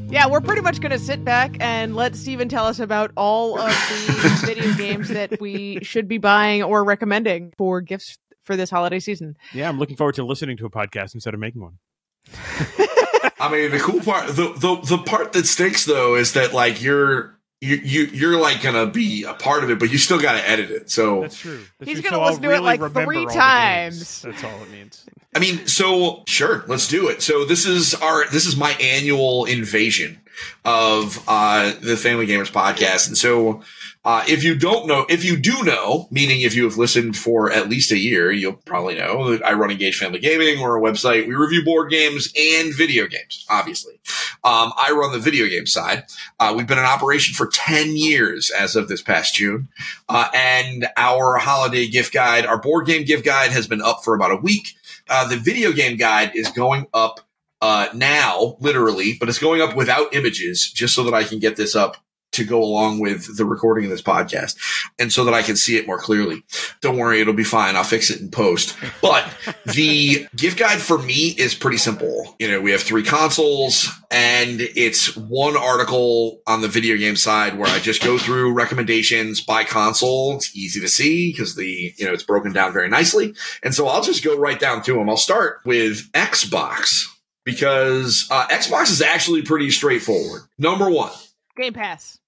[0.10, 3.60] Yeah, we're pretty much going to sit back and let Stephen tell us about all
[3.60, 8.72] of the video games that we should be buying or recommending for gifts for this
[8.72, 9.38] holiday season.
[9.54, 11.78] Yeah, I'm looking forward to listening to a podcast instead of making one.
[13.40, 16.82] I mean, the cool part, the, the the part that stinks though, is that like
[16.82, 20.34] you're you you you're like gonna be a part of it, but you still got
[20.34, 20.90] to edit it.
[20.90, 21.64] So That's true.
[21.80, 22.10] That's He's true.
[22.10, 24.22] gonna So I'll listen to it, like, three times.
[24.22, 25.06] That's all it means.
[25.36, 27.22] I mean, so sure, let's do it.
[27.22, 30.20] So this is our this is my annual invasion
[30.66, 33.08] of uh the Family Gamers podcast.
[33.08, 33.62] And so
[34.06, 37.52] uh if you don't know, if you do know, meaning if you have listened for
[37.52, 40.60] at least a year, you'll probably know that I run Engaged Family Gaming.
[40.60, 41.28] We're a website.
[41.28, 44.00] We review board games and video games, obviously.
[44.46, 46.04] Um, I run the video game side.
[46.40, 49.70] Uh, we've been in operation for 10 years as of this past June.
[50.10, 54.14] Uh, and our holiday gift guide, our board game gift guide has been up for
[54.14, 54.76] about a week.
[55.10, 57.22] Uh, the video game guide is going up
[57.62, 61.56] uh, now, literally, but it's going up without images just so that I can get
[61.56, 61.96] this up
[62.34, 64.56] to go along with the recording of this podcast
[65.00, 66.44] and so that I can see it more clearly.
[66.82, 67.76] Don't worry, it'll be fine.
[67.76, 68.76] I'll fix it in post.
[69.02, 69.28] But
[69.66, 72.36] the gift guide for me is pretty simple.
[72.40, 77.58] You know, we have three consoles and it's one article on the video game side
[77.58, 80.36] where I just go through recommendations by console.
[80.36, 83.36] It's easy to see because the, you know, it's broken down very nicely.
[83.64, 85.10] And so I'll just go right down to them.
[85.10, 87.08] I'll start with Xbox
[87.46, 90.44] because uh, Xbox is actually pretty straightforward.
[90.58, 91.12] Number one,
[91.56, 92.20] Game Pass.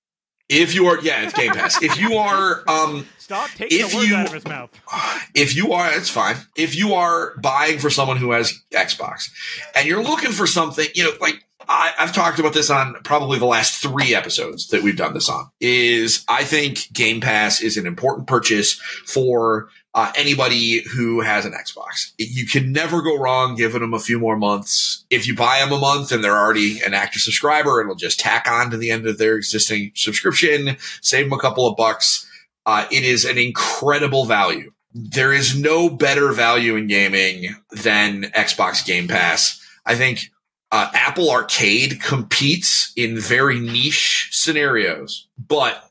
[0.50, 1.82] If you are, yeah, it's Game Pass.
[1.82, 4.70] if you are, um, Stop taking If the words you- out of his mouth.
[5.36, 6.36] if you are, it's fine.
[6.56, 9.30] If you are buying for someone who has Xbox
[9.76, 13.40] and you're looking for something, you know, like I, I've talked about this on probably
[13.40, 17.78] the last three episodes that we've done this on, is I think Game Pass is
[17.78, 18.74] an important purchase
[19.08, 22.12] for uh, anybody who has an Xbox.
[22.18, 25.06] You can never go wrong giving them a few more months.
[25.10, 28.46] If you buy them a month and they're already an active subscriber, it'll just tack
[28.48, 32.30] on to the end of their existing subscription, save them a couple of bucks.
[32.66, 34.74] Uh, it is an incredible value.
[34.94, 39.62] There is no better value in gaming than Xbox Game Pass.
[39.86, 40.30] I think
[40.74, 45.90] uh, Apple Arcade competes in very niche scenarios, but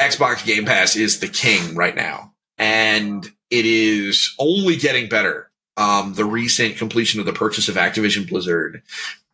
[0.00, 2.32] Xbox Game Pass is the king right now.
[2.58, 5.50] And it is only getting better.
[5.76, 8.82] Um, the recent completion of the purchase of Activision Blizzard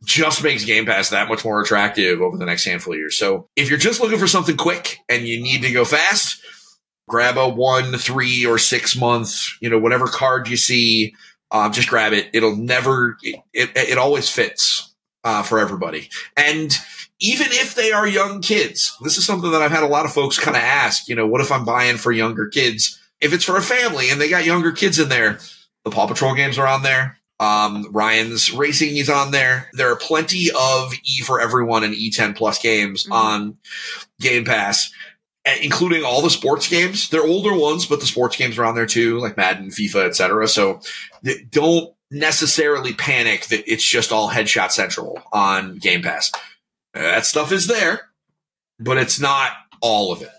[0.04, 3.18] just makes Game Pass that much more attractive over the next handful of years.
[3.18, 6.40] So if you're just looking for something quick and you need to go fast,
[7.08, 11.14] grab a one, three, or six month, you know, whatever card you see,
[11.50, 12.28] um, just grab it.
[12.32, 14.94] It'll never, it, it, it always fits
[15.24, 16.10] uh, for everybody.
[16.36, 16.76] And
[17.18, 20.12] even if they are young kids, this is something that I've had a lot of
[20.12, 23.00] folks kind of ask, you know, what if I'm buying for younger kids?
[23.20, 25.38] If it's for a family and they got younger kids in there,
[25.84, 27.18] the Paw Patrol games are on there.
[27.38, 29.68] Um, Ryan's Racing is on there.
[29.74, 33.12] There are plenty of E for everyone and E10 plus games Mhm.
[33.12, 33.58] on
[34.20, 34.90] Game Pass,
[35.62, 37.08] including all the sports games.
[37.10, 40.48] They're older ones, but the sports games are on there too, like Madden, FIFA, etc.
[40.48, 40.80] So
[41.50, 46.32] don't necessarily panic that it's just all Headshot Central on Game Pass.
[46.94, 48.08] That stuff is there,
[48.80, 49.52] but it's not
[49.82, 50.30] all of it.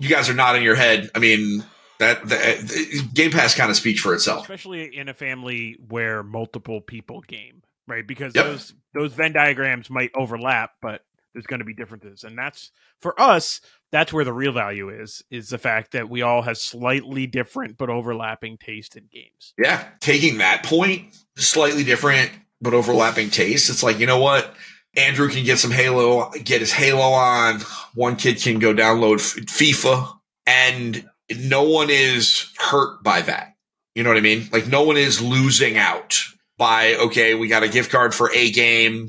[0.00, 1.10] You guys are nodding your head.
[1.14, 1.64] I mean,
[2.02, 4.42] that, that uh, Game Pass kind of speaks for itself.
[4.42, 8.06] especially in a family where multiple people game, right?
[8.06, 8.44] Because Yep.
[8.44, 13.18] those those Venn diagrams might overlap, but there's going to be differences, and that's for
[13.20, 13.60] us.
[13.90, 17.78] That's where the real value is: is the fact that we all have slightly different
[17.78, 19.54] but overlapping taste in games.
[19.58, 22.30] Yeah, taking that point, slightly different
[22.60, 23.70] but overlapping tastes.
[23.70, 24.54] It's like you know what,
[24.96, 27.60] Andrew can get some Halo, get his Halo on.
[27.94, 30.14] One kid can go download FIFA,
[30.46, 31.08] and
[31.38, 33.54] no one is hurt by that.
[33.94, 34.48] You know what I mean?
[34.52, 36.18] Like no one is losing out
[36.58, 39.08] by okay, we got a gift card for a game.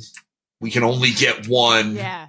[0.60, 2.28] We can only get one Yeah.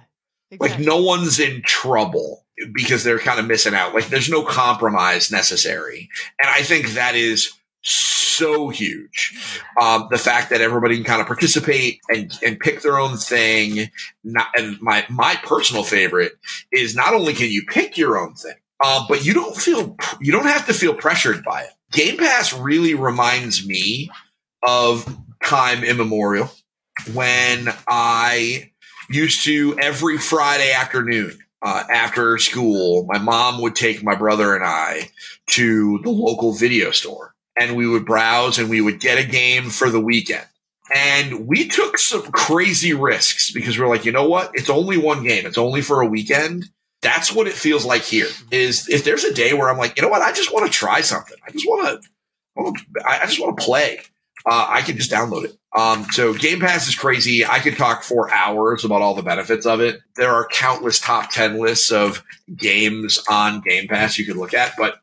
[0.59, 5.29] like no one's in trouble because they're kind of missing out like there's no compromise
[5.29, 6.09] necessary
[6.41, 9.37] and i think that is so huge
[9.81, 13.89] um, the fact that everybody can kind of participate and, and pick their own thing
[14.23, 16.31] not, and my my personal favorite
[16.71, 20.31] is not only can you pick your own thing uh, but you don't feel you
[20.31, 24.09] don't have to feel pressured by it game pass really reminds me
[24.63, 26.49] of time immemorial
[27.13, 28.71] when i
[29.09, 34.63] used to every Friday afternoon uh, after school, my mom would take my brother and
[34.63, 35.09] I
[35.47, 39.69] to the local video store and we would browse and we would get a game
[39.69, 40.45] for the weekend.
[40.93, 44.51] And we took some crazy risks because we're like, you know what?
[44.53, 45.47] It's only one game.
[45.47, 46.69] It's only for a weekend.
[47.05, 50.01] That's what it feels like here is if there's a day where I'm like, you
[50.01, 50.23] know what?
[50.23, 51.37] I just want to try something.
[51.47, 52.73] I just want to,
[53.07, 53.99] I just want to play.
[54.43, 55.55] Uh, I can just download it.
[55.75, 57.45] Um, so Game Pass is crazy.
[57.45, 59.99] I could talk for hours about all the benefits of it.
[60.15, 62.23] There are countless top 10 lists of
[62.57, 64.99] games on Game Pass you could look at, but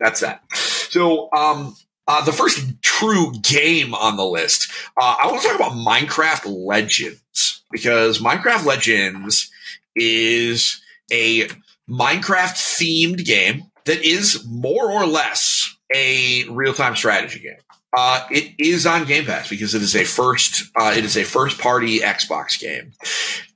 [0.00, 0.42] that's that.
[0.54, 1.76] So, um,
[2.08, 6.42] uh, the first true game on the list, uh, I want to talk about Minecraft
[6.46, 9.50] Legends because Minecraft Legends
[9.96, 10.82] is
[11.12, 11.48] a
[11.88, 17.58] Minecraft themed game that is more or less a real time strategy game.
[17.96, 21.22] Uh, it is on Game Pass because it is a first uh, it is a
[21.22, 22.92] first party Xbox game,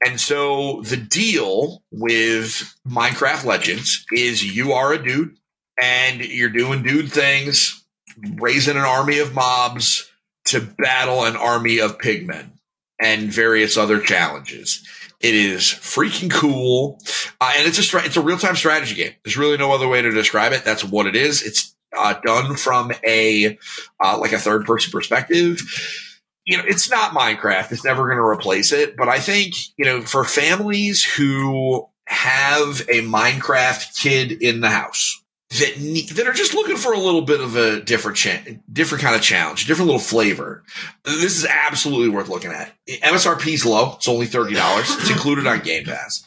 [0.05, 5.37] and so the deal with Minecraft Legends is you are a dude
[5.81, 7.85] and you're doing dude things,
[8.35, 10.09] raising an army of mobs
[10.47, 12.51] to battle an army of pigmen
[13.01, 14.87] and various other challenges.
[15.21, 16.99] It is freaking cool,
[17.41, 19.13] uh, and it's a it's a real time strategy game.
[19.25, 20.65] There's really no other way to describe it.
[20.65, 21.43] That's what it is.
[21.43, 23.59] It's uh, done from a
[24.03, 25.61] uh, like a third person perspective.
[26.45, 27.73] You know, it's not Minecraft.
[27.73, 28.97] It's never going to replace it.
[28.97, 35.21] But I think you know, for families who have a Minecraft kid in the house
[35.51, 39.17] that that are just looking for a little bit of a different cha- different kind
[39.17, 40.63] of challenge, different little flavor.
[41.05, 42.73] This is absolutely worth looking at.
[42.87, 44.91] MSRP is low; it's only thirty dollars.
[44.91, 46.23] It's included on Game Pass,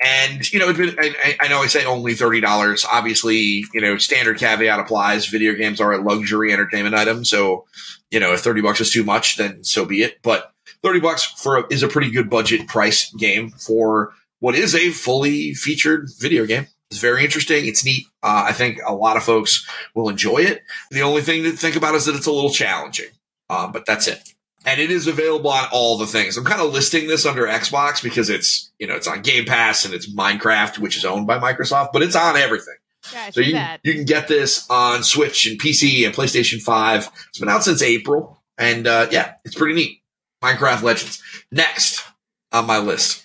[0.00, 2.86] and you know, been, I, I know I say only thirty dollars.
[2.90, 5.26] Obviously, you know, standard caveat applies.
[5.26, 7.64] Video games are a luxury entertainment item, so
[8.12, 10.22] you know, if thirty bucks is too much, then so be it.
[10.22, 10.52] But
[10.84, 14.90] thirty bucks for a, is a pretty good budget price game for what is a
[14.90, 16.68] fully featured video game.
[16.90, 17.66] It's very interesting.
[17.66, 18.06] It's neat.
[18.22, 20.62] Uh, I think a lot of folks will enjoy it.
[20.90, 23.10] The only thing to think about is that it's a little challenging,
[23.50, 24.20] uh, but that's it.
[24.64, 26.36] And it is available on all the things.
[26.36, 29.84] I'm kind of listing this under Xbox because it's you know it's on Game Pass
[29.84, 32.74] and it's Minecraft, which is owned by Microsoft, but it's on everything.
[33.12, 33.80] Yeah, So you that.
[33.84, 37.08] you can get this on Switch and PC and PlayStation Five.
[37.28, 40.02] It's been out since April, and uh, yeah, it's pretty neat.
[40.42, 41.22] Minecraft Legends
[41.52, 42.04] next
[42.52, 43.24] on my list,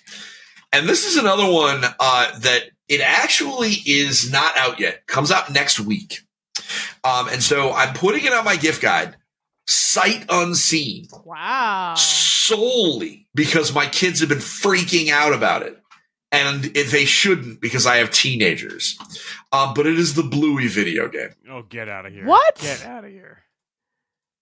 [0.72, 5.06] and this is another one uh, that it actually is not out yet.
[5.06, 6.20] Comes out next week,
[7.04, 9.16] um, and so I'm putting it on my gift guide,
[9.66, 11.94] sight unseen, Wow.
[11.96, 15.78] solely because my kids have been freaking out about it.
[16.34, 18.96] And it- they shouldn't because I have teenagers.
[19.52, 21.34] Um, but it is the Bluey video game.
[21.50, 22.24] Oh, get out of here!
[22.24, 22.58] What?
[22.58, 23.42] Get out of here!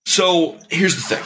[0.07, 1.25] So here's the thing.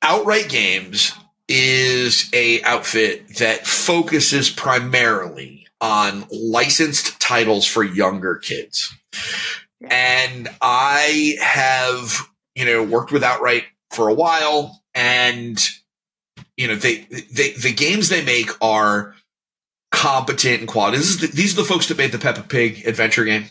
[0.00, 1.12] Outright Games
[1.48, 8.96] is a outfit that focuses primarily on licensed titles for younger kids.
[9.82, 15.62] And I have, you know, worked with Outright for a while and
[16.56, 16.98] you know, they
[17.32, 19.14] they the games they make are
[19.90, 20.98] competent and quality.
[20.98, 23.46] This is the, these are the folks that made the Peppa Pig adventure game.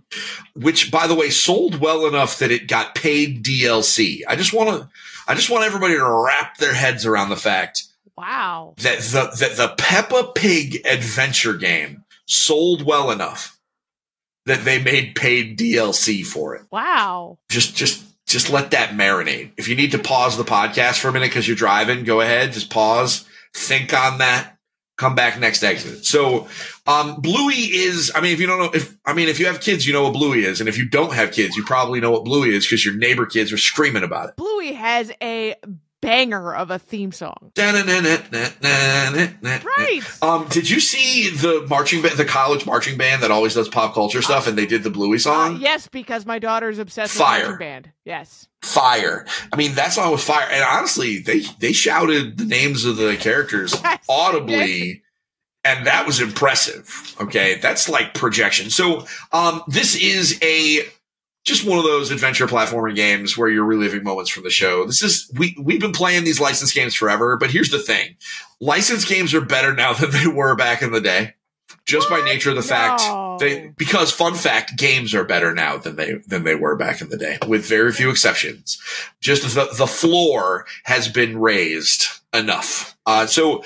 [0.54, 4.20] Which by the way sold well enough that it got paid DLC.
[4.28, 4.88] I just want to
[5.26, 7.84] I just want everybody to wrap their heads around the fact
[8.22, 8.74] Wow.
[8.78, 13.58] that the that the Peppa Pig adventure game sold well enough
[14.46, 16.62] that they made paid DLC for it.
[16.70, 17.38] Wow.
[17.50, 19.50] Just just just let that marinate.
[19.56, 22.52] If you need to pause the podcast for a minute because you're driving, go ahead,
[22.52, 24.56] just pause, think on that,
[24.96, 26.04] come back next exit.
[26.04, 26.46] So
[26.86, 29.60] um Bluey is I mean if you don't know if I mean if you have
[29.60, 30.60] kids, you know what Bluey is.
[30.60, 33.26] And if you don't have kids, you probably know what Bluey is because your neighbor
[33.26, 34.36] kids are screaming about it.
[34.36, 35.56] Bluey has a
[36.02, 37.52] banger of a theme song.
[39.64, 40.00] Right.
[40.20, 43.94] Um, did you see the marching band, the college marching band that always does pop
[43.94, 45.58] culture stuff, and they did the Bluey Uh, song?
[45.60, 47.38] yes, because my daughter's obsessed Fire.
[47.38, 47.90] with marching band.
[48.04, 48.48] Yes.
[48.62, 49.26] Fire!
[49.52, 53.16] I mean, that song was fire, and honestly, they they shouted the names of the
[53.16, 55.02] characters Yes, audibly,
[55.64, 57.14] and that was impressive.
[57.20, 58.70] Okay, that's like projection.
[58.70, 60.80] So, um, this is a
[61.44, 64.84] just one of those adventure platforming games where you're reliving moments from the show.
[64.84, 68.16] This is we we've been playing these licensed games forever, but here's the thing:
[68.60, 71.34] licensed games are better now than they were back in the day,
[71.84, 73.02] just by nature of the fact
[73.40, 77.08] they because fun fact games are better now than they than they were back in
[77.08, 78.80] the day, with very few exceptions.
[79.20, 82.96] Just the the floor has been raised enough.
[83.04, 83.64] Uh, so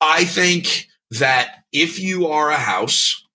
[0.00, 3.26] I think that if you are a house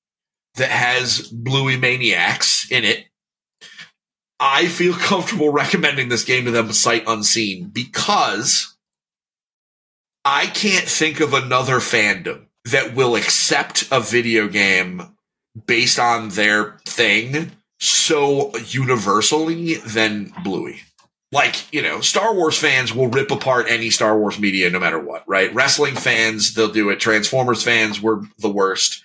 [0.56, 2.97] that has Bluey Maniacs in it,
[4.40, 8.76] I feel comfortable recommending this game to them sight unseen because
[10.26, 15.16] I can't think of another fandom that will accept a video game
[15.66, 20.82] based on their thing so universally than Bluey.
[21.32, 25.00] Like, you know, Star Wars fans will rip apart any Star Wars media no matter
[25.00, 25.54] what, right?
[25.54, 27.00] Wrestling fans, they'll do it.
[27.00, 29.04] Transformers fans were the worst.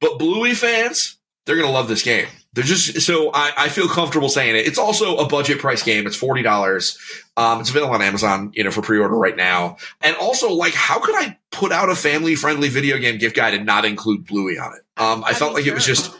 [0.00, 2.28] But Bluey fans, they're going to love this game.
[2.54, 4.66] They're just, so I, I feel comfortable saying it.
[4.66, 6.06] It's also a budget price game.
[6.06, 6.98] It's $40.
[7.38, 9.78] Um, it's available on Amazon, you know, for pre-order right now.
[10.02, 13.64] And also, like, how could I put out a family-friendly video game gift guide and
[13.64, 14.82] not include Bluey on it?
[15.02, 16.14] Um, I felt like it was just,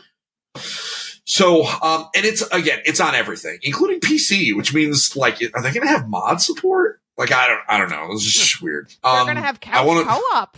[1.25, 5.71] so, um, and it's again, it's on everything, including PC, which means like, are they
[5.71, 6.99] going to have mod support?
[7.17, 8.11] Like, I don't, I don't know.
[8.11, 8.89] It's just weird.
[9.03, 10.57] They're Um, gonna have I couch wanna- co-op.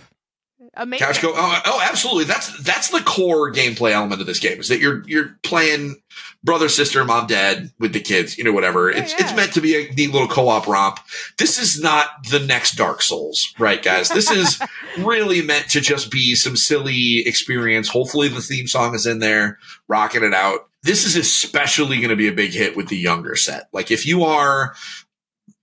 [0.78, 1.07] Amazing.
[1.07, 1.32] Couch go.
[1.36, 2.26] Oh, oh, absolutely.
[2.26, 5.95] That's that's the core gameplay element of this game is that you're you're playing
[6.43, 8.38] brother, sister, mom, dad with the kids.
[8.38, 8.91] You know, whatever.
[8.91, 9.17] Yeah, it's yeah.
[9.21, 10.99] it's meant to be a neat little co-op romp.
[11.38, 14.09] This is not the next Dark Souls, right, guys?
[14.09, 14.59] This is
[14.97, 17.88] really meant to just be some silly experience.
[17.88, 20.67] Hopefully, the theme song is in there, rocking it out.
[20.84, 23.69] This is especially going to be a big hit with the younger set.
[23.73, 24.76] Like if you are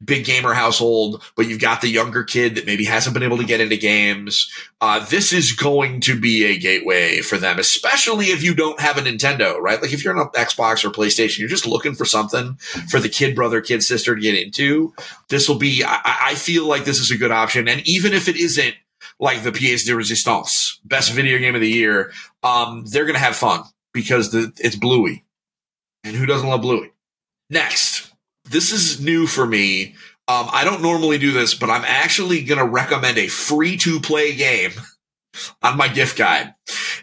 [0.04, 3.44] big gamer household, but you've got the younger kid that maybe hasn't been able to
[3.44, 4.50] get into games.
[4.80, 8.98] Uh, this is going to be a gateway for them, especially if you don't have
[8.98, 9.80] a Nintendo, right?
[9.80, 12.54] Like if you're on an Xbox or PlayStation, you're just looking for something
[12.90, 14.92] for the kid brother, kid sister to get into.
[15.28, 17.68] This will be, I, I feel like this is a good option.
[17.68, 18.74] And even if it isn't
[19.20, 22.12] like the pièce de résistance, best video game of the year,
[22.42, 23.62] um, they're going to have fun
[23.92, 25.24] because the, it's Bluey.
[26.04, 26.90] And who doesn't love Bluey?
[27.48, 28.11] Next
[28.45, 29.95] this is new for me.
[30.28, 34.01] Um, I don't normally do this, but I'm actually going to recommend a free to
[34.01, 34.70] play game
[35.62, 36.55] on my gift guide.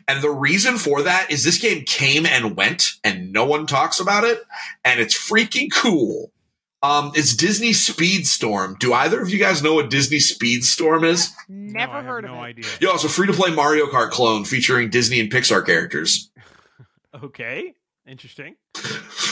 [0.08, 4.00] And the reason for that is this game came and went and no one talks
[4.00, 4.42] about it.
[4.84, 6.32] And it's freaking cool.
[6.82, 8.80] Um, it's Disney Speedstorm.
[8.80, 11.30] Do either of you guys know what Disney Speedstorm is?
[11.50, 12.42] Never No, I have heard no of it.
[12.42, 12.66] idea.
[12.80, 16.32] Yo, it's a free to play Mario Kart clone featuring Disney and Pixar characters.
[17.24, 17.74] Okay,
[18.08, 18.56] interesting.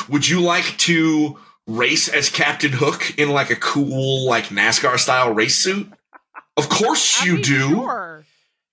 [0.10, 1.38] Would you like to
[1.68, 5.92] race as Captain Hook in like a cool, like NASCAR style race suit?
[6.56, 7.70] Of course I you mean, do.
[7.70, 8.24] Sure.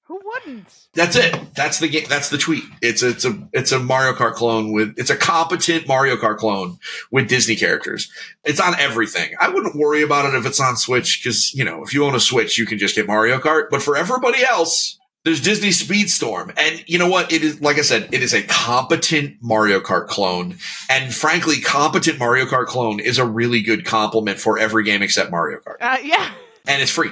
[0.07, 0.67] Who wouldn't?
[0.93, 1.55] That's it.
[1.55, 2.05] That's the game.
[2.09, 2.65] That's the tweet.
[2.83, 6.79] It's it's a it's a Mario Kart clone with it's a competent Mario Kart clone
[7.11, 8.13] with Disney characters.
[8.45, 9.35] It's on everything.
[9.41, 12.15] I wouldn't worry about it if it's on Switch because you know if you own
[12.15, 13.71] a Switch you can just get Mario Kart.
[13.71, 17.33] But for everybody else, there's Disney Speedstorm, and you know what?
[17.33, 20.57] It is like I said, it is a competent Mario Kart clone,
[20.91, 25.31] and frankly, competent Mario Kart clone is a really good compliment for every game except
[25.31, 26.31] Mario Kart Uh, yeah.
[26.69, 27.11] and it's free.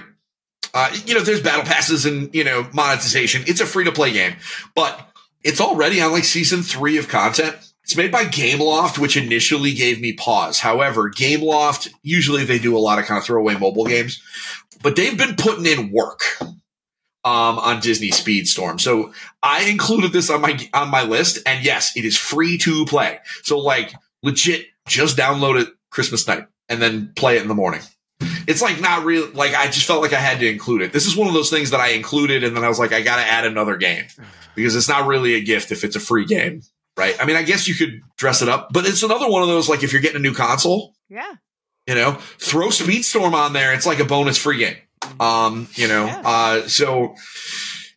[0.74, 3.42] Uh, you know, there's battle passes and you know monetization.
[3.46, 4.34] It's a free to play game,
[4.74, 5.08] but
[5.42, 7.56] it's already on like season three of content.
[7.84, 10.60] It's made by Gameloft, which initially gave me pause.
[10.60, 14.22] However, Gameloft usually they do a lot of kind of throwaway mobile games,
[14.82, 16.22] but they've been putting in work
[17.24, 18.80] um, on Disney Speedstorm.
[18.80, 19.12] So
[19.42, 23.18] I included this on my on my list, and yes, it is free to play.
[23.42, 27.80] So like legit, just download it Christmas night and then play it in the morning.
[28.46, 29.28] It's like not real.
[29.32, 30.92] Like I just felt like I had to include it.
[30.92, 33.02] This is one of those things that I included, and then I was like, I
[33.02, 34.04] got to add another game
[34.54, 36.62] because it's not really a gift if it's a free game,
[36.96, 37.16] right?
[37.20, 39.68] I mean, I guess you could dress it up, but it's another one of those
[39.68, 41.32] like if you're getting a new console, Yeah.
[41.86, 43.72] you know, throw Speedstorm on there.
[43.74, 44.76] It's like a bonus free game.
[45.20, 46.22] Um, you know, Yeah.
[46.24, 47.14] uh, so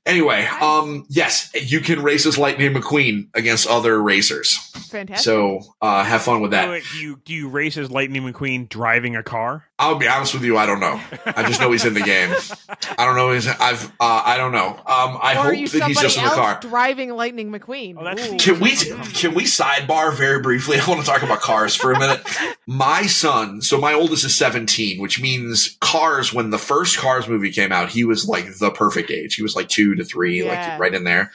[0.06, 4.54] anyway, um, yes, you can race as Lightning McQueen against other racers.
[4.90, 5.24] Fantastic.
[5.24, 6.82] So, uh, have fun with that.
[6.92, 9.66] Do you do you race as Lightning McQueen driving a car?
[9.78, 10.58] I'll be honest with you.
[10.58, 11.02] I don't know.
[11.26, 12.34] I just know he's in the game.
[12.98, 13.34] I don't know.
[13.34, 14.70] He's, I've, uh, I don't know.
[14.70, 16.60] Um, I or hope that he's just in the car.
[16.62, 17.96] driving Lightning McQueen?
[18.00, 20.78] Oh, that's- Can we can we sidebar very briefly?
[20.80, 22.22] I want to talk about cars for a minute.
[22.68, 26.34] My son, so my oldest is 17, which means Cars.
[26.34, 29.36] When the first Cars movie came out, he was like the perfect age.
[29.36, 30.72] He was like two to three, Yeah.
[30.72, 31.32] like right in there.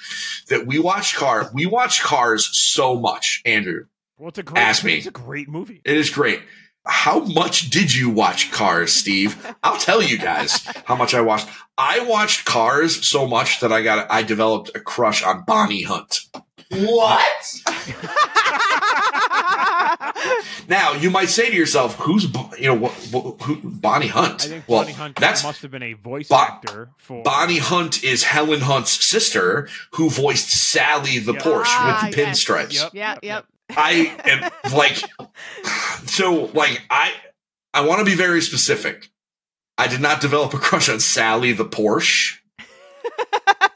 [0.49, 1.51] That we watch Car.
[1.55, 3.87] We watch Cars so much, Andrew.
[4.19, 4.61] Well, it's a great.
[4.61, 4.99] Ask me.
[4.99, 5.81] It's a great movie.
[5.85, 6.41] It is great.
[6.87, 9.37] How much did you watch Cars, Steve?
[9.63, 11.49] I'll tell you guys how much I watched.
[11.77, 16.21] I watched Cars so much that I got I developed a crush on Bonnie Hunt.
[16.71, 17.61] What?
[20.69, 22.25] Now you might say to yourself, "Who's
[22.59, 25.71] you know what, what, who, Bonnie Hunt?" I think well, Bonnie Hunt that's must have
[25.73, 31.19] been a voice Bo- actor for Bonnie Hunt is Helen Hunt's sister, who voiced Sally
[31.19, 31.41] the Yeah.
[31.41, 32.45] Porsche Ah, with the yes.
[32.45, 32.75] pinstripes.
[32.75, 32.91] Yep.
[32.95, 33.47] yeah, yep.
[33.71, 35.03] I am like,
[36.07, 37.13] so like I
[37.75, 39.11] I want to be very specific.
[39.77, 42.37] I did not develop a crush on Sally the Porsche.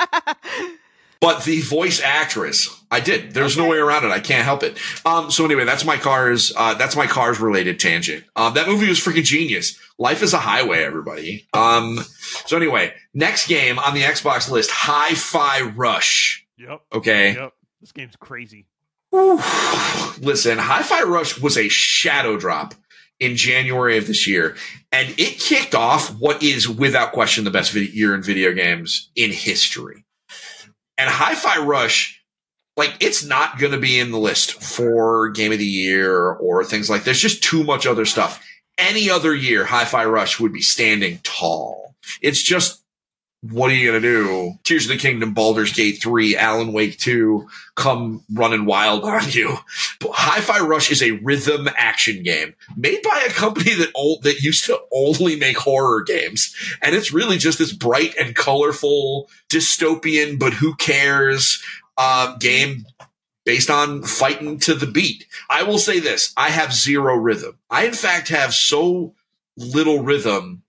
[1.20, 3.32] But the voice actress, I did.
[3.32, 4.10] There's no way around it.
[4.10, 4.78] I can't help it.
[5.06, 6.52] Um, so anyway, that's my cars.
[6.56, 8.24] Uh, that's my cars related tangent.
[8.36, 9.78] Um, that movie was freaking genius.
[9.98, 11.46] Life is a highway, everybody.
[11.54, 12.00] Um,
[12.46, 16.46] so anyway, next game on the Xbox list, Hi-Fi Rush.
[16.58, 16.82] Yep.
[16.92, 17.34] Okay.
[17.34, 17.52] Yep.
[17.80, 18.66] This game's crazy.
[19.12, 22.74] Listen, Hi-Fi Rush was a shadow drop
[23.20, 24.56] in January of this year,
[24.90, 29.10] and it kicked off what is without question the best vid- year in video games
[29.14, 30.03] in history.
[30.96, 32.22] And Hi-Fi Rush,
[32.76, 36.64] like, it's not going to be in the list for Game of the Year or
[36.64, 37.04] things like.
[37.04, 38.44] There's just too much other stuff.
[38.78, 41.96] Any other year, Hi-Fi Rush would be standing tall.
[42.20, 42.83] It's just.
[43.50, 44.54] What are you gonna do?
[44.64, 49.58] Tears of the Kingdom, Baldur's Gate 3, Alan Wake 2 come running wild on you.
[50.02, 54.64] Hi-Fi Rush is a rhythm action game made by a company that old, that used
[54.66, 60.54] to only make horror games, and it's really just this bright and colorful dystopian, but
[60.54, 61.62] who cares
[61.98, 62.86] uh, game
[63.44, 65.26] based on fighting to the beat.
[65.50, 67.58] I will say this: I have zero rhythm.
[67.68, 69.14] I in fact have so
[69.56, 70.62] little rhythm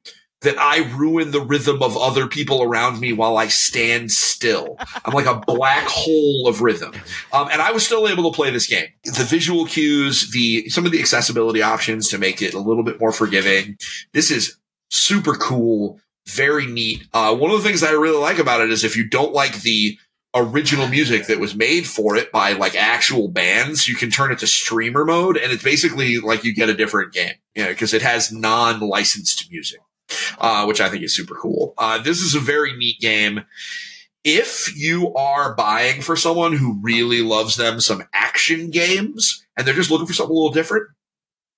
[0.46, 4.78] that I ruin the rhythm of other people around me while I stand still.
[5.04, 6.94] I'm like a black hole of rhythm.
[7.34, 8.88] Um, and I was still able to play this game.
[9.04, 13.00] The visual cues, the some of the accessibility options to make it a little bit
[13.00, 13.78] more forgiving.
[14.14, 14.58] This is
[14.90, 17.04] super cool, very neat.
[17.14, 19.62] Uh, one of the things I really like about it is if you don't like
[19.62, 19.98] the
[20.36, 24.40] original music that was made for it by like actual bands, you can turn it
[24.40, 27.34] to streamer mode, and it's basically like you get a different game.
[27.56, 29.80] Yeah, because it has non-licensed music
[30.40, 31.74] uh, which I think is super cool.
[31.78, 33.46] Uh, this is a very neat game.
[34.24, 39.76] If you are buying for someone who really loves them some action games and they're
[39.76, 40.88] just looking for something a little different,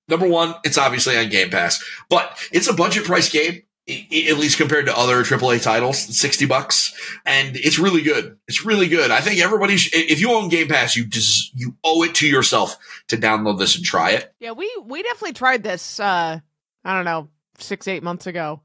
[0.10, 3.64] number one, it's obviously on Game Pass, but it's a budget price game.
[3.90, 6.94] At least compared to other AAA titles, sixty bucks,
[7.26, 8.38] and it's really good.
[8.50, 9.12] It's really good.
[9.12, 12.28] I think everybody, sh- if you own Game Pass, you just you owe it to
[12.28, 14.34] yourself to download this and try it.
[14.42, 16.02] Yeah, we we definitely tried this.
[16.02, 16.42] Uh,
[16.84, 18.60] I don't know, six eight months ago,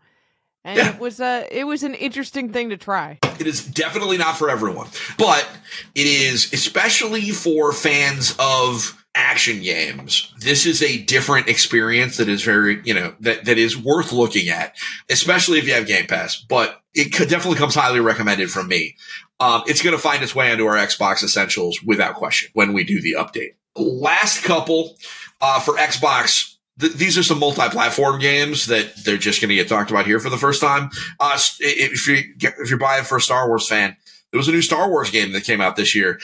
[0.65, 0.95] and Yeah.
[0.95, 3.19] it was uh it was an interesting thing to try.
[3.41, 4.89] It is definitely not for everyone,
[5.19, 5.49] but
[5.95, 10.33] it is especially for fans of action games.
[10.39, 14.49] This is a different experience that is very, you know, that, that is worth looking
[14.49, 14.75] at,
[15.11, 18.97] especially if you have Game Pass, but it could definitely comes highly recommended from me.
[19.39, 22.85] Um, it's going to find its way into our Xbox Essentials without question when we
[22.85, 23.55] do the update.
[23.77, 24.97] Last couple,
[25.43, 26.52] uh, for Xbox.
[26.83, 30.19] Th- these are some multi-platform games that they're just going to get talked about here
[30.19, 30.91] for the first time.
[31.21, 33.97] Uh, if you if you're buying for a Star Wars fan,
[34.33, 36.19] there was a new Star Wars game that came out this year.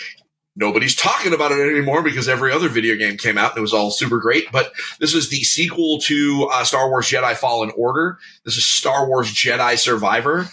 [0.56, 3.72] Nobody's talking about it anymore because every other video game came out and it was
[3.72, 4.50] all super great.
[4.50, 8.18] But this is the sequel to uh, Star Wars Jedi Fallen Order.
[8.44, 10.48] This is Star Wars Jedi Survivor.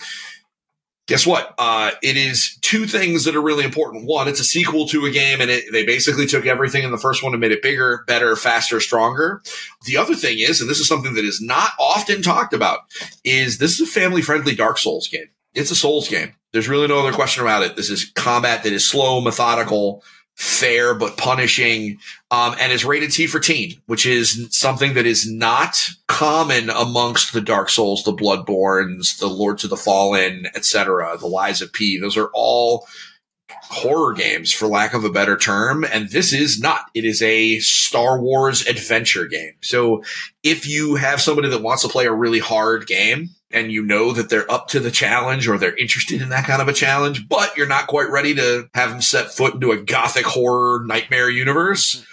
[1.07, 1.53] Guess what?
[1.59, 4.05] Uh, it is two things that are really important.
[4.05, 6.97] One, it's a sequel to a game, and it, they basically took everything in the
[6.97, 9.43] first one and made it bigger, better, faster, stronger.
[9.85, 12.79] The other thing is, and this is something that is not often talked about,
[13.23, 15.27] is this is a family friendly Dark Souls game.
[15.53, 16.33] it's a Souls game.
[16.53, 17.75] There's really no other question about it.
[17.75, 20.03] This is combat that is slow, methodical,
[20.35, 21.97] fair but punishing,
[22.29, 27.33] um, and is rated T for teen, which is something that is not common amongst
[27.33, 31.99] the Dark Souls, the Bloodbornes, the Lords of the Fallen, etc., the Lies of P.
[31.99, 32.85] Those are all
[33.49, 36.81] horror games, for lack of a better term, and this is not.
[36.93, 39.53] It is a Star Wars adventure game.
[39.61, 40.03] So
[40.43, 44.11] if you have somebody that wants to play a really hard game, and you know
[44.11, 47.27] that they're up to the challenge or they're interested in that kind of a challenge,
[47.27, 51.29] but you're not quite ready to have them set foot into a gothic horror nightmare
[51.29, 52.05] universe,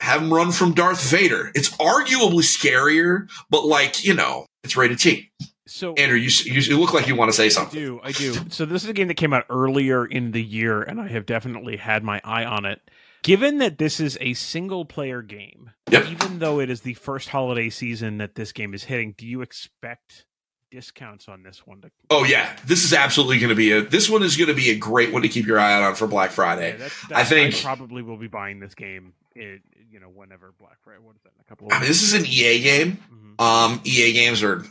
[0.00, 1.52] have them run from Darth Vader.
[1.54, 5.30] It's arguably scarier, but like, you know, it's rated T.
[5.66, 7.78] So Andrew, you, you, you look like you want to say something.
[7.78, 8.34] I do, I do.
[8.48, 11.26] So this is a game that came out earlier in the year, and I have
[11.26, 12.80] definitely had my eye on it.
[13.22, 16.06] Given that this is a single player game, Yep.
[16.08, 19.42] even though it is the first holiday season that this game is hitting, do you
[19.42, 20.24] expect
[20.70, 23.82] discounts on this one to Oh yeah, this is absolutely going to be a.
[23.82, 25.94] This one is going to be a great one to keep your eye out on
[25.94, 26.72] for Black Friday.
[26.72, 29.12] Yeah, that's, I that's- think- probably will be buying this game.
[29.34, 29.62] It,
[29.92, 31.00] you know, whenever Black Friday.
[31.02, 31.32] What is that?
[31.36, 32.98] In a couple of I mean, this is an EA game.
[33.38, 33.40] Mhm.
[33.44, 34.64] Um, EA games are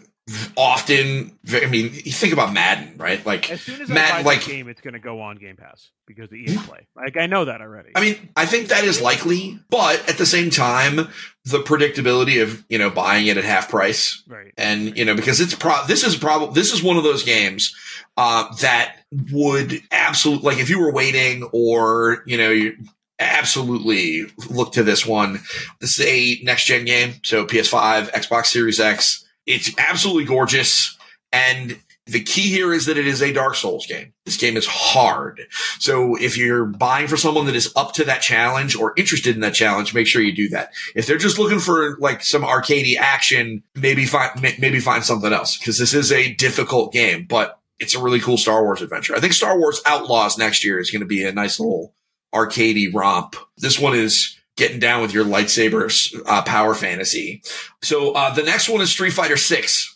[0.56, 1.38] often.
[1.52, 3.26] I mean, you think about Madden, right?
[3.26, 5.90] Like, As soon as I buy like- game, it's going to go on Game Pass
[6.06, 6.88] because the EA Play.
[6.96, 7.92] Like I know that already.
[7.96, 11.08] I mean, I think that is likely, but at the same time,
[11.46, 14.54] the predictability of you know buying it at half price right?
[14.58, 17.76] and you know because it's pro this is probably this is one of those games
[18.18, 18.98] uh, that
[19.32, 22.78] would absolutely like if you were waiting or you know you
[23.20, 25.40] absolutely look to this one
[25.80, 30.97] this is a next gen game so ps5 xbox series x it's absolutely gorgeous
[31.32, 34.66] and the key here is that it is a dark souls game this game is
[34.66, 35.41] hard
[35.80, 39.41] so if you're buying for someone that is up to that challenge or interested in
[39.41, 42.97] that challenge make sure you do that if they're just looking for like some arcadey
[42.97, 47.95] action, maybe find maybe find something else because this is a difficult game, but it's
[47.95, 49.16] a really cool Star Wars adventure.
[49.16, 51.93] I think Star Wars Outlaws next year is going to be a nice little
[52.34, 53.36] arcadey romp.
[53.58, 55.89] This one is getting down with your lightsaber
[56.28, 57.41] uh, power fantasy.
[57.82, 59.95] So uh, the next one is Street Fighter Six.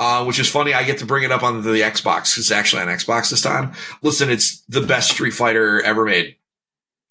[0.00, 0.74] Uh, which is funny.
[0.74, 2.36] I get to bring it up on the Xbox.
[2.36, 3.74] It's actually on Xbox this time.
[4.02, 6.34] Listen, it's the best Street Fighter ever made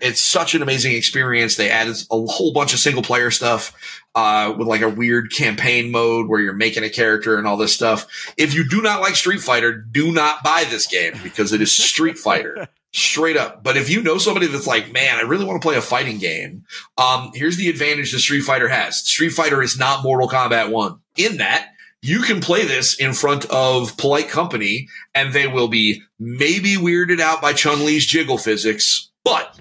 [0.04, 1.56] it's such an amazing experience.
[1.56, 5.92] They added a whole bunch of single player stuff, uh, with like a weird campaign
[5.92, 8.34] mode where you're making a character and all this stuff.
[8.38, 11.72] If you do not like Street Fighter, do not buy this game because it is
[11.72, 12.68] Street Fighter.
[12.94, 13.64] Straight up.
[13.64, 16.20] But if you know somebody that's like, man, I really want to play a fighting
[16.20, 16.64] game,
[16.98, 18.98] um, here's the advantage the Street Fighter has.
[19.00, 21.00] Street Fighter is not Mortal Kombat 1.
[21.18, 21.70] In that,
[22.04, 27.20] you can play this in front of polite company and they will be maybe weirded
[27.20, 29.60] out by Chun Li's jiggle physics, but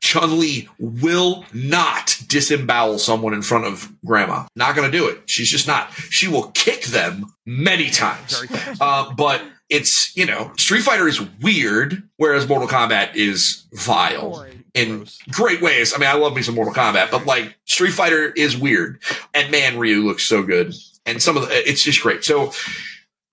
[0.00, 4.46] Chun Li will not disembowel someone in front of grandma.
[4.56, 5.22] Not going to do it.
[5.26, 5.90] She's just not.
[5.92, 8.44] She will kick them many times.
[8.80, 14.44] Uh, but it's, you know, Street Fighter is weird, whereas Mortal Kombat is vile
[14.74, 15.18] in Gross.
[15.30, 15.94] great ways.
[15.94, 19.00] I mean, I love me some Mortal Kombat, but like Street Fighter is weird.
[19.32, 20.74] And man, Ryu looks so good.
[21.06, 22.24] And some of the, it's just great.
[22.24, 22.52] So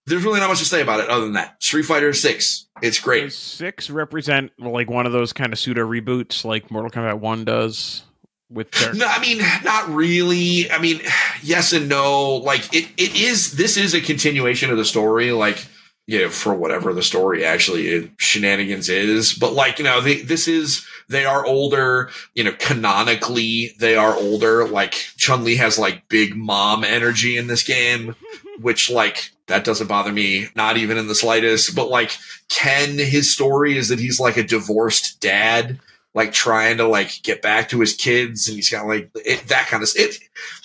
[0.05, 1.61] there's really not much to say about it other than that.
[1.61, 3.33] Street Fighter 6, it's Does great.
[3.33, 8.03] six represent like one of those kind of pseudo reboots like Mortal Kombat One does
[8.49, 10.71] with their No, I mean, not really.
[10.71, 11.01] I mean,
[11.43, 12.35] yes and no.
[12.37, 13.53] Like it, it is.
[13.53, 15.31] This is a continuation of the story.
[15.31, 15.65] Like,
[16.07, 19.33] you know, for whatever the story actually is, shenanigans is.
[19.33, 20.85] But like, you know, they, this is.
[21.09, 22.09] They are older.
[22.33, 24.67] You know, canonically, they are older.
[24.67, 28.13] Like Chun Li has like big mom energy in this game,
[28.61, 31.75] which like that doesn't bother me, not even in the slightest.
[31.75, 32.17] But like
[32.49, 35.79] Ken, his story is that he's like a divorced dad
[36.13, 39.67] like trying to like get back to his kids and he's got like it, that
[39.67, 40.17] kind of it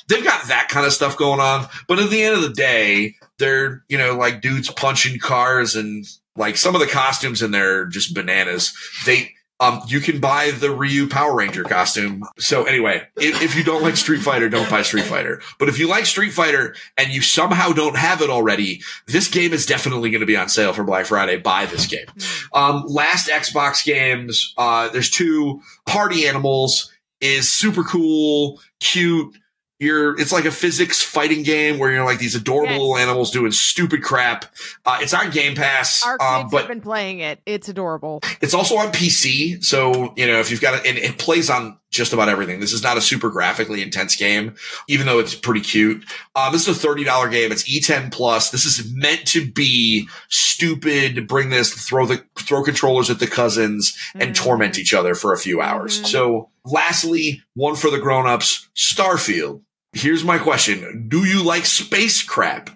[0.09, 3.14] they've got that kind of stuff going on but at the end of the day
[3.43, 7.80] they're you know like dudes punching cars and like some of the costumes in there
[7.80, 8.72] are just bananas.
[9.05, 12.24] They um you can buy the Ryu Power Ranger costume.
[12.38, 15.43] So anyway if, if you don't like Street Fighter don't buy Street Fighter.
[15.59, 19.53] But if you like Street Fighter and you somehow don't have it already this game
[19.53, 21.36] is definitely going to be on sale for Black Friday.
[21.36, 22.07] Buy this game.
[22.55, 29.34] Um, last Xbox games, uh, there's two party animals is super cool, cute.
[29.83, 32.78] You're, it's like a physics fighting game where you're like these adorable Yes.
[32.80, 34.45] little animals doing stupid crap.
[34.87, 37.41] Uh, it's on Game Pass, Our um, but have been playing it.
[37.47, 38.20] It's adorable.
[38.41, 39.62] it's also on PC.
[39.64, 42.59] So, you know, if you've got it, and it plays on just about everything.
[42.61, 44.55] This is not a super graphically intense game,
[44.89, 46.03] even though it's pretty cute.
[46.35, 47.53] Um, this is a $30 game.
[47.53, 48.51] It's E10 plus.
[48.51, 51.26] This is meant to be stupid.
[51.28, 54.35] Bring this, throw the, throw controllers at the cousins and Mhm.
[54.35, 56.01] torment each other for a few hours.
[56.01, 56.07] Mhm.
[56.07, 59.61] So lastly, one for the grown-ups, Starfield.
[59.93, 61.07] Here's my question.
[61.09, 62.70] Do you like space crap?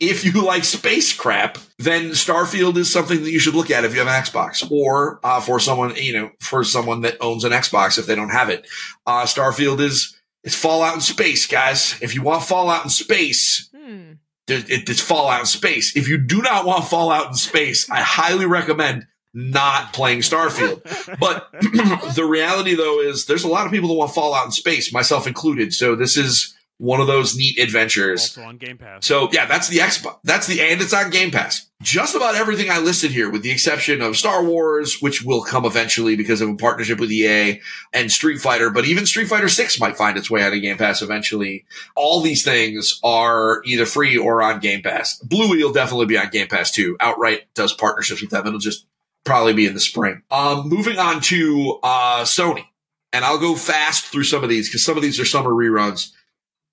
[0.00, 3.92] if you like space crap, then Starfield is something that you should look at if
[3.94, 7.50] you have an Xbox, or uh, for someone you know for someone that owns an
[7.50, 8.64] Xbox if they don't have it.
[9.06, 11.96] Uh, Starfield is it's Fallout in space, guys.
[12.00, 14.12] If you want Fallout in space, Hmm.
[14.46, 15.96] it, it's Fallout in space.
[15.96, 20.82] If you do not want Fallout in space, I highly recommend not playing Starfield.
[21.18, 21.48] But
[22.14, 25.26] the reality, though, is there's a lot of people that want Fallout in space, myself
[25.26, 25.72] included.
[25.72, 28.20] So this is one of those neat adventures.
[28.20, 29.04] Also on Game Pass.
[29.04, 30.18] So yeah, that's the Xbox.
[30.24, 31.66] That's the and it's on Game Pass.
[31.82, 35.64] Just about everything I listed here, with the exception of Star Wars, which will come
[35.64, 37.60] eventually because of a partnership with EA
[37.92, 38.70] and Street Fighter.
[38.70, 41.66] But even Street Fighter Six might find its way out of Game Pass eventually.
[41.94, 45.18] All these things are either free or on Game Pass.
[45.18, 46.96] Blue will definitely be on Game Pass too.
[47.00, 48.46] Outright does partnerships with them.
[48.46, 48.86] It'll just
[49.28, 50.22] probably be in the spring.
[50.30, 52.64] Um, moving on to uh, Sony,
[53.12, 56.10] and I'll go fast through some of these because some of these are summer reruns.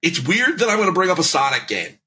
[0.01, 1.99] It's weird that I'm going to bring up a Sonic game.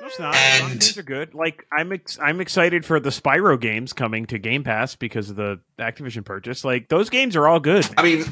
[0.00, 0.34] No, it's not.
[0.34, 1.34] And- are good.
[1.34, 5.36] Like I'm, ex- I'm excited for the Spyro games coming to Game Pass because of
[5.36, 6.64] the Activision purchase.
[6.64, 7.88] Like those games are all good.
[7.96, 8.24] I mean,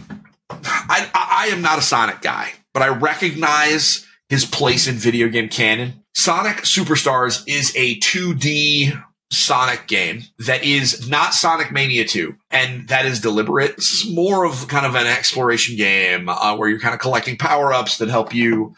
[0.51, 5.29] I, I I am not a Sonic guy, but I recognize his place in video
[5.29, 6.05] game canon.
[6.15, 9.03] Sonic Superstars is a 2D
[9.35, 13.77] Sonic game that is not Sonic Mania 2, and that is deliberate.
[13.77, 17.37] This is more of kind of an exploration game uh, where you're kind of collecting
[17.37, 18.75] power ups that help you.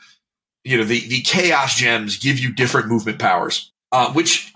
[0.64, 4.52] You know, the, the chaos gems give you different movement powers, uh, which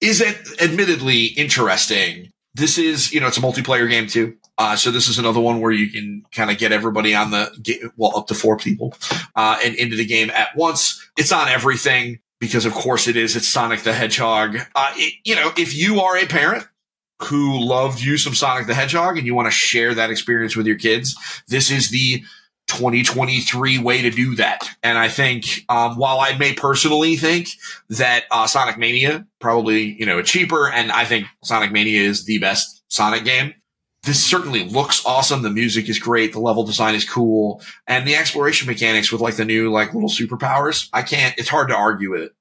[0.00, 0.20] is
[0.60, 2.30] admittedly interesting.
[2.54, 4.36] This is, you know, it's a multiplayer game too.
[4.58, 7.50] Uh, so this is another one where you can kind of get everybody on the,
[7.62, 8.94] ga- well, up to four people,
[9.34, 11.08] uh, and into the game at once.
[11.16, 13.36] It's on everything because of course it is.
[13.36, 14.56] It's Sonic the Hedgehog.
[14.74, 16.66] Uh, it, you know, if you are a parent
[17.22, 20.66] who loved you some Sonic the Hedgehog and you want to share that experience with
[20.66, 21.16] your kids,
[21.48, 22.22] this is the
[22.66, 24.68] 2023 way to do that.
[24.82, 27.48] And I think, um, while I may personally think
[27.90, 32.38] that, uh, Sonic Mania probably, you know, cheaper, and I think Sonic Mania is the
[32.38, 33.54] best Sonic game.
[34.04, 35.42] This certainly looks awesome.
[35.42, 36.32] The music is great.
[36.32, 37.62] The level design is cool.
[37.86, 40.88] And the exploration mechanics with like the new, like little superpowers.
[40.92, 42.32] I can't, it's hard to argue with it.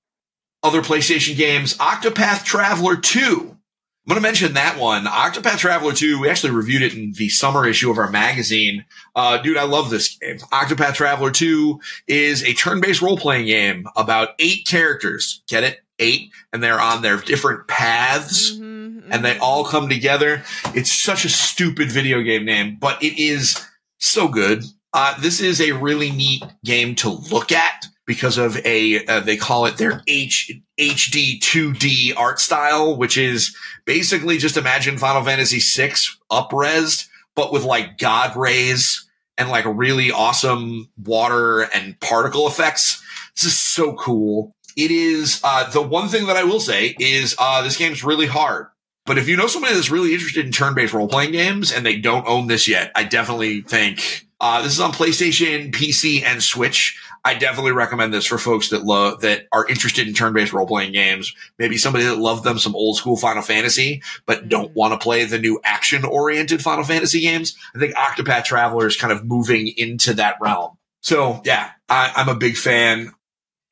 [0.61, 3.57] Other PlayStation games, Octopath Traveler 2.
[4.05, 5.05] I'm going to mention that one.
[5.05, 8.84] Octopath Traveler 2, we actually reviewed it in the summer issue of our magazine.
[9.16, 10.39] Uh, dude, I love this game.
[10.51, 15.41] Octopath Traveler 2 is a turn-based role-playing game about eight characters.
[15.47, 15.80] Get it?
[15.99, 16.32] Eight.
[16.51, 18.62] And they're on their different paths Mhm,
[19.09, 19.41] and they mhm.
[19.41, 20.43] all come together.
[20.73, 23.65] It's such a stupid video game name, but it is
[23.99, 24.63] so good.
[24.93, 29.37] Uh, this is a really neat game to look at because of a uh, they
[29.37, 35.59] call it their H HD 2D art style, which is basically just imagine Final Fantasy
[35.59, 35.95] VI
[36.31, 43.01] upresed, but with like god rays and like really awesome water and particle effects.
[43.35, 44.55] This is so cool.
[44.75, 48.27] It is uh, the one thing that I will say is uh, this game's really
[48.27, 48.67] hard.
[49.05, 52.27] But if you know somebody that's really interested in turn-based role-playing games and they don't
[52.27, 56.99] own this yet, I definitely think uh, this is on PlayStation, PC, and Switch.
[57.25, 61.33] I definitely recommend this for folks that love that are interested in turn-based role-playing games.
[61.57, 65.25] Maybe somebody that loved them some old school Final Fantasy, but don't want to play
[65.25, 67.57] the new action-oriented Final Fantasy games.
[67.75, 70.77] I think Octopath Traveler is kind of moving into that realm.
[71.01, 73.13] So yeah, I, I'm a big fan.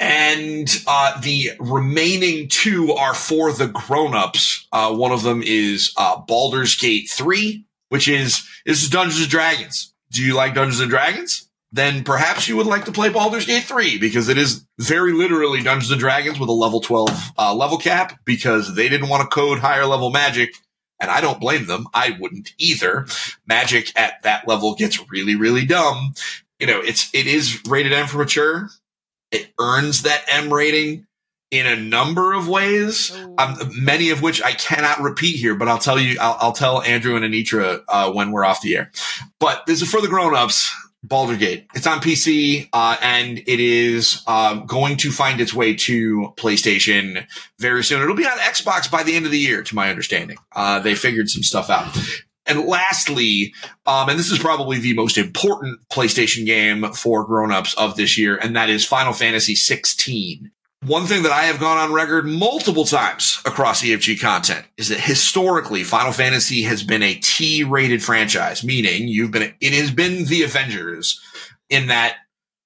[0.02, 4.68] And uh, the remaining two are for the grown-ups.
[4.72, 9.30] Uh, one of them is uh, Baldur's Gate 3, which is this is Dungeons and
[9.30, 9.94] Dragons.
[10.10, 11.48] Do you like Dungeons and Dragons?
[11.72, 15.62] Then perhaps you would like to play Baldur's Gate 3 because it is very literally
[15.62, 19.34] Dungeons and Dragons with a level 12 uh, level cap because they didn't want to
[19.34, 20.56] code higher level magic.
[21.00, 21.86] And I don't blame them.
[21.94, 23.06] I wouldn't either.
[23.46, 26.16] Magic at that level gets really, really dumb.
[26.60, 28.70] You know, it's, it is rated M for mature.
[29.32, 31.08] It earns that M rating
[31.52, 35.78] in a number of ways, um, many of which I cannot repeat here, but I'll
[35.78, 38.92] tell you, I'll, I'll tell Andrew and Anitra uh, when we're off the air.
[39.40, 40.74] But this is for the grown-ups.
[41.04, 41.68] Baldur's Gate.
[41.74, 47.26] It's on PC, uh, and it is um, going to find its way to PlayStation
[47.58, 48.04] very soon.
[48.04, 50.38] It'll be on Xbox by the end of the year, to my understanding.
[50.56, 51.98] Uh, they figured some stuff out.
[52.46, 53.54] And lastly,
[53.86, 58.36] um, and this is probably the most important PlayStation game for grown-ups of this year,
[58.36, 60.52] and that is Final Fantasy 16.
[60.88, 65.00] One thing that I have gone on record multiple times across EFG content is that
[65.00, 70.26] historically Final Fantasy has been a T rated franchise, meaning you've been, it has been
[70.26, 71.22] the Avengers
[71.70, 72.16] in that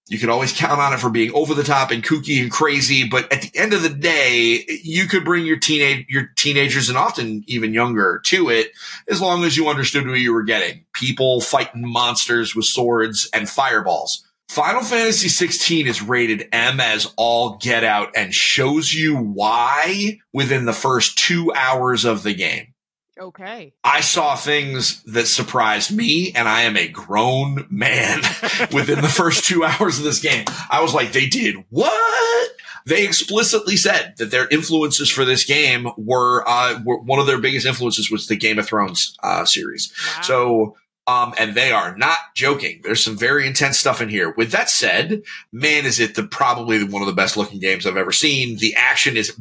[0.08, 3.08] you could always count on it for being over the top and kooky and crazy.
[3.08, 6.98] But at the end of the day, you could bring your teenage, your teenagers and
[6.98, 8.72] often even younger to it
[9.08, 10.86] as long as you understood what you were getting.
[10.94, 14.24] People fighting monsters with swords and fireballs.
[14.48, 20.66] Final Fantasy 16 is rated M as all get out and shows you why within
[20.66, 22.75] the first two hours of the game.
[23.20, 23.74] Okay.
[23.84, 28.18] I saw things that surprised me, and I am a grown man
[28.74, 30.46] within the first two hours of this game.
[30.70, 32.52] I was like, they did what?
[32.86, 37.40] They explicitly said that their influences for this game were, uh, were one of their
[37.40, 39.92] biggest influences was the Game of Thrones uh, series.
[40.18, 40.22] Wow.
[40.22, 40.78] So,
[41.08, 42.82] um, and they are not joking.
[42.84, 44.32] There's some very intense stuff in here.
[44.32, 47.98] With that said, man, is it the probably one of the best looking games I've
[47.98, 48.58] ever seen.
[48.58, 49.40] The action is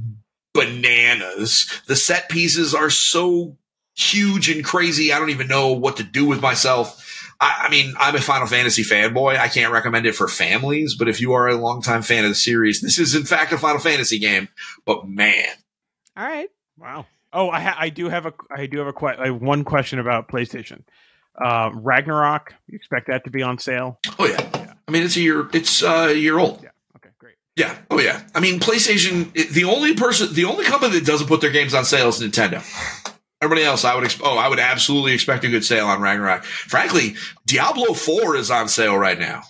[0.55, 1.71] bananas.
[1.87, 3.57] The set pieces are so
[3.97, 5.13] huge and crazy.
[5.13, 7.01] I don't even know what to do with myself.
[7.41, 9.37] I, I mean, I'm a Final Fantasy fanboy.
[9.39, 12.35] I can't recommend it for families, but if you are a longtime fan of the
[12.37, 14.49] series, this is in fact a Final Fantasy game.
[14.85, 15.47] But man,
[16.17, 16.49] All right.
[16.79, 17.07] Wow.
[17.33, 19.65] Oh, I, ha- I do have a I do have a que- I have one
[19.65, 20.83] question about PlayStation.
[21.45, 22.55] Uh, Ragnarok.
[22.69, 23.99] You expect that to be on sale?
[24.21, 24.75] oh yeah.
[24.87, 25.49] I mean, it's a year.
[25.53, 26.63] It's uh, a year old.
[26.63, 26.69] Yeah.
[26.97, 27.09] Okay.
[27.19, 27.35] Great.
[27.57, 27.77] Yeah.
[27.91, 28.23] Oh yeah.
[28.37, 29.33] I mean, PlayStation.
[29.53, 32.63] The only person, the only company that doesn't put their games on sale is Nintendo.
[33.41, 34.05] Everybody else, I would.
[34.05, 36.45] Ex- oh, I would absolutely expect a good sale on Ragnarok.
[36.45, 37.17] Frankly,
[37.47, 39.43] Diablo Four is on sale right now.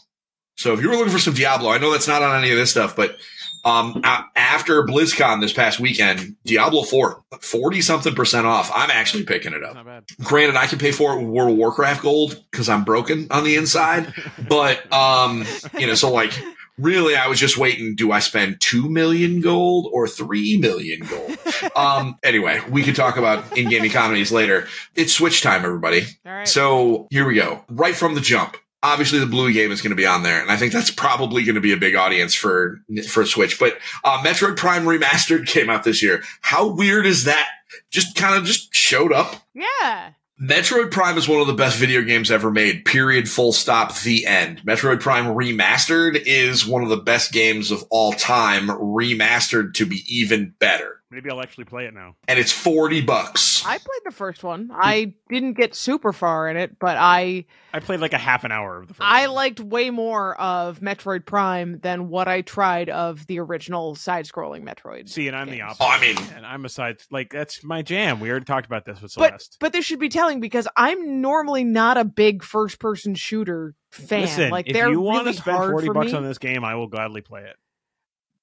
[0.56, 2.56] So if you were looking for some Diablo, I know that's not on any of
[2.56, 3.16] this stuff, but
[3.64, 4.02] um,
[4.36, 8.70] after BlizzCon this past weekend, Diablo 4, 40 something percent off.
[8.74, 9.76] I'm actually picking it up.
[10.22, 13.42] Granted, I can pay for it with World of Warcraft gold because I'm broken on
[13.42, 14.12] the inside.
[14.48, 15.46] But um,
[15.78, 16.32] you know, so like
[16.78, 21.38] really I was just waiting, do I spend two million gold or three million gold?
[21.76, 24.68] Um, anyway, we could talk about in-game economies later.
[24.94, 26.02] It's switch time, everybody.
[26.26, 26.46] All right.
[26.46, 27.64] So here we go.
[27.70, 28.56] Right from the jump.
[28.82, 31.42] Obviously, the blue game is going to be on there, and I think that's probably
[31.42, 33.58] going to be a big audience for for Switch.
[33.58, 36.22] But uh, Metroid Prime Remastered came out this year.
[36.42, 37.48] How weird is that?
[37.90, 39.36] Just kind of just showed up.
[39.54, 40.10] yeah.
[40.40, 42.84] Metroid Prime is one of the best video games ever made.
[42.84, 43.28] Period.
[43.28, 43.96] Full stop.
[44.00, 44.62] The end.
[44.66, 48.66] Metroid Prime Remastered is one of the best games of all time.
[48.66, 52.16] Remastered to be even better, Maybe I'll actually play it now.
[52.28, 53.64] and it's forty bucks.
[53.64, 54.70] I played the first one.
[54.74, 58.52] I didn't get super far in it, but I I played like a half an
[58.52, 59.08] hour of the first.
[59.08, 59.34] I one.
[59.36, 65.08] liked way more of Metroid Prime than what I tried of the original side-scrolling Metroid.
[65.08, 65.76] See, and I'm the games.
[65.80, 65.84] opposite.
[65.84, 68.20] Oh, I mean- and I'm a side like that's my jam.
[68.20, 69.56] We already talked about this with But Celeste.
[69.60, 74.22] but this should be telling because I'm normally not a big first-person shooter fan.
[74.22, 76.18] Listen, like if they're you want really to spend hard forty for bucks me.
[76.18, 77.56] on this game, I will gladly play it.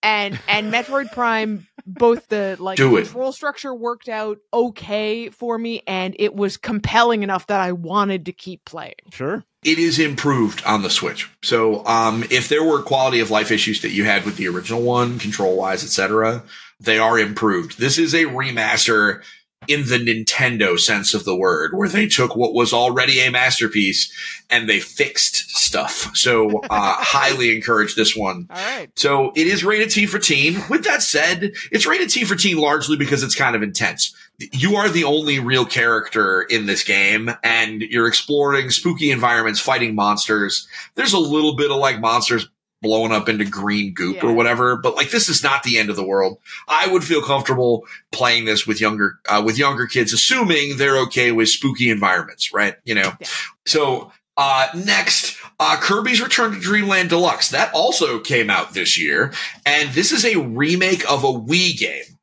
[0.03, 3.03] And and Metroid Prime, both the like Do it.
[3.03, 8.25] control structure worked out okay for me, and it was compelling enough that I wanted
[8.25, 8.95] to keep playing.
[9.11, 9.43] Sure.
[9.63, 11.29] it is improved on the Switch.
[11.43, 14.81] So, um, if there were quality of life issues that you had with the original
[14.81, 16.43] one, control wise, etc.,
[16.79, 17.77] they are improved.
[17.79, 19.21] This is a remaster
[19.67, 24.11] in the Nintendo sense of the word, where they took what was already a masterpiece
[24.49, 26.09] and they fixed stuff.
[26.15, 28.47] So, uh, highly encourage this one.
[28.49, 30.61] All right, So it is rated T for teen.
[30.69, 34.15] With that said, it's rated T for teen largely because it's kind of intense.
[34.51, 39.93] You are the only real character in this game and you're exploring spooky environments, fighting
[39.93, 40.67] monsters.
[40.95, 42.47] There's a little bit of like monsters
[42.81, 45.95] blowing up into green goop or whatever, but like this is not the end of
[45.95, 46.39] the world.
[46.67, 51.31] I would feel comfortable playing this with younger, uh, with younger kids, assuming they're okay
[51.31, 52.75] with spooky environments, right?
[52.83, 53.13] You know?
[53.19, 53.27] Yeah.
[53.65, 57.49] So, uh, next, uh, Kirby's Return to Dreamland Deluxe.
[57.49, 59.33] That also came out this year,
[59.65, 62.17] and this is a remake of a Wii game.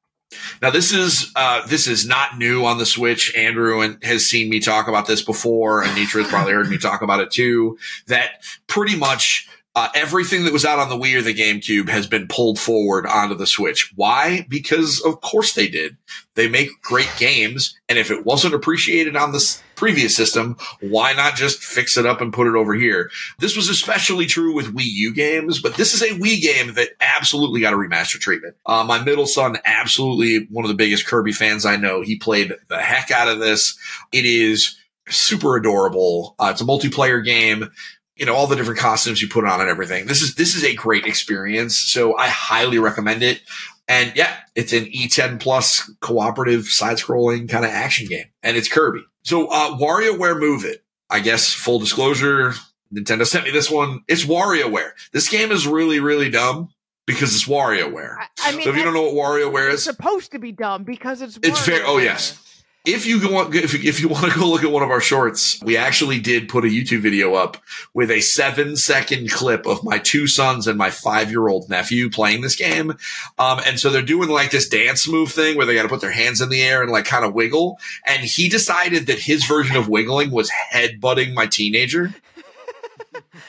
[0.60, 3.34] Now this is uh, this is not new on the Switch.
[3.36, 6.78] Andrew and has seen me talk about this before, and Nitra has probably heard me
[6.78, 7.78] talk about it too.
[8.08, 9.48] That pretty much
[9.78, 13.06] uh, everything that was out on the Wii or the GameCube has been pulled forward
[13.06, 13.92] onto the Switch.
[13.94, 14.44] Why?
[14.48, 15.96] Because of course they did.
[16.34, 21.36] They make great games, and if it wasn't appreciated on this previous system, why not
[21.36, 23.08] just fix it up and put it over here?
[23.38, 26.88] This was especially true with Wii U games, but this is a Wii game that
[27.00, 28.56] absolutely got a remaster treatment.
[28.66, 32.02] Uh, my middle son, absolutely one of the biggest Kirby fans I know.
[32.02, 33.78] He played the heck out of this.
[34.10, 34.76] It is
[35.08, 36.34] super adorable.
[36.38, 37.70] Uh, it's a multiplayer game.
[38.18, 40.06] You know, all the different costumes you put on and everything.
[40.06, 41.76] This is, this is a great experience.
[41.78, 43.40] So I highly recommend it.
[43.86, 48.68] And yeah, it's an E10 plus cooperative side scrolling kind of action game and it's
[48.68, 49.00] Kirby.
[49.22, 50.84] So, uh, WarioWare Move It.
[51.10, 52.52] I guess full disclosure,
[52.94, 54.02] Nintendo sent me this one.
[54.08, 54.90] It's WarioWare.
[55.12, 56.68] This game is really, really dumb
[57.06, 58.16] because it's WarioWare.
[58.18, 60.52] I, I mean, so if you don't know what WarioWare is, it's supposed to be
[60.52, 62.38] dumb because it's It's fair- oh, yes.
[62.84, 65.60] If you on, if, if you want to go look at one of our shorts,
[65.62, 67.56] we actually did put a YouTube video up
[67.92, 72.08] with a seven second clip of my two sons and my five year old nephew
[72.08, 72.92] playing this game.
[73.38, 76.00] Um, and so they're doing like this dance move thing where they got to put
[76.00, 77.78] their hands in the air and like kind of wiggle.
[78.06, 82.14] And he decided that his version of wiggling was headbutting my teenager.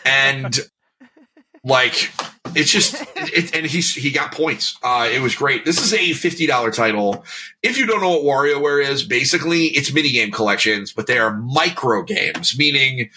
[0.06, 0.60] and
[1.64, 2.12] Like
[2.56, 4.78] it's just, it, and he's he got points.
[4.82, 5.66] Uh, it was great.
[5.66, 7.26] This is a fifty dollar title.
[7.62, 11.36] If you don't know what WarioWare is, basically it's mini game collections, but they are
[11.36, 13.10] micro games, meaning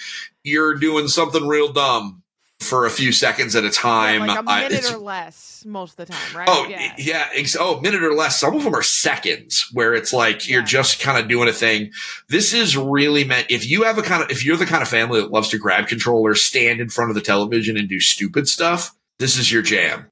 [0.42, 2.22] you're doing something real dumb
[2.58, 4.26] for a few seconds at a time.
[4.26, 6.48] like a Uh, minute it's- or less most of the time, right?
[6.50, 6.66] Oh
[6.98, 8.38] yeah, ex- oh, minute or less.
[8.40, 10.66] Some of them are seconds, where it's like you're Yeah.
[10.66, 11.90] just kind of doing a thing.
[12.28, 14.88] This is really meant if you have a kind of if you're the kind of
[14.88, 18.48] family that loves to grab controller, stand in front of the television, and do stupid
[18.48, 18.94] stuff.
[19.18, 20.06] This is your jam.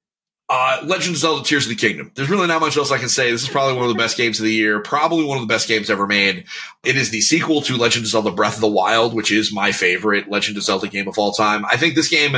[0.53, 2.11] Uh, Legend of Zelda: Tears of the Kingdom.
[2.17, 3.31] There's really not much else I can say.
[3.31, 4.81] This is probably one of the best games of the year.
[4.81, 6.45] Probably one of the best games ever made.
[6.85, 9.71] It is the sequel to Legend of Zelda: Breath of the Wild, which is my
[9.71, 11.65] favorite Legend of Zelda game of all time.
[11.67, 12.37] I think this game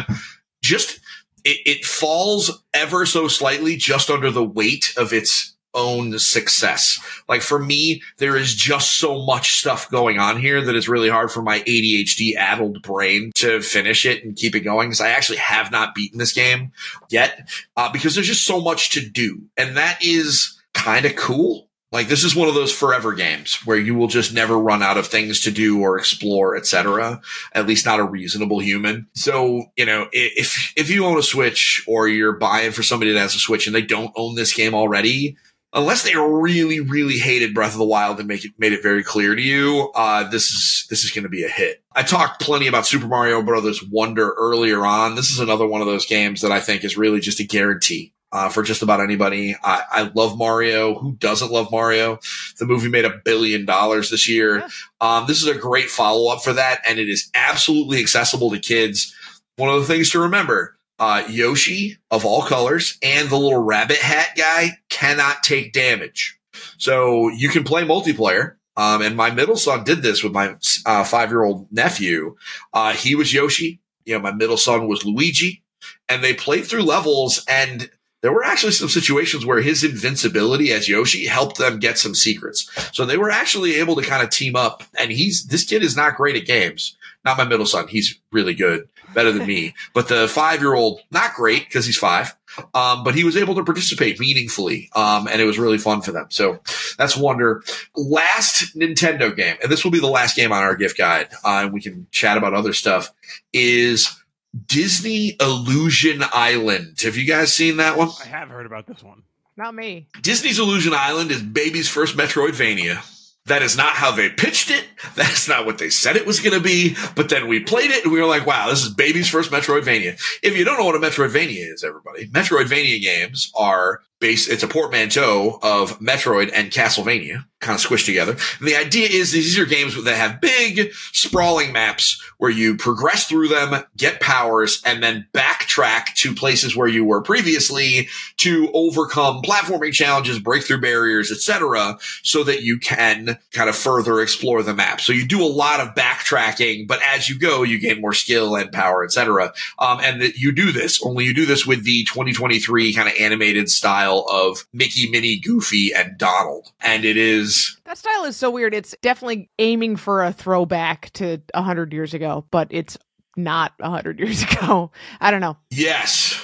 [0.62, 1.01] just
[1.44, 6.98] it, it falls ever so slightly just under the weight of its own success.
[7.28, 11.09] Like for me, there is just so much stuff going on here that it's really
[11.09, 14.89] hard for my ADHD addled brain to finish it and keep it going.
[14.89, 16.73] Because I actually have not beaten this game
[17.09, 21.69] yet, uh, because there's just so much to do, and that is kind of cool.
[21.93, 24.97] Like this is one of those forever games where you will just never run out
[24.97, 27.20] of things to do or explore, etc.
[27.52, 29.09] At least not a reasonable human.
[29.14, 33.20] So, you know, if if you own a Switch or you're buying for somebody that
[33.20, 35.36] has a Switch and they don't own this game already,
[35.74, 39.02] unless they really, really hated Breath of the Wild and make it made it very
[39.02, 41.82] clear to you, uh, this is this is going to be a hit.
[41.94, 45.14] I talked plenty about Super Mario Brothers Wonder earlier on.
[45.14, 48.14] This is another one of those games that I think is really just a guarantee.
[48.33, 49.55] Uh, for just about anybody.
[49.63, 50.95] I, I love Mario.
[50.95, 52.19] Who doesn't love Mario?
[52.59, 54.61] The movie made a billion dollars this year.
[54.61, 54.69] Yeah.
[55.03, 58.59] Um, this is a great follow up for that, and it is absolutely accessible to
[58.59, 59.15] kids.
[59.57, 63.99] One of the things to remember uh, Yoshi of all colors and the little rabbit
[63.99, 66.39] hat guy cannot take damage.
[66.79, 68.55] So you can play multiplayer.
[68.77, 70.55] Um, and my middle son did this with my
[70.87, 72.37] uh, five year old nephew.
[72.73, 73.81] Uh, he was Yoshi.
[74.05, 75.63] You know, my middle son was Luigi.
[76.09, 77.91] And they played through levels and
[78.23, 82.70] there were actually some situations where his invincibility as Yoshi helped them get some secrets.
[82.93, 84.85] So they were actually able to kind of team up.
[84.99, 86.97] And he's, this kid is not great at games.
[87.24, 87.89] Not my middle son.
[87.89, 89.74] He's really good, better than me.
[89.93, 92.35] But the five year old, not great because he's five.
[92.74, 94.90] Um, but he was able to participate meaningfully.
[94.94, 96.27] Um, and it was really fun for them.
[96.31, 96.61] So
[96.99, 97.62] that's Wonder.
[97.97, 101.62] Last Nintendo game, and this will be the last game on our gift guide, uh,
[101.62, 103.12] and we can chat about other stuff,
[103.53, 104.22] is
[104.66, 107.01] Disney Illusion Island.
[107.03, 108.11] Have you guys seen that one?
[108.23, 109.23] I have heard about this one.
[109.57, 110.09] Not me.
[110.20, 113.09] Disney's Illusion Island is baby's first Metroidvania.
[113.47, 114.85] That is not how they pitched it.
[115.15, 116.97] That's not what they said it was going to be.
[117.16, 120.20] But then we played it and we were like, wow, this is baby's first Metroidvania.
[120.43, 124.69] If you don't know what a Metroidvania is, everybody, Metroidvania games are based, it's a
[124.69, 128.32] portmanteau of Metroid and Castlevania kind of squished together.
[128.32, 133.27] And the idea is these are games that have big sprawling maps where you progress
[133.27, 138.09] through them, get powers, and then backtrack to places where you were previously
[138.39, 144.20] to overcome platforming challenges, break through barriers, etc., so that you can kind of further
[144.20, 145.01] explore the map.
[145.01, 148.57] So you do a lot of backtracking, but as you go, you gain more skill
[148.57, 149.53] and power, etc.
[149.78, 153.15] Um, and that you do this only you do this with the 2023 kind of
[153.19, 158.51] animated style of Mickey, Minnie, Goofy, and Donald, and it is That style is so
[158.51, 158.74] weird.
[158.74, 162.97] It's definitely aiming for a throwback to a hundred years ago, but it's
[163.36, 164.90] not a hundred years ago.
[165.20, 165.56] I don't know.
[165.70, 166.40] Yes.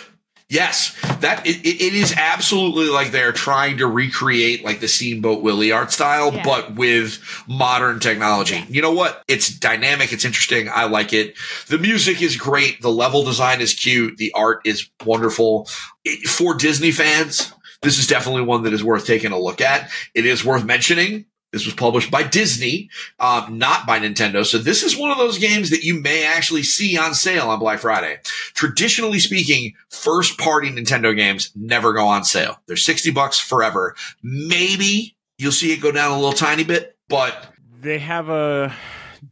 [0.51, 5.73] Yes, that it, it is absolutely like they're trying to recreate like the Steamboat Willie
[5.73, 6.43] art style, Yeah.
[6.43, 8.65] but with modern technology.
[8.71, 9.23] You know what?
[9.29, 10.11] It's dynamic.
[10.11, 10.71] It's interesting.
[10.75, 11.35] I like it.
[11.67, 12.81] The music is great.
[12.81, 14.17] The level design is cute.
[14.17, 15.69] The art is wonderful.
[16.03, 17.53] It- for Disney fans,
[17.83, 19.91] this is definitely one that is worth taking a look at.
[20.15, 21.27] It is worth mentioning.
[21.53, 24.45] This was published by Disney, um, not by Nintendo.
[24.45, 27.59] So this is one of those games that you may actually see on sale on
[27.59, 28.19] Black Friday.
[28.53, 32.61] Traditionally speaking, first party Nintendo games never go on sale.
[32.67, 33.97] They're 60 bucks forever.
[34.23, 38.75] Maybe you'll see it go down a little tiny bit, but They have a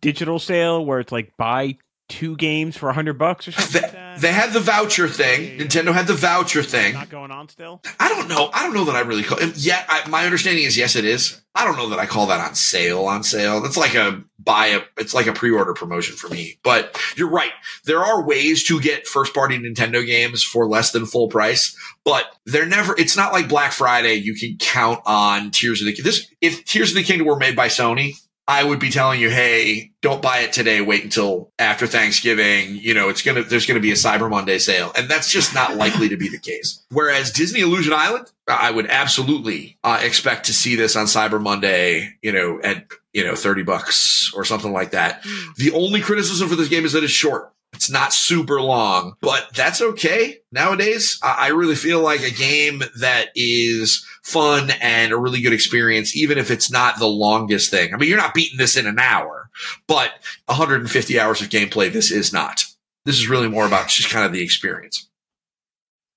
[0.01, 1.77] digital sale where it's like buy
[2.09, 4.20] two games for a hundred bucks or something like they, that.
[4.20, 5.59] they had the voucher thing.
[5.59, 6.95] Nintendo had the voucher thing.
[6.95, 7.83] Not going on still.
[7.99, 8.51] I don't know.
[8.53, 11.43] I don't know that I really call Yeah, I, my understanding is yes, it is.
[11.55, 13.07] I don't know that I call that on sale.
[13.07, 14.81] On sale, that's like a buy a.
[14.99, 16.59] It's like a pre-order promotion for me.
[16.62, 17.53] But you're right.
[17.85, 22.66] There are ways to get first-party Nintendo games for less than full price, but they're
[22.66, 22.95] never.
[22.99, 24.15] It's not like Black Friday.
[24.15, 26.31] You can count on Tears of the this.
[26.41, 28.15] If Tears of the Kingdom were made by Sony,
[28.48, 30.81] I would be telling you, hey, don't buy it today.
[30.81, 32.77] Wait until after Thanksgiving.
[32.77, 35.77] You know, it's gonna there's gonna be a Cyber Monday sale, and that's just not
[35.77, 36.85] likely to be the case.
[36.90, 42.16] Whereas Disney Illusion Island, I would absolutely uh, expect to see this on Cyber Monday.
[42.23, 45.24] You know, at you know thirty bucks or something like that.
[45.56, 47.52] The only criticism for this game is that it's short.
[47.73, 50.39] It's not super long, but that's okay.
[50.52, 55.53] Nowadays, I I really feel like a game that is fun and a really good
[55.53, 57.94] experience, even if it's not the longest thing.
[57.94, 59.51] I mean, you're not beating this in an hour,
[59.86, 60.11] but
[60.47, 62.65] 150 hours of gameplay, this is not.
[63.05, 65.09] This is really more about just kind of the experience.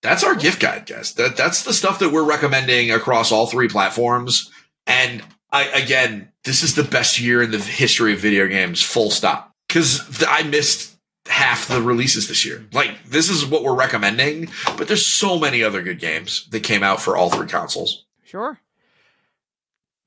[0.02, 1.14] That's our gift guide, guys.
[1.14, 4.50] That that's the stuff that we're recommending across all three platforms.
[4.88, 5.22] And
[5.52, 9.54] I again, this is the best year in the history of video games, full stop.
[9.68, 10.98] Because I missed
[11.30, 12.66] half the releases this year.
[12.74, 16.84] Like this is what we're recommending, but there's so many other good games that came
[16.84, 18.06] out for all three consoles.
[18.26, 18.60] Sure.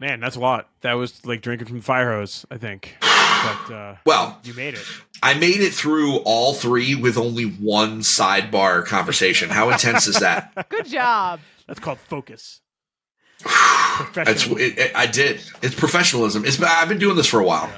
[0.00, 0.68] Man, that's a lot.
[0.80, 2.96] That was like drinking from the fire hose, I think.
[3.42, 4.84] But uh, Well, you made it.
[5.20, 9.50] I made it through all three with only one sidebar conversation.
[9.50, 10.52] How intense is that?
[10.68, 11.40] Good job.
[11.66, 12.60] That's called focus.
[14.16, 15.42] It's, it, it- I did.
[15.60, 16.44] It's professionalism.
[16.44, 17.68] It's I've been doing this for a while.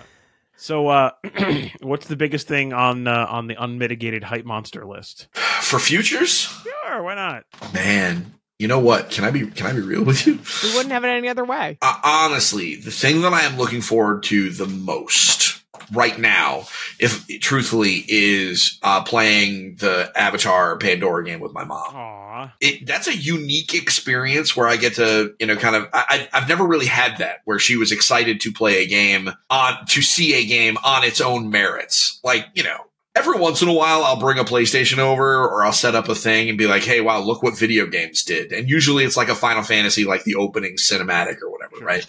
[0.56, 1.10] So, uh,
[1.80, 5.28] what's the biggest thing on uh, on the unmitigated hype monster list?
[5.60, 7.44] For futures, Sure, why not?
[7.72, 8.32] man.
[8.58, 9.10] You know what?
[9.10, 10.38] Can I be can I be real with you?
[10.62, 11.76] We wouldn't have it any other way.
[11.82, 15.53] Uh, honestly, the thing that I am looking forward to the most
[15.92, 16.64] right now,
[16.98, 21.94] if truthfully, is uh, playing the Avatar Pandora game with my mom.
[21.94, 25.88] Aw, It, that's a unique experience where I get to, you know, kind of.
[25.92, 29.30] I, I- I've never really had that where she was excited to play a game
[29.50, 32.20] on to see a game on its own merits.
[32.24, 32.78] Like, you know,
[33.16, 36.14] every once in a while I'll bring a PlayStation over or I'll set up a
[36.14, 39.28] thing and be like, "Hey, wow, look what video games did." And usually it's like
[39.28, 41.86] a Final Fantasy, like the opening cinematic or whatever, Sure.
[41.86, 42.06] right?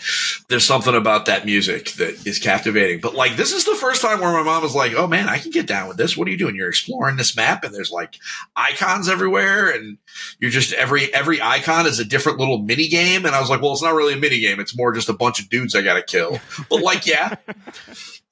[0.49, 2.99] There's something about that music that is captivating.
[3.01, 5.37] But like, this is the first time where my mom was like, "Oh man, I
[5.39, 6.15] can get down with this.
[6.17, 6.55] What are you doing?
[6.55, 8.17] You're exploring this map, and there's like
[8.55, 9.97] icons everywhere, and
[10.39, 13.61] you're just every every icon is a different little mini game." And I was like,
[13.61, 14.59] "Well, it's not really a mini game.
[14.59, 17.35] It's more just a bunch of dudes I got to kill." But like, yeah.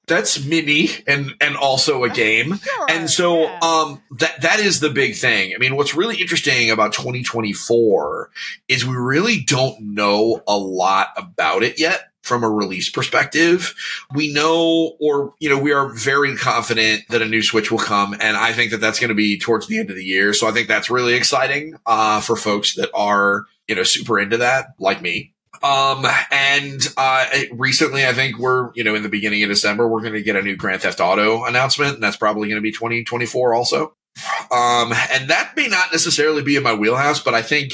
[0.05, 2.57] That's mini and and also a game.
[2.57, 2.85] Sure.
[2.89, 3.59] And so yeah.
[3.61, 5.53] um that that is the big thing.
[5.55, 8.29] I mean, what's really interesting about 2024
[8.67, 13.75] is we really don't know a lot about it yet from a release perspective.
[14.13, 18.13] We know or you know, we are very confident that a new Switch will come
[18.13, 20.33] and I think that that's going to be towards the end of the year.
[20.33, 24.37] So I think that's really exciting uh for folks that are, you know, super into
[24.37, 25.32] that like me.
[25.63, 30.01] Um, and, uh, recently, I think we're, you know, in the beginning of December, we're
[30.01, 32.73] going to get a new Grand Theft Auto announcement, and that's probably going to be
[32.73, 33.95] 2024 also.
[34.51, 37.73] Um, and that may not necessarily be in my wheelhouse, but I think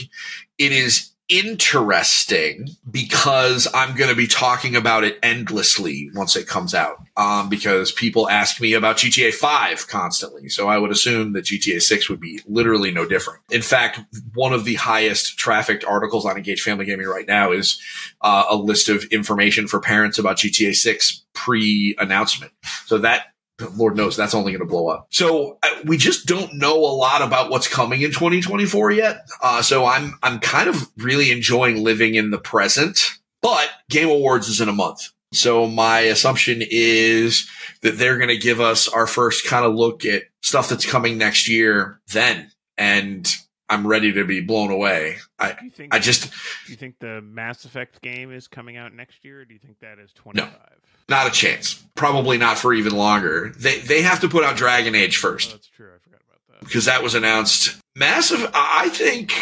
[0.57, 6.73] it is interesting because I'm going to be talking about it endlessly once it comes
[6.73, 6.97] out.
[7.15, 10.47] Um, because people ask me about GTA 5 constantly.
[10.47, 13.41] So I would assume that GTA 6 would be literally no different.
[13.51, 13.99] In fact,
[14.34, 17.80] one of the highest trafficked articles on Engaged Family Gaming right now is
[18.22, 22.53] uh, a list of information for parents about GTA 6 pre announcement.
[22.85, 23.27] So that
[23.76, 25.07] Lord knows that's only going to blow up.
[25.10, 29.27] So uh, we just don't know a lot about what's coming in 2024 yet.
[29.41, 33.19] Uh, so I'm I'm kind of really enjoying living in the present.
[33.41, 35.10] But Game Awards is in a month.
[35.31, 37.48] So my assumption is
[37.81, 41.18] that they're going to give us our first kind of look at stuff that's coming
[41.18, 42.52] next year then.
[42.77, 43.31] And
[43.69, 45.18] I'm ready to be blown away.
[45.38, 45.94] I, think?
[45.94, 46.31] I just,
[46.65, 49.41] do you think the Mass Effect game is coming out next year?
[49.41, 50.78] Or do you think that is twenty five?
[51.10, 51.84] Not a chance.
[51.95, 53.52] Probably not for even longer.
[53.57, 55.52] They, they have to put out Dragon Age Oh, first.
[55.52, 55.88] that's true.
[55.94, 56.65] I forgot about that.
[56.65, 57.77] because that was announced.
[57.95, 59.34] Massive, I think.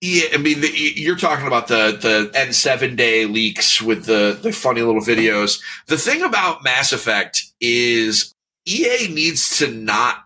[0.00, 4.52] Yeah, I mean, the, you're talking about the the N7 day leaks with the the
[4.52, 5.60] funny little videos.
[5.88, 8.32] The thing about Mass Effect is
[8.64, 10.24] EA needs to not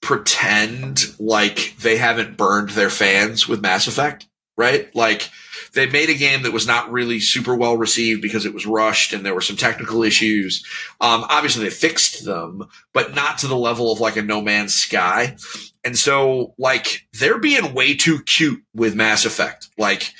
[0.00, 4.26] pretend like they haven't burned their fans with Mass Effect,
[4.56, 4.92] right?
[4.96, 5.28] Like
[5.74, 9.12] they made a game that was not really super well received because it was rushed
[9.12, 10.64] and there were some technical issues.
[11.00, 14.74] Um, obviously they fixed them, but not to the level of like a No Man's
[14.74, 15.36] Sky.
[15.84, 19.68] And so, like, they're being way too cute with Mass Effect.
[19.78, 20.12] Like,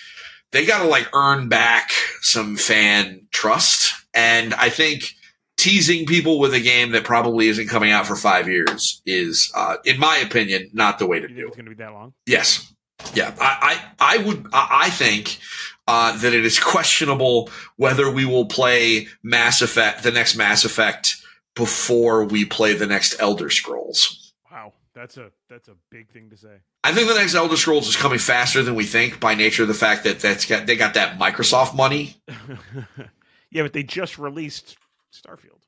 [0.52, 1.90] they got to like earn back
[2.22, 3.92] some fan trust.
[4.14, 5.12] And I think
[5.56, 9.76] teasing people with a game that probably isn't coming out for five years is, uh,
[9.84, 11.48] in my opinion, not the way to Do you do think it.
[11.48, 12.14] it's going to be that long?
[12.26, 12.72] Yes.
[13.14, 13.34] Yeah.
[13.40, 15.38] I, I, I would, I think,
[15.86, 21.16] uh, that it is questionable whether we will play Mass Effect, the next Mass Effect
[21.54, 24.32] before we play the next Elder Scrolls.
[24.50, 26.58] Wow, that's a that's a big thing to say.
[26.84, 29.68] I think the next Elder Scrolls is coming faster than we think by nature of
[29.68, 32.16] the fact that that's got, they got that Microsoft money.
[33.50, 34.76] yeah, but they just released
[35.12, 35.60] Starfield.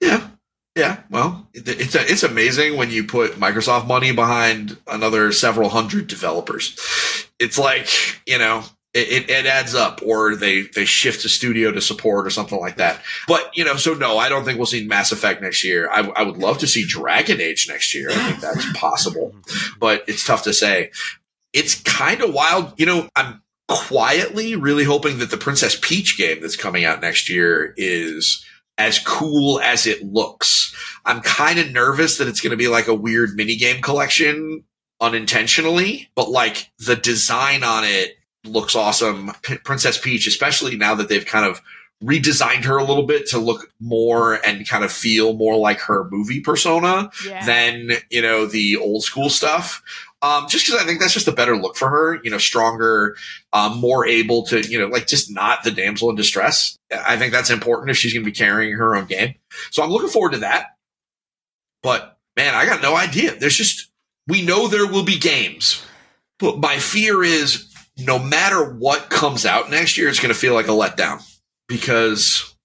[0.00, 0.28] Yeah.
[0.78, 1.00] Yeah.
[1.10, 6.78] Well, it's it's amazing when you put Microsoft money behind another several hundred developers.
[7.40, 7.88] It's like,
[8.26, 8.62] you know,
[8.94, 12.76] it, it, adds up or they they shift to studio to support or something like
[12.76, 13.02] that.
[13.26, 15.90] But you know so no i don't think we'll see mass effect next year.
[15.90, 18.10] I, I would love to see dragon age next year.
[18.10, 19.34] I think that's possible.
[19.80, 20.92] But it's tough to say.
[21.52, 22.78] It's kind of wild.
[22.78, 27.28] You know i'm quietly really hoping that the princess peach game that's coming out next
[27.28, 28.44] year is
[28.78, 30.74] as cool as it looks
[31.04, 34.64] i'm kind of nervous that it's going to be like a weird mini game collection
[35.00, 39.32] unintentionally but like the design on it looks awesome.
[39.42, 41.60] P- Princess Peach, especially now that they've kind of
[42.02, 46.08] redesigned her a little bit to look more and kind of feel more like her
[46.10, 47.44] movie persona yeah.
[47.44, 49.82] than, you know, the old school stuff.
[50.20, 53.16] Um, just because I think that's just a better look for her, you know, stronger,
[53.52, 56.76] um, more able to, you know, like just not the damsel in distress.
[56.92, 59.36] I think that's important if she's going to be carrying her own game.
[59.70, 60.74] So I'm looking forward to that.
[61.84, 63.36] But man, I got no idea.
[63.36, 63.90] There's just,
[64.26, 65.86] we know there will be games,
[66.40, 70.54] but my fear is no matter what comes out next year, it's going to feel
[70.54, 71.22] like a letdown
[71.68, 72.56] because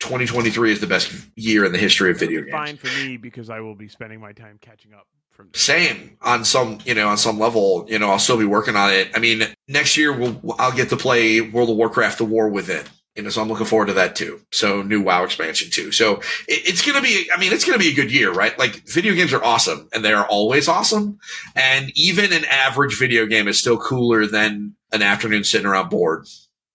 [0.00, 2.52] 2023 is the best year in the history of video games.
[2.52, 5.06] Fine for me because I will be spending my time catching up.
[5.32, 8.76] From same on some, you know, on some level, you know, I'll still be working
[8.76, 9.10] on it.
[9.14, 12.84] I mean, next year we'll I'll get to play World of Warcraft: The War Within.
[13.16, 14.40] You know, so I'm looking forward to that too.
[14.52, 15.92] So new WoW expansion too.
[15.92, 16.16] So
[16.48, 18.58] it, it's going to be, I mean, it's going to be a good year, right?
[18.58, 21.18] Like video games are awesome and they are always awesome.
[21.54, 26.26] And even an average video game is still cooler than an afternoon sitting around bored.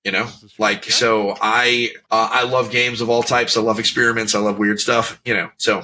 [0.03, 0.27] You know,
[0.59, 3.57] like, so I, uh, I love games of all types.
[3.57, 4.35] I love experiments.
[4.35, 5.79] I love weird stuff, you know, so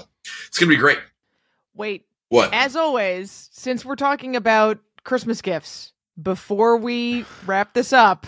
[0.47, 0.99] it's going to be great.
[1.73, 2.53] Wait, what?
[2.53, 8.27] As always, since we're talking about Christmas gifts, before we wrap this up,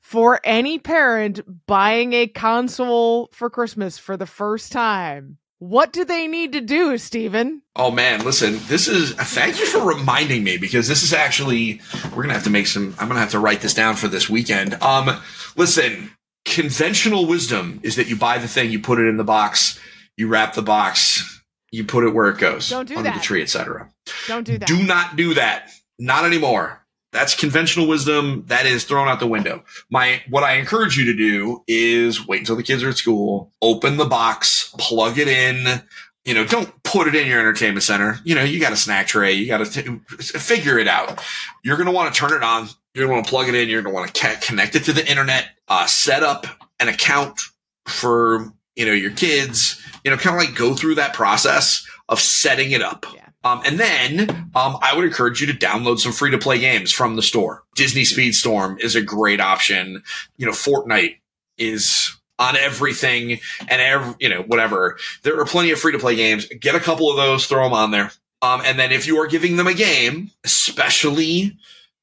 [0.00, 6.28] for any parent buying a console for Christmas for the first time, what do they
[6.28, 7.62] need to do, Stephen?
[7.74, 11.80] Oh man, listen, this is thank you for reminding me because this is actually
[12.14, 14.28] we're gonna have to make some I'm gonna have to write this down for this
[14.30, 14.74] weekend.
[14.80, 15.20] Um
[15.56, 16.12] listen,
[16.44, 19.80] conventional wisdom is that you buy the thing, you put it in the box,
[20.16, 21.37] you wrap the box,
[21.70, 22.68] you put it where it goes.
[22.68, 23.16] Don't do under that.
[23.16, 23.90] the tree, etc.
[24.26, 24.66] Don't do that.
[24.66, 25.70] Do not do that.
[25.98, 26.84] Not anymore.
[27.12, 28.44] That's conventional wisdom.
[28.46, 29.64] That is thrown out the window.
[29.90, 33.50] My, what I encourage you to do is wait until the kids are at school,
[33.62, 35.82] open the box, plug it in.
[36.24, 38.18] You know, don't put it in your entertainment center.
[38.24, 39.32] You know, you got a snack tray.
[39.32, 41.24] You got to figure it out.
[41.64, 42.68] You're going to want to turn it on.
[42.92, 43.68] You're going to want to plug it in.
[43.70, 46.46] You're going to want to connect it to the internet, uh, set up
[46.78, 47.40] an account
[47.86, 52.20] for, you know, your kids, you know, kind of like go through that process of
[52.20, 53.04] setting it up.
[53.12, 53.26] Yeah.
[53.44, 56.92] Um, and then um, I would encourage you to download some free to play games
[56.92, 57.64] from the store.
[57.74, 60.02] Disney Speedstorm is a great option.
[60.36, 61.16] You know, Fortnite
[61.56, 64.96] is on everything and every, you know, whatever.
[65.24, 66.46] There are plenty of free to play games.
[66.46, 68.12] Get a couple of those, throw them on there.
[68.42, 71.56] Um, and then if you are giving them a game, especially,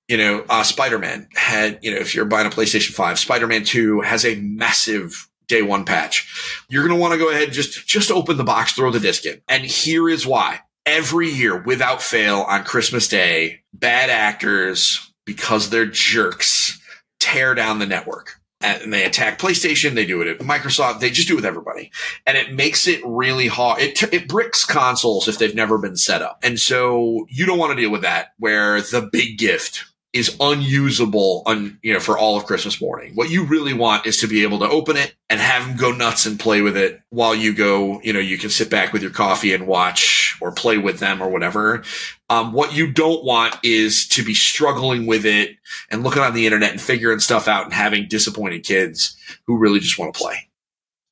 [0.10, 4.02] you know, uh, Spider-Man had, you know, if you're buying a PlayStation 5, Spider-Man 2
[4.02, 6.66] has a massive day one patch.
[6.70, 9.26] You're going to want to go ahead, just, just open the box, throw the disc
[9.26, 9.42] in.
[9.48, 15.86] And here is why every year without fail on Christmas Day, bad actors, because they're
[15.86, 16.80] jerks,
[17.20, 18.40] tear down the network.
[18.62, 19.94] And they attack PlayStation.
[19.94, 21.00] They do it at Microsoft.
[21.00, 21.92] They just do it with everybody.
[22.26, 23.82] And it makes it really hard.
[23.82, 26.40] It, it bricks consoles if they've never been set up.
[26.42, 29.86] And so you don't want to deal with that where the big gift
[30.16, 33.12] is unusable on you know for all of Christmas morning.
[33.16, 35.92] What you really want is to be able to open it and have them go
[35.92, 38.00] nuts and play with it while you go.
[38.02, 41.22] You know, you can sit back with your coffee and watch or play with them
[41.22, 41.84] or whatever.
[42.30, 45.58] Um, what you don't want is to be struggling with it
[45.92, 49.18] and looking on the internet and figuring stuff out and having disappointed kids
[49.48, 50.50] who really just want to play.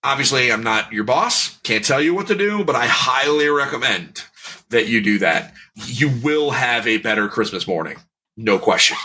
[0.01, 1.59] Obviously, I'm not your boss.
[1.59, 4.23] Can't tell you what to do, but I highly recommend
[4.69, 5.53] that you do that.
[5.75, 7.97] You will have a better Christmas morning.
[8.38, 8.97] No question.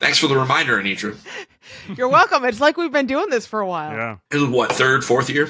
[0.00, 1.16] Thanks for the reminder, Anitra.
[1.96, 2.44] You're welcome.
[2.44, 3.92] It's like we've been doing this for a while.
[3.92, 4.16] Yeah.
[4.30, 5.48] This is what, third, fourth year?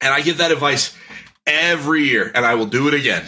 [0.00, 0.94] And I give that advice
[1.46, 3.24] every year, and I will do it again.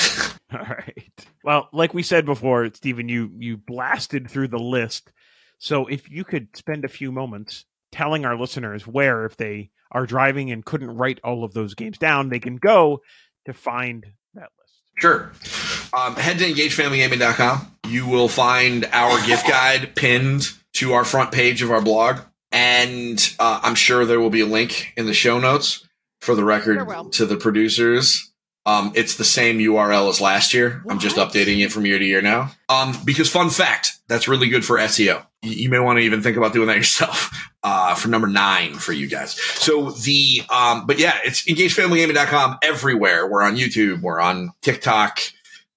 [0.52, 1.26] All right.
[1.44, 5.12] Well, like we said before, Stephen, you you blasted through the list.
[5.58, 10.06] So if you could spend a few moments telling our listeners where, if they are
[10.06, 13.02] driving and couldn't write all of those games down, they can go
[13.46, 14.16] to find that list.
[14.98, 15.32] Sure.
[15.96, 17.72] Um, head to engagefamilygaming.com.
[17.88, 22.20] You will find our gift guide pinned to our front page of our blog.
[22.50, 25.86] And uh, I'm sure there will be a link in the show notes
[26.20, 28.27] for the record to the producers.
[28.68, 30.80] Um, it's the same URL as last year.
[30.82, 30.92] What?
[30.92, 32.50] I'm just updating it from year to year now.
[32.68, 35.24] Um, because fun fact, that's really good for SEO.
[35.40, 37.30] You, you may want to even think about doing that yourself.
[37.64, 39.32] Uh, for number nine for you guys.
[39.32, 43.28] So the, um, but yeah, it's engagefamilygaming.com everywhere.
[43.28, 44.00] We're on YouTube.
[44.00, 45.18] We're on TikTok.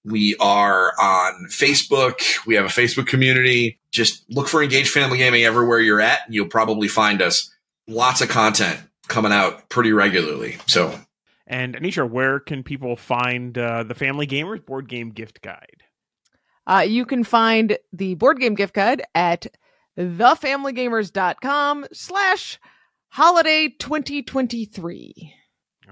[0.05, 2.45] We are on Facebook.
[2.45, 3.79] We have a Facebook community.
[3.91, 6.19] just look for Engaged Family Gaming everywhere you're at.
[6.27, 7.51] And you'll probably find us.
[7.87, 10.59] Lots of content coming out pretty regularly.
[10.67, 10.97] So,
[11.51, 15.83] And Anitra, where can people find uh, the Family Gamers board game gift guide?
[16.65, 19.47] Uh, you can find the board game gift guide at
[19.99, 22.57] thefamilygamers.com slash
[23.09, 25.33] holiday 2023.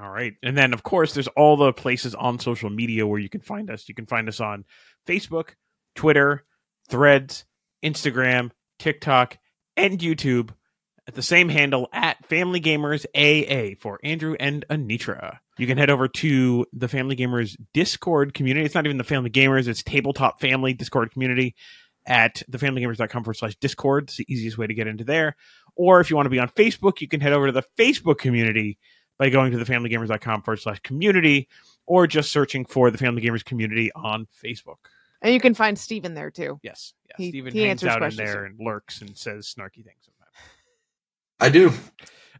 [0.01, 0.33] All right.
[0.41, 3.69] And then, of course, there's all the places on social media where you can find
[3.69, 3.89] us.
[3.89, 4.63] You can find us on
[5.05, 5.55] Facebook,
[5.93, 6.45] Twitter,
[6.87, 7.43] Threads,
[7.83, 9.37] Instagram, TikTok,
[9.75, 10.51] and YouTube
[11.05, 15.39] at the same handle at Family Gamers AA for Andrew and Anitra.
[15.59, 18.65] You can head over to the Family Gamers Discord community.
[18.65, 21.53] It's not even the Family Gamers, it's Tabletop Family Discord community
[22.07, 24.05] at thefamilygamers.com forward slash Discord.
[24.05, 25.35] It's the easiest way to get into there.
[25.75, 28.19] Or if you want to be on Facebook, you can head over to the Facebook
[28.19, 28.77] community
[29.17, 31.49] by going to thefamilygamers.com forward slash community
[31.85, 34.77] or just searching for the Family Gamers community on Facebook.
[35.21, 36.57] And you can find Stephen there too.
[36.63, 36.93] Yes.
[37.09, 37.15] Yes.
[37.17, 38.29] He- Stephen he hangs answers out in questions.
[38.29, 40.35] there and lurks and says snarky things sometimes.
[41.41, 41.73] I do.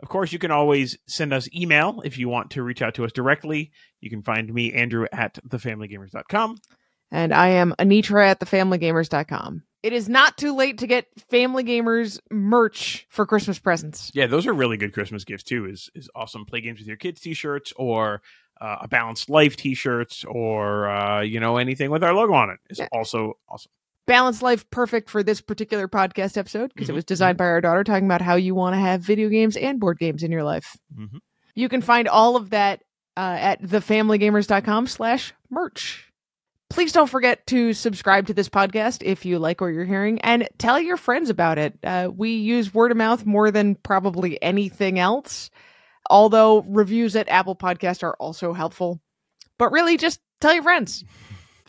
[0.01, 3.05] Of course, you can always send us email if you want to reach out to
[3.05, 3.71] us directly.
[3.99, 6.57] You can find me, Andrew, at thefamilygamers.com.
[7.11, 9.63] And I am Anitra at thefamilygamers.com.
[9.81, 14.11] It is not too late to get Family Gamers merch for Christmas presents.
[14.13, 15.65] Yeah, those are really good Christmas gifts too.
[15.67, 18.21] Is is awesome play games with your kids t-shirts or
[18.59, 22.59] uh, a balanced life t-shirts or uh, you know anything with our logo on it
[22.69, 22.89] is Yeah.
[22.91, 23.71] also awesome.
[24.09, 26.93] Balanced Life perfect for this particular podcast episode because Mhm.
[26.93, 29.55] it was designed by our daughter talking about how you want to have video games
[29.55, 30.75] and board games in your life.
[30.97, 31.19] Mhm.
[31.53, 32.81] You can find all of that
[33.15, 36.11] uh, at thefamilygamers.com slash merch.
[36.69, 40.47] Please don't forget to subscribe to this podcast if you like what you're hearing and
[40.57, 41.77] tell your friends about it.
[41.83, 45.49] Uh, we use word of mouth more than probably anything else,
[46.09, 48.99] although reviews at Apple Podcast are also helpful.
[49.57, 51.03] But really, just tell your friends.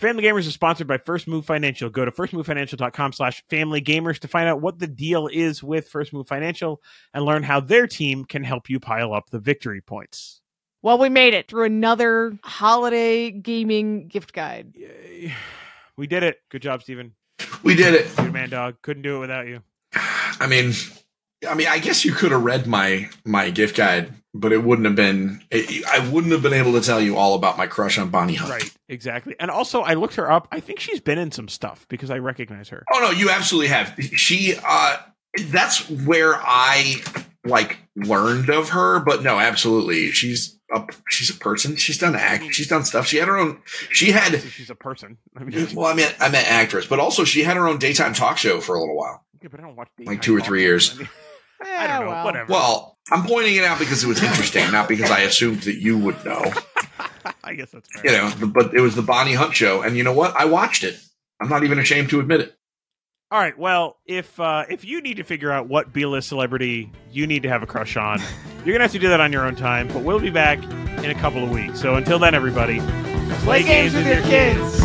[0.00, 1.90] Family Gamers is sponsored by First Move Financial.
[1.90, 6.14] Go to firstmovefinancial.com slash family gamers to find out what the deal is with First
[6.14, 6.80] Move Financial
[7.12, 10.40] and learn how their team can help you pile up the victory points.
[10.80, 14.74] Well, we made it through another holiday gaming gift guide.
[14.74, 15.34] Yay.
[15.98, 16.38] We did it.
[16.48, 17.12] Good job, Stephen.
[17.62, 18.16] We did it.
[18.16, 18.76] Good man, dog.
[18.80, 19.62] Couldn't do it without you.
[19.92, 20.72] I mean,
[21.48, 24.86] I mean, I guess you could have read my my gift guide, but it wouldn't
[24.86, 25.40] have been.
[25.50, 28.34] It, I wouldn't have been able to tell you all about my crush on Bonnie
[28.34, 28.50] Hunt.
[28.50, 29.34] Right, exactly.
[29.40, 30.48] And also, I looked her up.
[30.52, 32.84] I think she's been in some stuff because I recognize her.
[32.92, 33.94] Oh no, you absolutely have.
[34.16, 34.54] She.
[34.66, 34.98] uh
[35.46, 36.96] That's where I
[37.44, 39.00] like learned of her.
[39.00, 41.76] But no, absolutely, she's a she's a person.
[41.76, 42.52] She's done act.
[42.52, 43.06] She's done stuff.
[43.06, 43.62] She had her own.
[43.90, 44.40] She had.
[44.42, 45.16] She's a person.
[45.36, 48.12] I mean, Well, I meant I meant actress, but also she had her own daytime
[48.12, 49.24] talk show for a little while.
[49.42, 50.94] yeah, but I don't watch Like two or three years.
[50.94, 51.08] I, mean,
[51.62, 52.10] I Eh, don't know.
[52.12, 52.24] well.
[52.24, 52.52] Whatever.
[52.52, 55.98] Well, I'm pointing it out because it was interesting, not because I assumed that you
[55.98, 56.52] would know.
[57.44, 58.04] I guess that's fair.
[58.12, 60.34] You know, but it was the Bonnie Hunt show, and you know what?
[60.36, 60.98] I watched it.
[61.40, 62.56] I'm not even ashamed to admit it.
[63.32, 63.56] All right.
[63.58, 67.48] Well, if uh, if you need to figure out what B-list celebrity you need to
[67.48, 68.20] have a crush on,
[68.64, 69.86] you're gonna have to do that on your own time.
[69.88, 70.58] But we'll be back
[71.04, 71.80] in a couple of weeks.
[71.80, 72.80] So until then, everybody,
[73.44, 74.80] Play games with your kids.